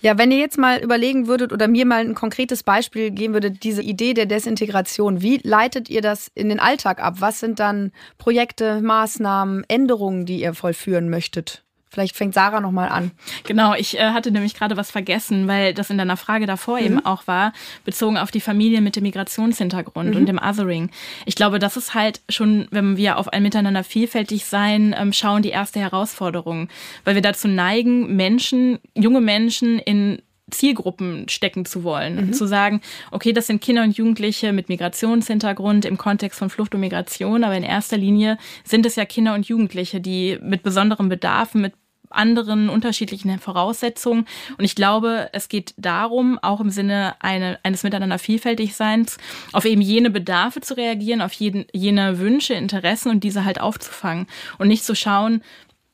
Ja, 0.00 0.18
wenn 0.18 0.32
ihr 0.32 0.38
jetzt 0.38 0.58
mal 0.58 0.80
überlegen 0.80 1.28
würdet 1.28 1.52
oder 1.52 1.68
mir 1.68 1.86
mal 1.86 2.00
ein 2.00 2.14
konkretes 2.14 2.62
Beispiel 2.62 3.10
geben 3.10 3.34
würdet, 3.34 3.62
diese 3.62 3.82
Idee 3.82 4.14
der 4.14 4.26
Desintegration, 4.26 5.22
wie 5.22 5.40
leitet 5.42 5.88
ihr 5.88 6.02
das 6.02 6.30
in 6.34 6.48
den 6.48 6.60
Alltag 6.60 7.00
ab? 7.00 7.16
Was 7.20 7.40
sind 7.40 7.60
dann 7.60 7.92
Projekte, 8.18 8.80
Maßnahmen, 8.80 9.64
Änderungen, 9.68 10.26
die 10.26 10.40
ihr 10.40 10.54
vollführen 10.54 11.08
möchtet? 11.08 11.62
Vielleicht 11.92 12.16
fängt 12.16 12.32
Sarah 12.32 12.60
nochmal 12.60 12.88
an. 12.88 13.10
Genau, 13.44 13.74
ich 13.74 13.98
äh, 13.98 14.12
hatte 14.12 14.30
nämlich 14.30 14.54
gerade 14.54 14.78
was 14.78 14.90
vergessen, 14.90 15.46
weil 15.46 15.74
das 15.74 15.90
in 15.90 15.98
deiner 15.98 16.16
Frage 16.16 16.46
davor 16.46 16.78
mhm. 16.78 16.86
eben 16.86 17.04
auch 17.04 17.26
war, 17.26 17.52
bezogen 17.84 18.16
auf 18.16 18.30
die 18.30 18.40
Familie 18.40 18.80
mit 18.80 18.96
dem 18.96 19.02
Migrationshintergrund 19.02 20.10
mhm. 20.10 20.16
und 20.16 20.26
dem 20.26 20.38
Othering. 20.38 20.90
Ich 21.26 21.34
glaube, 21.34 21.58
das 21.58 21.76
ist 21.76 21.92
halt 21.92 22.22
schon, 22.30 22.66
wenn 22.70 22.96
wir 22.96 23.18
auf 23.18 23.28
ein 23.28 23.42
Miteinander 23.42 23.84
vielfältig 23.84 24.46
sein 24.46 24.94
ähm, 24.98 25.12
schauen, 25.12 25.42
die 25.42 25.50
erste 25.50 25.80
Herausforderung. 25.80 26.68
Weil 27.04 27.14
wir 27.14 27.22
dazu 27.22 27.46
neigen, 27.46 28.16
Menschen, 28.16 28.78
junge 28.94 29.20
Menschen 29.20 29.78
in 29.78 30.22
Zielgruppen 30.52 31.28
stecken 31.28 31.64
zu 31.64 31.82
wollen. 31.82 32.26
Mhm. 32.26 32.32
Zu 32.32 32.46
sagen, 32.46 32.80
okay, 33.10 33.32
das 33.32 33.46
sind 33.48 33.60
Kinder 33.60 33.82
und 33.82 33.96
Jugendliche 33.96 34.52
mit 34.52 34.68
Migrationshintergrund 34.68 35.84
im 35.84 35.98
Kontext 35.98 36.38
von 36.38 36.50
Flucht 36.50 36.74
und 36.74 36.80
Migration, 36.80 37.44
aber 37.44 37.56
in 37.56 37.62
erster 37.62 37.96
Linie 37.96 38.38
sind 38.64 38.86
es 38.86 38.96
ja 38.96 39.04
Kinder 39.04 39.34
und 39.34 39.46
Jugendliche, 39.46 40.00
die 40.00 40.38
mit 40.42 40.62
besonderen 40.62 41.08
Bedarfen, 41.08 41.60
mit 41.60 41.74
anderen 42.14 42.68
unterschiedlichen 42.68 43.38
Voraussetzungen. 43.38 44.26
Und 44.58 44.64
ich 44.64 44.74
glaube, 44.74 45.28
es 45.32 45.48
geht 45.48 45.74
darum, 45.76 46.38
auch 46.40 46.60
im 46.60 46.70
Sinne 46.70 47.14
eine, 47.20 47.58
eines 47.62 47.82
miteinander 47.82 48.18
Vielfältigseins, 48.18 49.18
auf 49.52 49.64
eben 49.64 49.80
jene 49.80 50.10
Bedarfe 50.10 50.60
zu 50.60 50.76
reagieren, 50.76 51.22
auf 51.22 51.32
jeden, 51.32 51.66
jene 51.72 52.18
Wünsche, 52.18 52.54
Interessen 52.54 53.10
und 53.10 53.24
diese 53.24 53.44
halt 53.44 53.60
aufzufangen 53.60 54.26
und 54.58 54.68
nicht 54.68 54.84
zu 54.84 54.94
schauen, 54.94 55.42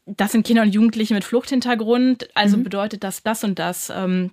das 0.07 0.33
sind 0.33 0.46
Kinder 0.46 0.62
und 0.62 0.74
Jugendliche 0.74 1.14
mit 1.14 1.24
Fluchthintergrund, 1.24 2.28
also 2.35 2.57
mhm. 2.57 2.64
bedeutet 2.64 3.04
das 3.04 3.22
das 3.22 3.44
und 3.44 3.59
das, 3.59 3.92
ähm, 3.94 4.31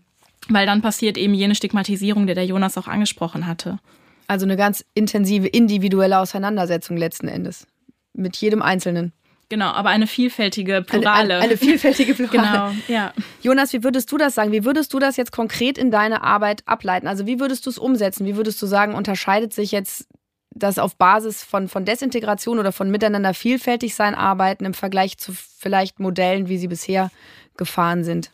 weil 0.48 0.65
dann 0.65 0.82
passiert 0.82 1.17
eben 1.17 1.34
jene 1.34 1.56
Stigmatisierung, 1.56 2.28
der 2.28 2.36
der 2.36 2.45
Jonas 2.45 2.78
auch 2.78 2.88
angesprochen 2.88 3.45
hatte. 3.45 3.80
Also 4.28 4.45
eine 4.45 4.58
ganz 4.58 4.86
intensive 4.93 5.48
individuelle 5.48 6.19
Auseinandersetzung 6.19 6.98
letzten 6.98 7.28
Endes 7.28 7.67
mit 8.13 8.38
jedem 8.38 8.62
Einzelnen. 8.62 9.12
Genau, 9.50 9.68
aber 9.68 9.90
eine 9.90 10.08
vielfältige 10.08 10.82
Plurale. 10.82 11.20
Eine, 11.20 11.34
eine, 11.36 11.44
eine 11.44 11.58
vielfältige 11.58 12.14
Plurale. 12.16 12.32
genau, 12.38 12.72
ja. 12.88 13.14
Jonas, 13.42 13.74
wie 13.74 13.84
würdest 13.84 14.12
du 14.12 14.18
das 14.18 14.36
sagen? 14.36 14.52
Wie 14.52 14.66
würdest 14.66 14.94
du 14.94 15.00
das 15.00 15.18
jetzt 15.18 15.32
konkret 15.32 15.78
in 15.78 15.92
deine 15.92 16.24
Arbeit 16.24 16.64
ableiten? 16.66 17.08
Also 17.08 17.28
wie 17.28 17.40
würdest 17.40 17.66
du 17.66 17.70
es 17.70 17.78
umsetzen? 17.78 18.26
Wie 18.26 18.36
würdest 18.36 18.62
du 18.62 18.66
sagen, 18.66 18.96
unterscheidet 18.96 19.54
sich 19.54 19.72
jetzt 19.72 20.08
das 20.56 20.80
auf 20.80 20.96
Basis 20.96 21.44
von, 21.44 21.68
von 21.68 21.86
Desintegration 21.86 22.60
oder 22.60 22.72
von 22.72 22.90
miteinander 22.90 23.34
vielfältig 23.34 23.94
sein 23.94 24.16
arbeiten 24.16 24.66
im 24.66 24.74
Vergleich 24.74 25.18
zu 25.18 25.34
vielleicht 25.34 26.00
Modellen, 26.00 26.48
wie 26.48 26.58
sie 26.58 26.70
bisher 26.70 27.12
gefahren 27.58 28.04
sind? 28.04 28.32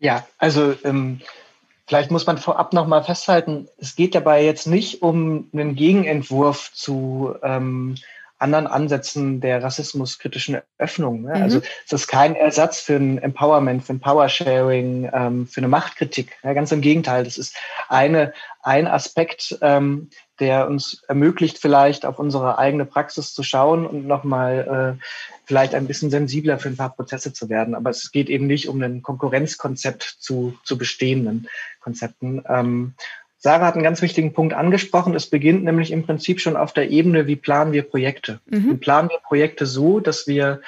Ja, 0.00 0.26
also 0.38 0.74
ähm, 0.82 1.20
vielleicht 1.86 2.10
muss 2.10 2.26
man 2.26 2.38
vorab 2.38 2.72
nochmal 2.72 3.04
festhalten, 3.04 3.68
es 3.78 3.94
geht 3.94 4.14
dabei 4.14 4.44
jetzt 4.44 4.66
nicht 4.66 5.02
um 5.02 5.48
einen 5.52 5.76
Gegenentwurf 5.76 6.72
zu 6.74 7.34
ähm, 7.42 7.96
anderen 8.40 8.66
Ansätzen 8.66 9.40
der 9.40 9.62
rassismuskritischen 9.62 10.58
Öffnung. 10.78 11.22
Ne? 11.22 11.36
Mhm. 11.36 11.42
Also 11.42 11.60
es 11.86 11.92
ist 11.92 12.08
kein 12.08 12.34
Ersatz 12.34 12.80
für 12.80 12.96
ein 12.96 13.18
Empowerment, 13.18 13.84
für 13.84 13.92
ein 13.92 14.00
Powersharing, 14.00 15.10
ähm, 15.12 15.46
für 15.46 15.60
eine 15.60 15.68
Machtkritik. 15.68 16.36
Ja, 16.42 16.54
ganz 16.54 16.72
im 16.72 16.80
Gegenteil, 16.80 17.24
das 17.24 17.38
ist 17.38 17.56
eine, 17.88 18.32
ein 18.62 18.86
Aspekt, 18.86 19.58
ähm, 19.60 20.08
der 20.40 20.66
uns 20.66 21.02
ermöglicht, 21.06 21.58
vielleicht 21.58 22.06
auf 22.06 22.18
unsere 22.18 22.58
eigene 22.58 22.86
Praxis 22.86 23.34
zu 23.34 23.42
schauen 23.42 23.86
und 23.86 24.06
nochmal 24.06 24.96
äh, 24.98 25.04
vielleicht 25.44 25.74
ein 25.74 25.86
bisschen 25.86 26.10
sensibler 26.10 26.58
für 26.58 26.68
ein 26.68 26.76
paar 26.76 26.94
Prozesse 26.94 27.32
zu 27.32 27.50
werden. 27.50 27.74
Aber 27.74 27.90
es 27.90 28.10
geht 28.10 28.30
eben 28.30 28.46
nicht 28.46 28.68
um 28.68 28.80
ein 28.82 29.02
Konkurrenzkonzept 29.02 30.16
zu, 30.18 30.58
zu 30.64 30.78
bestehenden 30.78 31.48
Konzepten. 31.80 32.42
Ähm, 32.48 32.94
Sarah 33.42 33.66
hat 33.66 33.74
einen 33.74 33.82
ganz 33.82 34.02
wichtigen 34.02 34.34
Punkt 34.34 34.52
angesprochen. 34.52 35.14
Es 35.14 35.28
beginnt 35.28 35.64
nämlich 35.64 35.90
im 35.92 36.04
Prinzip 36.04 36.40
schon 36.40 36.56
auf 36.56 36.74
der 36.74 36.90
Ebene, 36.90 37.26
wie 37.26 37.36
planen 37.36 37.72
wir 37.72 37.82
Projekte. 37.82 38.40
Mhm. 38.46 38.72
Und 38.72 38.80
planen 38.80 39.08
wir 39.08 39.18
Projekte 39.18 39.64
so, 39.64 39.98
dass 39.98 40.26
wir 40.26 40.60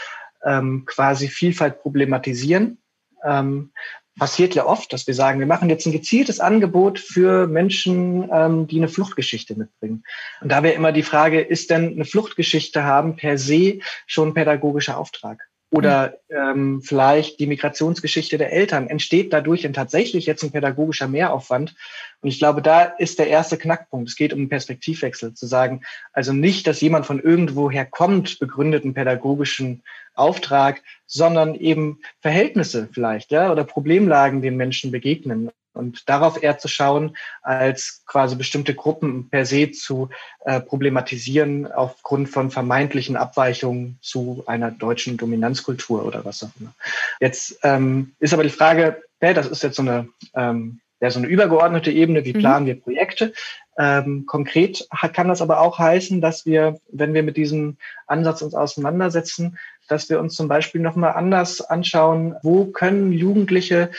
ähm, 0.43 0.85
quasi 0.87 1.29
Vielfalt 1.29 1.83
problematisieren. 1.83 2.79
Ähm, 3.25 3.73
passiert 4.19 4.55
ja 4.55 4.65
oft, 4.65 4.93
dass 4.93 5.07
wir 5.07 5.15
sagen, 5.15 5.39
wir 5.39 5.47
machen 5.47 5.69
jetzt 5.69 5.87
ein 5.87 5.93
gezieltes 5.93 6.41
Angebot 6.41 6.99
für 6.99 7.47
Menschen, 7.47 8.31
ähm, 8.33 8.67
die 8.67 8.79
eine 8.79 8.89
Fluchtgeschichte 8.89 9.55
mitbringen. 9.55 10.03
Und 10.41 10.51
da 10.51 10.63
wäre 10.63 10.75
immer 10.75 10.93
die 10.93 11.03
Frage, 11.03 11.41
ist 11.43 11.71
denn 11.71 11.93
eine 11.93 12.07
Fluchtgeschichte 12.07 12.85
haben 12.85 13.17
per 13.17 13.37
se 13.37 13.81
schon 14.07 14.29
ein 14.29 14.35
pädagogischer 14.35 14.97
Auftrag? 14.97 15.47
Oder 15.73 16.19
ähm, 16.29 16.83
vielleicht 16.83 17.41
die 17.41 17.47
Migrationsgeschichte 17.47 18.37
der 18.37 18.53
Eltern. 18.53 18.89
Entsteht 18.89 19.33
dadurch 19.33 19.63
denn 19.63 19.73
tatsächlich 19.73 20.27
jetzt 20.27 20.43
ein 20.43 20.53
pädagogischer 20.53 21.09
Mehraufwand? 21.09 21.75
Und 22.21 22.29
ich 22.29 22.39
glaube, 22.39 22.61
da 22.61 22.83
ist 22.83 23.19
der 23.19 23.29
erste 23.29 23.57
Knackpunkt. 23.57 24.07
Es 24.11 24.17
geht 24.17 24.35
um 24.35 24.41
einen 24.41 24.49
Perspektivwechsel, 24.51 25.33
zu 25.33 25.47
sagen, 25.47 25.81
also 26.13 26.35
nicht, 26.35 26.67
dass 26.67 26.83
jemand 26.83 27.07
von 27.07 27.21
irgendwoher 27.21 27.87
kommt, 27.87 28.39
begründet 28.39 28.85
einen 28.85 28.93
pädagogischen 28.93 29.83
Auftrag, 30.15 30.83
sondern 31.07 31.55
eben 31.55 32.01
Verhältnisse 32.21 32.91
vielleicht, 32.93 33.33
ja, 33.33 33.51
oder 33.51 33.65
Problemlagen, 33.65 34.43
den 34.43 34.59
Menschen 34.59 34.91
begegnen 34.91 35.51
und 35.75 36.09
darauf 36.09 36.43
eher 36.43 36.59
zu 36.59 36.69
schauen, 36.69 37.17
als 37.43 38.03
quasi 38.07 38.37
bestimmte 38.37 38.75
Gruppen 38.75 39.29
per 39.31 39.47
se 39.47 39.71
zu 39.71 40.11
äh, 40.45 40.61
problematisieren 40.61 41.71
aufgrund 41.71 42.29
von 42.29 42.51
vermeintlichen 42.51 43.17
Abweichungen 43.17 43.99
zu 44.01 44.43
einer 44.47 44.71
deutschen 44.71 45.17
Dominanzkultur 45.17 46.05
oder 46.05 46.25
was 46.25 46.43
auch 46.43 46.51
immer. 46.61 46.73
Jetzt 47.21 47.59
ähm, 47.63 48.13
ist 48.19 48.35
aber 48.35 48.43
die 48.43 48.51
Frage, 48.51 49.03
ja, 49.21 49.33
das 49.33 49.47
ist 49.47 49.63
jetzt 49.63 49.77
so 49.77 49.83
eine, 49.83 50.09
ähm, 50.35 50.81
ja, 51.01 51.11
so 51.11 51.19
eine 51.19 51.29
übergeordnete 51.29 51.91
Ebene, 51.91 52.25
wie 52.25 52.35
mhm. 52.35 52.39
planen 52.39 52.65
mhm. 52.65 52.69
wir 52.69 52.81
Projekte? 52.81 53.33
Ähm, 53.79 54.27
konkret 54.27 54.87
kann 55.15 55.29
das 55.29 55.41
aber 55.41 55.61
auch 55.61 55.79
heißen, 55.79 56.21
dass 56.21 56.45
wir, 56.45 56.79
wenn 56.91 57.15
wir 57.15 57.23
mit 57.23 57.39
diesem 57.39 57.79
Ansatz 58.07 58.43
uns 58.43 58.55
auseinandersetzen, 58.55 59.59
dass 59.89 60.11
wir 60.11 60.21
uns 60.21 60.35
zum 60.35 60.49
Beispiel 60.49 60.81
nochmal 60.81 61.15
anders 61.15 61.61
anschauen, 61.61 62.37
wo 62.43 62.67
können 62.67 63.13
Jugendliche 63.13 63.91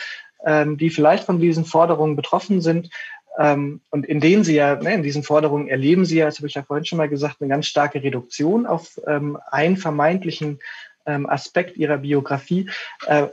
ähm, 0.46 0.76
die 0.76 0.90
vielleicht 0.90 1.24
von 1.24 1.40
diesen 1.40 1.64
Forderungen 1.64 2.16
betroffen 2.16 2.60
sind. 2.60 2.90
Ähm, 3.38 3.80
und 3.90 4.06
in 4.06 4.20
denen 4.20 4.44
sie 4.44 4.54
ja, 4.54 4.76
ne, 4.76 4.94
in 4.94 5.02
diesen 5.02 5.22
Forderungen 5.22 5.68
erleben 5.68 6.04
sie 6.04 6.18
ja, 6.18 6.26
das 6.26 6.38
habe 6.38 6.46
ich 6.46 6.54
ja 6.54 6.62
vorhin 6.62 6.84
schon 6.84 6.98
mal 6.98 7.08
gesagt, 7.08 7.40
eine 7.40 7.50
ganz 7.50 7.66
starke 7.66 8.02
Reduktion 8.02 8.66
auf 8.66 9.00
ähm, 9.06 9.38
einen 9.50 9.76
vermeintlichen 9.76 10.60
ähm, 11.06 11.28
Aspekt 11.28 11.76
ihrer 11.76 11.98
Biografie. 11.98 12.70
Äh, 13.06 13.28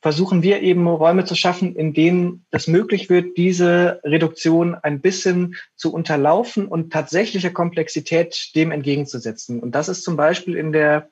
versuchen 0.00 0.42
wir 0.42 0.62
eben 0.62 0.86
Räume 0.86 1.24
zu 1.24 1.34
schaffen, 1.34 1.74
in 1.74 1.92
denen 1.92 2.46
es 2.50 2.68
möglich 2.68 3.10
wird, 3.10 3.36
diese 3.36 4.00
Reduktion 4.04 4.76
ein 4.76 5.00
bisschen 5.00 5.56
zu 5.74 5.92
unterlaufen 5.92 6.66
und 6.66 6.92
tatsächliche 6.92 7.52
Komplexität 7.52 8.52
dem 8.54 8.70
entgegenzusetzen. 8.70 9.60
Und 9.60 9.74
das 9.74 9.88
ist 9.88 10.04
zum 10.04 10.16
Beispiel 10.16 10.56
in 10.56 10.72
der 10.72 11.08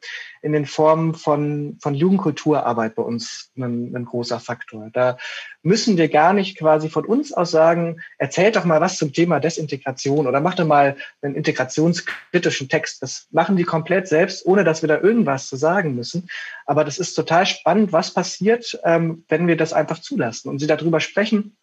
in 0.47 0.53
den 0.53 0.65
Formen 0.65 1.15
von, 1.15 1.77
von 1.83 1.95
Jugendkulturarbeit 1.95 2.95
bei 2.95 3.03
uns 3.03 3.51
ein, 3.57 3.93
ein 3.97 4.05
großer 4.05 4.39
Faktor. 4.39 4.91
Da 4.93 5.19
müssen 5.65 5.97
wir 5.97 6.09
gar 6.09 6.33
nicht 6.33 6.57
quasi 6.57 6.89
von 6.89 7.05
uns 7.05 7.33
aus 7.33 7.51
sagen, 7.51 8.01
erzählt 8.17 8.55
doch 8.55 8.65
mal 8.65 8.81
was 8.81 8.97
zum 8.97 9.13
Thema 9.13 9.41
Desintegration 9.41 10.29
oder 10.29 10.41
macht 10.41 10.61
doch 10.61 10.67
mal 10.67 10.97
einen 11.21 11.35
integrationskritischen 11.35 12.69
Text. 12.69 13.03
Das 13.03 13.27
machen 13.33 13.57
die 13.57 13.65
komplett 13.65 14.07
selbst, 14.07 14.47
ohne 14.47 14.63
dass 14.63 14.83
wir 14.83 14.89
da 14.89 15.01
irgendwas 15.01 15.49
zu 15.49 15.57
sagen 15.57 15.97
müssen. 15.97 16.29
Aber 16.67 16.85
das 16.85 16.99
ist 16.99 17.15
total 17.15 17.47
spannend, 17.47 17.93
was 17.93 18.13
passiert, 18.13 18.79
ähm, 18.85 19.25
wenn 19.29 19.47
wir 19.47 19.57
das 19.57 19.73
einfach 19.73 20.01
zulassen 20.01 20.49
und 20.49 20.59
sie 20.59 20.67
darüber 20.67 21.01
sprechen, 21.01 21.57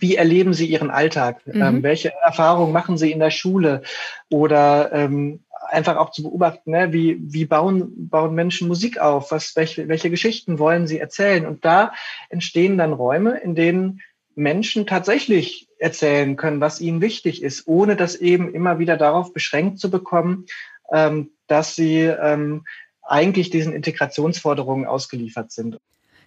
wie 0.00 0.16
erleben 0.16 0.54
Sie 0.54 0.66
Ihren 0.66 0.90
Alltag? 0.90 1.46
Mhm. 1.46 1.62
Ähm, 1.62 1.82
welche 1.82 2.12
Erfahrungen 2.24 2.72
machen 2.72 2.98
Sie 2.98 3.12
in 3.12 3.20
der 3.20 3.30
Schule? 3.30 3.82
Oder 4.28 4.90
ähm, 4.92 5.44
einfach 5.68 5.96
auch 5.96 6.10
zu 6.10 6.22
beobachten, 6.22 6.70
ne? 6.70 6.92
wie, 6.92 7.18
wie 7.20 7.44
bauen, 7.46 8.08
bauen 8.08 8.34
Menschen 8.34 8.68
Musik 8.68 8.98
auf, 8.98 9.30
was, 9.30 9.56
welche, 9.56 9.88
welche 9.88 10.10
Geschichten 10.10 10.58
wollen 10.58 10.86
sie 10.86 10.98
erzählen. 10.98 11.46
Und 11.46 11.64
da 11.64 11.92
entstehen 12.28 12.78
dann 12.78 12.92
Räume, 12.92 13.38
in 13.38 13.54
denen 13.54 14.00
Menschen 14.34 14.86
tatsächlich 14.86 15.68
erzählen 15.78 16.36
können, 16.36 16.60
was 16.60 16.80
ihnen 16.80 17.00
wichtig 17.00 17.42
ist, 17.42 17.66
ohne 17.66 17.96
das 17.96 18.16
eben 18.16 18.52
immer 18.52 18.78
wieder 18.78 18.96
darauf 18.96 19.32
beschränkt 19.32 19.78
zu 19.78 19.90
bekommen, 19.90 20.46
ähm, 20.92 21.30
dass 21.46 21.74
sie 21.74 22.00
ähm, 22.00 22.64
eigentlich 23.04 23.50
diesen 23.50 23.72
Integrationsforderungen 23.72 24.86
ausgeliefert 24.86 25.52
sind. 25.52 25.78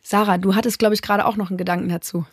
Sarah, 0.02 0.38
du 0.38 0.56
hattest, 0.56 0.80
glaube 0.80 0.96
ich, 0.96 1.02
gerade 1.02 1.26
auch 1.26 1.36
noch 1.36 1.50
einen 1.50 1.58
Gedanken 1.58 1.90
dazu. 1.90 2.26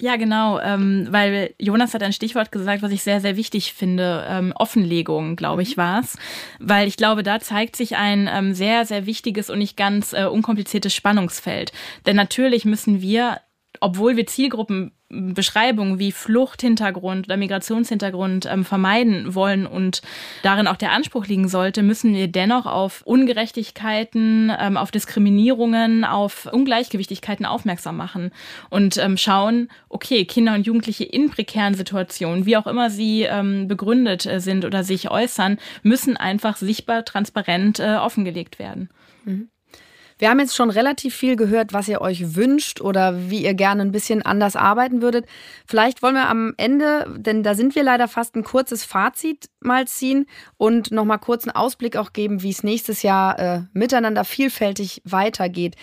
Ja, 0.00 0.14
genau, 0.14 0.60
ähm, 0.60 1.08
weil 1.10 1.54
Jonas 1.58 1.92
hat 1.92 2.04
ein 2.04 2.12
Stichwort 2.12 2.52
gesagt, 2.52 2.82
was 2.82 2.92
ich 2.92 3.02
sehr, 3.02 3.20
sehr 3.20 3.36
wichtig 3.36 3.72
finde. 3.72 4.24
Ähm, 4.28 4.52
Offenlegung, 4.54 5.34
glaube 5.34 5.62
ich, 5.62 5.76
mhm. 5.76 5.80
war's. 5.80 6.16
Weil 6.60 6.86
ich 6.86 6.96
glaube, 6.96 7.24
da 7.24 7.40
zeigt 7.40 7.74
sich 7.74 7.96
ein 7.96 8.28
ähm, 8.32 8.54
sehr, 8.54 8.84
sehr 8.86 9.06
wichtiges 9.06 9.50
und 9.50 9.58
nicht 9.58 9.76
ganz 9.76 10.12
äh, 10.12 10.26
unkompliziertes 10.26 10.94
Spannungsfeld. 10.94 11.72
Denn 12.06 12.14
natürlich 12.14 12.64
müssen 12.64 13.00
wir 13.02 13.40
obwohl 13.80 14.16
wir 14.16 14.26
Zielgruppenbeschreibungen 14.26 15.98
wie 15.98 16.12
Fluchthintergrund 16.12 17.26
oder 17.26 17.36
Migrationshintergrund 17.36 18.46
ähm, 18.46 18.64
vermeiden 18.64 19.34
wollen 19.34 19.66
und 19.66 20.02
darin 20.42 20.66
auch 20.66 20.76
der 20.76 20.92
Anspruch 20.92 21.26
liegen 21.26 21.48
sollte, 21.48 21.82
müssen 21.82 22.14
wir 22.14 22.28
dennoch 22.28 22.66
auf 22.66 23.02
Ungerechtigkeiten, 23.02 24.52
ähm, 24.58 24.76
auf 24.76 24.90
Diskriminierungen, 24.90 26.04
auf 26.04 26.46
Ungleichgewichtigkeiten 26.52 27.46
aufmerksam 27.46 27.96
machen 27.96 28.30
und 28.70 28.96
ähm, 28.98 29.16
schauen, 29.16 29.68
okay, 29.88 30.24
Kinder 30.24 30.54
und 30.54 30.66
Jugendliche 30.66 31.04
in 31.04 31.30
prekären 31.30 31.74
Situationen, 31.74 32.46
wie 32.46 32.56
auch 32.56 32.66
immer 32.66 32.90
sie 32.90 33.22
ähm, 33.22 33.68
begründet 33.68 34.26
äh, 34.26 34.40
sind 34.40 34.64
oder 34.64 34.84
sich 34.84 35.10
äußern, 35.10 35.58
müssen 35.82 36.16
einfach 36.16 36.56
sichtbar, 36.56 37.04
transparent 37.04 37.78
äh, 37.80 37.96
offengelegt 37.96 38.58
werden. 38.58 38.90
Mhm. 39.24 39.48
Wir 40.18 40.30
haben 40.30 40.40
jetzt 40.40 40.56
schon 40.56 40.70
relativ 40.70 41.14
viel 41.14 41.36
gehört, 41.36 41.72
was 41.72 41.88
ihr 41.88 42.00
euch 42.00 42.34
wünscht 42.34 42.80
oder 42.80 43.30
wie 43.30 43.44
ihr 43.44 43.54
gerne 43.54 43.82
ein 43.82 43.92
bisschen 43.92 44.22
anders 44.22 44.56
arbeiten 44.56 45.00
würdet. 45.00 45.26
Vielleicht 45.66 46.02
wollen 46.02 46.16
wir 46.16 46.28
am 46.28 46.54
Ende, 46.56 47.06
denn 47.16 47.44
da 47.44 47.54
sind 47.54 47.76
wir 47.76 47.84
leider 47.84 48.08
fast 48.08 48.34
ein 48.34 48.42
kurzes 48.42 48.84
Fazit 48.84 49.48
mal 49.60 49.86
ziehen 49.86 50.26
und 50.56 50.90
nochmal 50.90 51.20
kurz 51.20 51.44
einen 51.44 51.54
Ausblick 51.54 51.96
auch 51.96 52.12
geben, 52.12 52.42
wie 52.42 52.50
es 52.50 52.64
nächstes 52.64 53.02
Jahr 53.02 53.38
äh, 53.38 53.60
miteinander 53.72 54.24
vielfältig 54.24 55.02
weitergeht. 55.04 55.76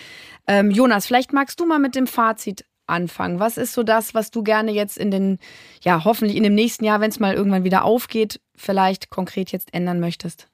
Ähm, 0.48 0.70
Jonas, 0.70 1.08
vielleicht 1.08 1.32
magst 1.32 1.60
du 1.60 1.66
mal 1.66 1.80
mit 1.80 1.96
dem 1.96 2.06
Fazit 2.06 2.66
anfangen. 2.88 3.40
Was 3.40 3.58
ist 3.58 3.74
so 3.74 3.84
das, 3.84 4.14
was 4.14 4.32
du 4.32 4.44
gerne 4.44 4.72
jetzt 4.72 4.98
in 4.98 5.12
den, 5.12 5.40
ja, 5.82 6.04
hoffentlich 6.04 6.38
in 6.38 6.44
dem 6.44 6.56
nächsten 6.56 6.86
Jahr, 6.86 7.00
wenn 7.00 7.10
es 7.10 7.20
mal 7.20 7.34
irgendwann 7.34 7.64
wieder 7.64 7.84
aufgeht, 7.84 8.42
vielleicht 8.56 9.10
konkret 9.10 9.52
jetzt 9.52 9.74
ändern 9.74 10.00
möchtest? 10.00 10.48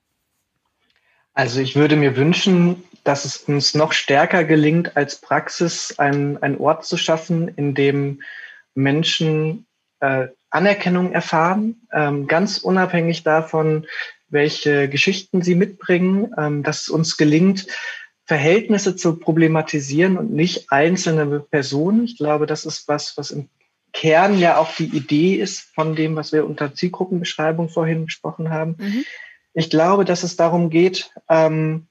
Also 1.33 1.61
ich 1.61 1.75
würde 1.75 1.95
mir 1.95 2.15
wünschen, 2.17 2.83
dass 3.03 3.25
es 3.25 3.37
uns 3.37 3.73
noch 3.73 3.93
stärker 3.93 4.43
gelingt, 4.43 4.95
als 4.95 5.19
Praxis 5.19 5.97
einen, 5.97 6.37
einen 6.41 6.57
Ort 6.57 6.85
zu 6.85 6.97
schaffen, 6.97 7.47
in 7.47 7.73
dem 7.73 8.21
Menschen 8.75 9.65
äh, 9.99 10.27
Anerkennung 10.49 11.13
erfahren, 11.13 11.81
ähm, 11.93 12.27
ganz 12.27 12.57
unabhängig 12.57 13.23
davon, 13.23 13.87
welche 14.29 14.89
Geschichten 14.89 15.41
sie 15.41 15.55
mitbringen, 15.55 16.33
ähm, 16.37 16.63
dass 16.63 16.81
es 16.81 16.89
uns 16.89 17.17
gelingt, 17.17 17.67
Verhältnisse 18.25 18.95
zu 18.95 19.17
problematisieren 19.17 20.17
und 20.17 20.31
nicht 20.31 20.71
einzelne 20.71 21.39
Personen. 21.39 22.05
Ich 22.05 22.17
glaube, 22.17 22.45
das 22.45 22.65
ist 22.65 22.87
was, 22.87 23.17
was 23.17 23.31
im 23.31 23.49
Kern 23.93 24.39
ja 24.39 24.57
auch 24.57 24.73
die 24.75 24.85
Idee 24.85 25.35
ist 25.35 25.61
von 25.75 25.95
dem, 25.95 26.15
was 26.15 26.31
wir 26.31 26.45
unter 26.45 26.73
Zielgruppenbeschreibung 26.73 27.67
vorhin 27.67 28.05
besprochen 28.05 28.49
haben. 28.49 28.75
Mhm. 28.79 29.05
Ich 29.53 29.69
glaube, 29.69 30.05
dass 30.05 30.23
es 30.23 30.37
darum 30.37 30.69
geht, 30.69 31.11
ähm, 31.29 31.87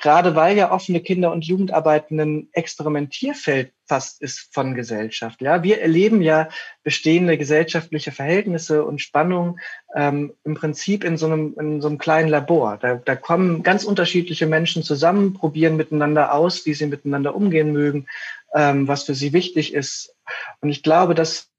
gerade 0.00 0.34
weil 0.34 0.56
ja 0.56 0.70
offene 0.70 1.00
Kinder- 1.00 1.32
und 1.32 1.44
Jugendarbeit 1.44 2.10
ein 2.10 2.48
Experimentierfeld 2.52 3.72
fast 3.86 4.20
ist 4.20 4.50
von 4.52 4.74
Gesellschaft. 4.74 5.40
Ja, 5.40 5.62
wir 5.62 5.80
erleben 5.80 6.20
ja 6.20 6.48
bestehende 6.82 7.38
gesellschaftliche 7.38 8.12
Verhältnisse 8.12 8.84
und 8.84 9.00
Spannungen 9.00 9.60
ähm, 9.94 10.34
im 10.44 10.54
Prinzip 10.54 11.04
in 11.04 11.16
so 11.16 11.26
einem, 11.26 11.54
in 11.58 11.80
so 11.80 11.88
einem 11.88 11.98
kleinen 11.98 12.28
Labor. 12.28 12.76
Da, 12.80 12.96
da 12.96 13.16
kommen 13.16 13.62
ganz 13.62 13.84
unterschiedliche 13.84 14.46
Menschen 14.46 14.82
zusammen, 14.82 15.34
probieren 15.34 15.76
miteinander 15.76 16.34
aus, 16.34 16.66
wie 16.66 16.74
sie 16.74 16.86
miteinander 16.86 17.34
umgehen 17.34 17.72
mögen, 17.72 18.06
ähm, 18.54 18.86
was 18.86 19.04
für 19.04 19.14
sie 19.14 19.32
wichtig 19.32 19.74
ist. 19.74 20.14
Und 20.60 20.68
ich 20.68 20.82
glaube, 20.82 21.14
dass, 21.14 21.50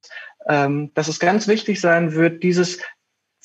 ähm, 0.47 0.91
dass 0.93 1.07
es 1.07 1.19
ganz 1.19 1.47
wichtig 1.47 1.81
sein 1.81 2.13
wird, 2.13 2.43
dieses 2.43 2.79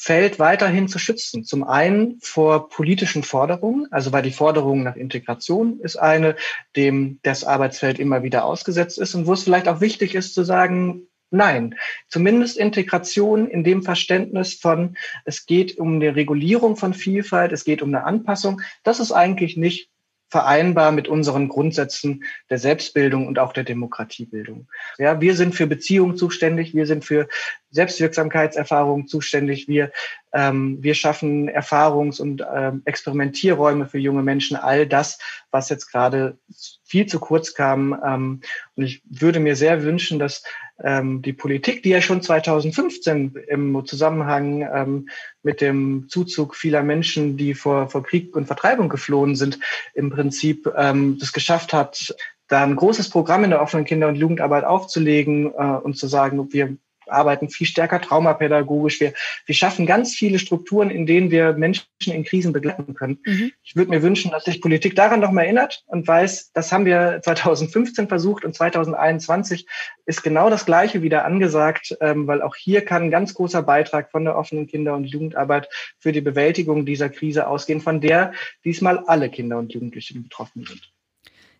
Feld 0.04 0.38
weiterhin 0.38 0.86
zu 0.86 0.98
schützen. 0.98 1.44
Zum 1.44 1.64
einen 1.64 2.18
vor 2.20 2.68
politischen 2.68 3.22
Forderungen, 3.22 3.90
also 3.90 4.12
weil 4.12 4.22
die 4.22 4.32
Forderung 4.32 4.82
nach 4.82 4.96
Integration 4.96 5.80
ist 5.80 5.96
eine, 5.96 6.36
dem 6.76 7.20
das 7.22 7.42
Arbeitsfeld 7.42 7.98
immer 7.98 8.22
wieder 8.22 8.44
ausgesetzt 8.44 8.98
ist 8.98 9.14
und 9.14 9.26
wo 9.26 9.32
es 9.32 9.44
vielleicht 9.44 9.66
auch 9.66 9.80
wichtig 9.80 10.14
ist 10.14 10.34
zu 10.34 10.44
sagen, 10.44 11.06
Nein, 11.30 11.74
zumindest 12.08 12.56
Integration 12.56 13.48
in 13.48 13.64
dem 13.64 13.82
Verständnis 13.82 14.54
von, 14.54 14.96
es 15.24 15.46
geht 15.46 15.78
um 15.78 15.96
eine 15.96 16.14
Regulierung 16.14 16.76
von 16.76 16.94
Vielfalt, 16.94 17.50
es 17.50 17.64
geht 17.64 17.82
um 17.82 17.88
eine 17.88 18.04
Anpassung. 18.04 18.60
Das 18.84 19.00
ist 19.00 19.10
eigentlich 19.10 19.56
nicht 19.56 19.90
vereinbar 20.28 20.90
mit 20.90 21.06
unseren 21.06 21.48
Grundsätzen 21.48 22.24
der 22.50 22.58
Selbstbildung 22.58 23.26
und 23.26 23.38
auch 23.38 23.52
der 23.52 23.64
Demokratiebildung. 23.64 24.68
Ja, 24.98 25.20
wir 25.20 25.36
sind 25.36 25.54
für 25.54 25.66
Beziehungen 25.66 26.16
zuständig, 26.16 26.74
wir 26.74 26.86
sind 26.86 27.04
für 27.04 27.28
Selbstwirksamkeitserfahrungen 27.70 29.06
zuständig, 29.06 29.68
wir, 29.68 29.92
ähm, 30.32 30.78
wir 30.80 30.94
schaffen 30.94 31.48
Erfahrungs- 31.48 32.20
und 32.20 32.44
ähm, 32.52 32.82
Experimentierräume 32.84 33.86
für 33.86 33.98
junge 33.98 34.22
Menschen, 34.22 34.56
all 34.56 34.86
das, 34.86 35.18
was 35.50 35.68
jetzt 35.68 35.90
gerade 35.90 36.38
viel 36.84 37.06
zu 37.06 37.20
kurz 37.20 37.54
kam. 37.54 38.00
Ähm, 38.04 38.40
und 38.76 38.84
ich 38.84 39.02
würde 39.08 39.40
mir 39.40 39.56
sehr 39.56 39.82
wünschen, 39.82 40.18
dass 40.18 40.42
die 40.76 41.32
Politik, 41.32 41.84
die 41.84 41.90
ja 41.90 42.00
schon 42.00 42.20
2015 42.20 43.36
im 43.46 43.86
Zusammenhang 43.86 44.68
ähm, 44.74 45.08
mit 45.44 45.60
dem 45.60 46.06
Zuzug 46.08 46.56
vieler 46.56 46.82
Menschen, 46.82 47.36
die 47.36 47.54
vor, 47.54 47.88
vor 47.88 48.02
Krieg 48.02 48.34
und 48.34 48.46
Vertreibung 48.46 48.88
geflohen 48.88 49.36
sind, 49.36 49.60
im 49.94 50.10
Prinzip 50.10 50.68
ähm, 50.76 51.16
das 51.20 51.32
geschafft 51.32 51.72
hat, 51.72 52.14
da 52.48 52.62
ein 52.62 52.76
großes 52.76 53.08
Programm 53.08 53.44
in 53.44 53.50
der 53.50 53.62
offenen 53.62 53.84
Kinder- 53.84 54.08
und 54.08 54.16
Jugendarbeit 54.16 54.64
aufzulegen 54.64 55.52
äh, 55.56 55.76
und 55.82 55.96
zu 55.96 56.06
sagen, 56.06 56.52
wir 56.52 56.76
arbeiten 57.06 57.48
viel 57.48 57.66
stärker 57.66 58.00
traumapädagogisch. 58.00 59.00
Wir, 59.00 59.12
wir 59.46 59.54
schaffen 59.54 59.86
ganz 59.86 60.14
viele 60.14 60.38
Strukturen, 60.38 60.90
in 60.90 61.06
denen 61.06 61.30
wir 61.30 61.52
Menschen 61.52 61.86
in 62.06 62.24
Krisen 62.24 62.52
begleiten 62.52 62.94
können. 62.94 63.18
Mhm. 63.24 63.52
Ich 63.62 63.76
würde 63.76 63.90
mir 63.90 64.02
wünschen, 64.02 64.30
dass 64.30 64.44
sich 64.44 64.60
Politik 64.60 64.96
daran 64.96 65.20
noch 65.20 65.30
mal 65.30 65.42
erinnert 65.42 65.84
und 65.86 66.06
weiß, 66.06 66.52
das 66.52 66.72
haben 66.72 66.84
wir 66.84 67.20
2015 67.22 68.08
versucht 68.08 68.44
und 68.44 68.54
2021 68.54 69.66
ist 70.06 70.22
genau 70.22 70.50
das 70.50 70.66
Gleiche 70.66 71.02
wieder 71.02 71.24
angesagt, 71.24 71.96
ähm, 72.00 72.26
weil 72.26 72.42
auch 72.42 72.56
hier 72.56 72.84
kann 72.84 73.04
ein 73.04 73.10
ganz 73.10 73.34
großer 73.34 73.62
Beitrag 73.62 74.10
von 74.10 74.24
der 74.24 74.36
offenen 74.36 74.66
Kinder- 74.66 74.94
und 74.94 75.04
Jugendarbeit 75.04 75.68
für 75.98 76.12
die 76.12 76.20
Bewältigung 76.20 76.86
dieser 76.86 77.08
Krise 77.08 77.46
ausgehen, 77.46 77.80
von 77.80 78.00
der 78.00 78.32
diesmal 78.64 78.98
alle 79.06 79.30
Kinder 79.30 79.58
und 79.58 79.72
Jugendlichen 79.72 80.22
betroffen 80.22 80.64
sind. 80.64 80.93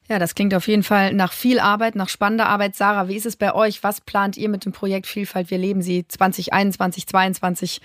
Ja, 0.09 0.19
das 0.19 0.35
klingt 0.35 0.55
auf 0.55 0.69
jeden 0.69 0.83
Fall 0.83 1.15
nach 1.15 1.33
viel 1.33 1.59
Arbeit, 1.59 1.97
nach 1.97 2.11
spannender 2.11 2.47
Arbeit. 2.47 2.77
Sarah, 2.77 3.09
wie 3.09 3.17
ist 3.17 3.25
es 3.25 3.37
bei 3.37 3.55
euch? 3.55 3.83
Was 3.83 4.03
plant 4.03 4.37
ihr 4.37 4.51
mit 4.51 4.67
dem 4.67 4.73
Projekt 4.73 5.07
Vielfalt? 5.07 5.51
Wir 5.51 5.57
leben 5.57 5.81
sie 5.81 6.07
2021, 6.07 7.07
2022? 7.07 7.81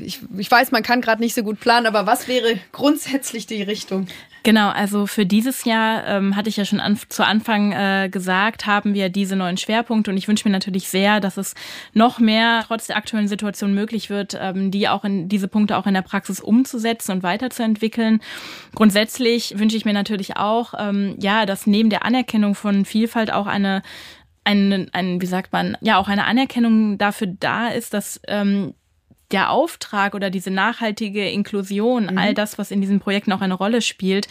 Ich, 0.00 0.20
ich 0.36 0.50
weiß, 0.50 0.72
man 0.72 0.82
kann 0.82 1.00
gerade 1.00 1.22
nicht 1.22 1.34
so 1.34 1.42
gut 1.42 1.60
planen, 1.60 1.86
aber 1.86 2.06
was 2.06 2.28
wäre 2.28 2.58
grundsätzlich 2.72 3.46
die 3.46 3.62
Richtung? 3.62 4.06
Genau, 4.42 4.68
also 4.68 5.06
für 5.06 5.24
dieses 5.24 5.64
Jahr 5.64 6.06
ähm, 6.06 6.36
hatte 6.36 6.50
ich 6.50 6.58
ja 6.58 6.66
schon 6.66 6.80
an, 6.80 6.98
zu 7.08 7.24
Anfang 7.24 7.72
äh, 7.72 8.10
gesagt, 8.10 8.66
haben 8.66 8.92
wir 8.92 9.08
diese 9.08 9.36
neuen 9.36 9.56
Schwerpunkte 9.56 10.10
und 10.10 10.18
ich 10.18 10.28
wünsche 10.28 10.46
mir 10.46 10.52
natürlich 10.52 10.88
sehr, 10.88 11.20
dass 11.20 11.38
es 11.38 11.54
noch 11.94 12.18
mehr 12.18 12.62
trotz 12.66 12.86
der 12.86 12.98
aktuellen 12.98 13.26
Situation 13.26 13.74
möglich 13.74 14.10
wird, 14.10 14.36
ähm, 14.38 14.70
die 14.70 14.86
auch 14.88 15.04
in 15.04 15.30
diese 15.30 15.48
Punkte 15.48 15.78
auch 15.78 15.86
in 15.86 15.94
der 15.94 16.02
Praxis 16.02 16.40
umzusetzen 16.40 17.12
und 17.12 17.22
weiterzuentwickeln. 17.22 18.20
Grundsätzlich 18.74 19.58
wünsche 19.58 19.78
ich 19.78 19.86
mir 19.86 19.94
natürlich 19.94 20.36
auch, 20.36 20.74
ähm, 20.78 21.16
ja, 21.18 21.46
dass 21.46 21.66
neben 21.66 21.88
der 21.88 22.04
Anerkennung 22.04 22.54
von 22.54 22.84
Vielfalt 22.84 23.32
auch 23.32 23.46
eine 23.46 23.82
ein, 24.46 24.90
ein, 24.92 25.22
wie 25.22 25.26
sagt 25.26 25.54
man, 25.54 25.78
ja, 25.80 25.96
auch 25.96 26.08
eine 26.08 26.26
Anerkennung 26.26 26.98
dafür 26.98 27.28
da 27.28 27.68
ist, 27.68 27.94
dass 27.94 28.20
ähm, 28.28 28.74
der 29.34 29.50
Auftrag 29.50 30.14
oder 30.14 30.30
diese 30.30 30.50
nachhaltige 30.50 31.28
Inklusion, 31.28 32.06
mhm. 32.06 32.18
all 32.18 32.34
das, 32.34 32.56
was 32.56 32.70
in 32.70 32.80
diesen 32.80 33.00
Projekten 33.00 33.32
auch 33.32 33.40
eine 33.40 33.54
Rolle 33.54 33.82
spielt, 33.82 34.28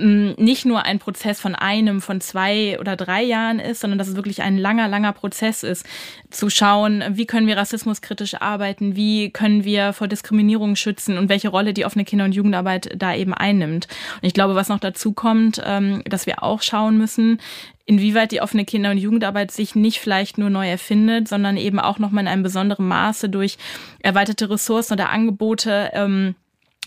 nicht 0.00 0.64
nur 0.64 0.84
ein 0.84 0.98
Prozess 0.98 1.40
von 1.40 1.54
einem, 1.54 2.00
von 2.00 2.20
zwei 2.20 2.78
oder 2.80 2.96
drei 2.96 3.22
Jahren 3.22 3.58
ist, 3.58 3.80
sondern 3.80 3.98
dass 3.98 4.08
es 4.08 4.16
wirklich 4.16 4.42
ein 4.42 4.58
langer, 4.58 4.88
langer 4.88 5.12
Prozess 5.12 5.62
ist, 5.62 5.86
zu 6.30 6.50
schauen, 6.50 7.04
wie 7.10 7.26
können 7.26 7.46
wir 7.46 7.56
rassismuskritisch 7.56 8.40
arbeiten, 8.40 8.96
wie 8.96 9.30
können 9.30 9.64
wir 9.64 9.92
vor 9.92 10.08
Diskriminierung 10.08 10.76
schützen 10.76 11.18
und 11.18 11.28
welche 11.28 11.48
Rolle 11.48 11.74
die 11.74 11.84
offene 11.84 12.04
Kinder- 12.04 12.24
und 12.24 12.34
Jugendarbeit 12.34 12.90
da 12.96 13.14
eben 13.14 13.34
einnimmt. 13.34 13.88
Und 14.20 14.26
ich 14.26 14.34
glaube, 14.34 14.54
was 14.54 14.68
noch 14.68 14.80
dazu 14.80 15.12
kommt, 15.12 15.60
ähm, 15.64 16.02
dass 16.06 16.26
wir 16.26 16.42
auch 16.42 16.62
schauen 16.62 16.98
müssen, 16.98 17.38
inwieweit 17.86 18.32
die 18.32 18.40
offene 18.40 18.64
Kinder- 18.64 18.92
und 18.92 18.98
Jugendarbeit 18.98 19.50
sich 19.50 19.74
nicht 19.74 19.98
vielleicht 19.98 20.38
nur 20.38 20.48
neu 20.48 20.68
erfindet, 20.68 21.28
sondern 21.28 21.56
eben 21.56 21.80
auch 21.80 21.98
nochmal 21.98 22.24
in 22.24 22.28
einem 22.28 22.42
besonderen 22.42 22.86
Maße 22.86 23.28
durch 23.28 23.58
erweiterte 23.98 24.48
Ressourcen 24.48 24.94
oder 24.94 25.10
Angebote 25.10 25.90
ähm, 25.92 26.36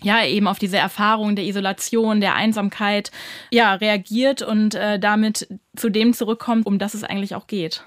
ja 0.01 0.25
eben 0.25 0.47
auf 0.47 0.59
diese 0.59 0.77
Erfahrung 0.77 1.35
der 1.35 1.45
Isolation, 1.45 2.21
der 2.21 2.35
Einsamkeit 2.35 3.11
ja 3.51 3.73
reagiert 3.75 4.41
und 4.41 4.75
äh, 4.75 4.99
damit 4.99 5.47
zu 5.75 5.89
dem 5.89 6.13
zurückkommt, 6.13 6.65
um 6.65 6.79
das 6.79 6.93
es 6.93 7.03
eigentlich 7.03 7.35
auch 7.35 7.47
geht. 7.47 7.83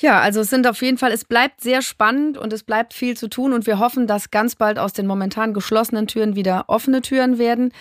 Ja, 0.00 0.20
also 0.20 0.40
es 0.40 0.48
sind 0.48 0.66
auf 0.66 0.80
jeden 0.80 0.96
Fall, 0.96 1.12
es 1.12 1.26
bleibt 1.26 1.60
sehr 1.60 1.82
spannend 1.82 2.38
und 2.38 2.52
es 2.54 2.62
bleibt 2.62 2.94
viel 2.94 3.16
zu 3.16 3.28
tun 3.28 3.52
und 3.52 3.66
wir 3.66 3.78
hoffen, 3.78 4.06
dass 4.06 4.30
ganz 4.30 4.56
bald 4.56 4.78
aus 4.78 4.94
den 4.94 5.06
momentan 5.06 5.52
geschlossenen 5.52 6.06
Türen 6.06 6.36
wieder 6.36 6.64
offene 6.68 7.02
Türen 7.02 7.38
werden. 7.38 7.72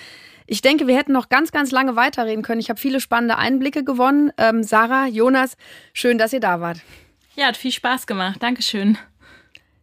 Ich 0.45 0.62
denke, 0.62 0.88
wir 0.88 0.97
hätten 0.97 1.14
noch 1.14 1.30
ganz, 1.30 1.51
ganz 1.51 1.72
lange 1.72 1.95
weiterreden 1.95 2.43
können. 2.43 2.60
Ich 2.60 2.70
habe 2.70 2.80
viele 2.80 2.99
spannende 2.99 3.38
Einblicke 3.38 3.84
gewonnen. 3.84 4.34
Ähm, 4.38 4.64
Sarah, 4.64 5.07
Jonas, 5.07 5.55
schön, 5.93 6.18
dass 6.18 6.34
ihr 6.34 6.39
da 6.41 6.60
wart. 6.60 6.82
Ja, 7.36 7.45
hat 7.45 7.57
viel 7.57 7.72
Spaß 7.72 8.05
gemacht. 8.05 8.41
Dankeschön. 8.41 8.97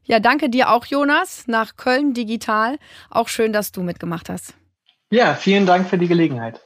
Ja, 0.06 0.20
danke 0.20 0.48
dir 0.48 0.70
auch, 0.70 0.86
Jonas, 0.86 1.48
nach 1.48 1.76
Köln 1.76 2.14
Digital. 2.14 2.78
Auch 3.10 3.28
schön, 3.28 3.52
dass 3.52 3.72
du 3.72 3.82
mitgemacht 3.82 4.28
hast. 4.28 4.54
Ja, 5.10 5.34
vielen 5.34 5.66
Dank 5.66 5.88
für 5.88 5.98
die 5.98 6.06
Gelegenheit. 6.06 6.60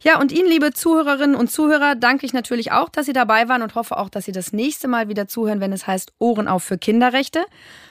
Ja, 0.00 0.20
und 0.20 0.30
Ihnen, 0.30 0.48
liebe 0.48 0.72
Zuhörerinnen 0.72 1.34
und 1.34 1.50
Zuhörer, 1.50 1.96
danke 1.96 2.24
ich 2.24 2.32
natürlich 2.32 2.70
auch, 2.70 2.88
dass 2.88 3.06
Sie 3.06 3.12
dabei 3.12 3.48
waren 3.48 3.62
und 3.62 3.74
hoffe 3.74 3.96
auch, 3.96 4.08
dass 4.08 4.26
Sie 4.26 4.32
das 4.32 4.52
nächste 4.52 4.86
Mal 4.86 5.08
wieder 5.08 5.26
zuhören, 5.26 5.60
wenn 5.60 5.72
es 5.72 5.88
heißt 5.88 6.12
Ohren 6.18 6.46
auf 6.46 6.62
für 6.62 6.78
Kinderrechte. 6.78 7.44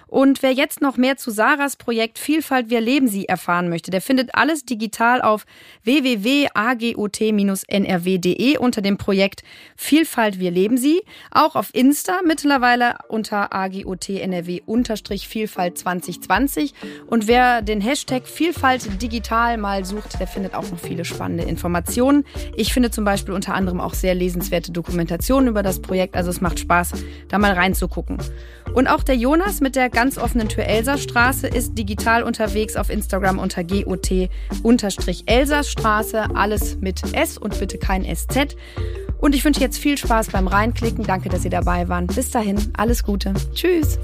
Und 0.08 0.41
wer 0.41 0.53
jetzt 0.53 0.82
noch 0.82 0.97
mehr 0.97 1.18
zu 1.18 1.30
Sarahs 1.32 1.76
Projekt 1.76 2.18
Vielfalt, 2.18 2.70
wir 2.70 2.80
leben 2.82 3.08
sie 3.08 3.28
erfahren 3.28 3.70
möchte, 3.70 3.91
der 3.91 4.01
findet 4.01 4.34
alles 4.36 4.66
digital 4.66 5.22
auf 5.22 5.45
www.agot-nrw.de 5.84 8.58
unter 8.58 8.82
dem 8.82 8.97
Projekt 8.97 9.43
Vielfalt, 9.76 10.39
wir 10.39 10.49
leben 10.51 10.78
sie. 10.78 11.01
Auch 11.32 11.55
auf 11.55 11.70
Insta 11.74 12.22
mittlerweile 12.26 12.95
unter 13.10 13.53
agotnrw-vielfalt 13.53 15.78
2020. 15.78 16.74
Und 17.08 17.28
wer 17.28 17.62
den 17.62 17.82
Hashtag 17.82 18.26
Vielfalt 18.28 19.01
digital 19.01 19.58
mal 19.58 19.84
sucht, 19.86 20.20
der 20.20 20.28
findet 20.28 20.53
auch 20.53 20.70
noch 20.72 20.80
viele 20.80 21.05
spannende 21.05 21.43
Informationen. 21.43 22.26
Ich 22.55 22.74
finde 22.74 22.91
zum 22.91 23.05
Beispiel 23.05 23.34
unter 23.34 23.53
anderem 23.53 23.82
auch 23.82 23.93
sehr 23.93 24.16
lesenswerte 24.16 24.72
Dokumentationen 24.72 25.49
über 25.49 25.64
das 25.64 25.82
Projekt. 25.82 26.16
Also 26.16 26.30
es 26.30 26.41
macht 26.41 26.60
Spaß, 26.60 26.93
da 27.28 27.38
mal 27.38 27.53
reinzugucken. 27.53 28.18
Und 28.74 28.88
auch 28.88 29.03
der 29.03 29.16
Jonas 29.16 29.62
mit 29.62 29.76
der 29.76 29.89
ganz 29.97 30.17
offenen 30.19 30.47
Tür 30.47 30.65
Elsastraße 30.65 31.47
ist 31.47 31.75
digital 31.75 32.21
unterwegs 32.21 32.75
auf 32.75 32.91
Instagram 32.91 33.39
unter 33.39 33.63
got-elsastraße. 33.63 36.35
Alles 36.35 36.77
mit 36.79 37.01
S 37.15 37.39
und 37.39 37.57
bitte 37.57 37.79
kein 37.79 38.05
SZ. 38.05 38.55
Und 39.17 39.33
ich 39.33 39.43
wünsche 39.43 39.59
jetzt 39.59 39.79
viel 39.79 39.97
Spaß 39.97 40.27
beim 40.27 40.45
Reinklicken. 40.45 41.03
Danke, 41.03 41.29
dass 41.29 41.41
Sie 41.41 41.49
dabei 41.49 41.89
waren. 41.89 42.05
Bis 42.05 42.29
dahin, 42.29 42.59
alles 42.77 43.01
Gute. 43.01 43.33
Tschüss. 43.55 43.97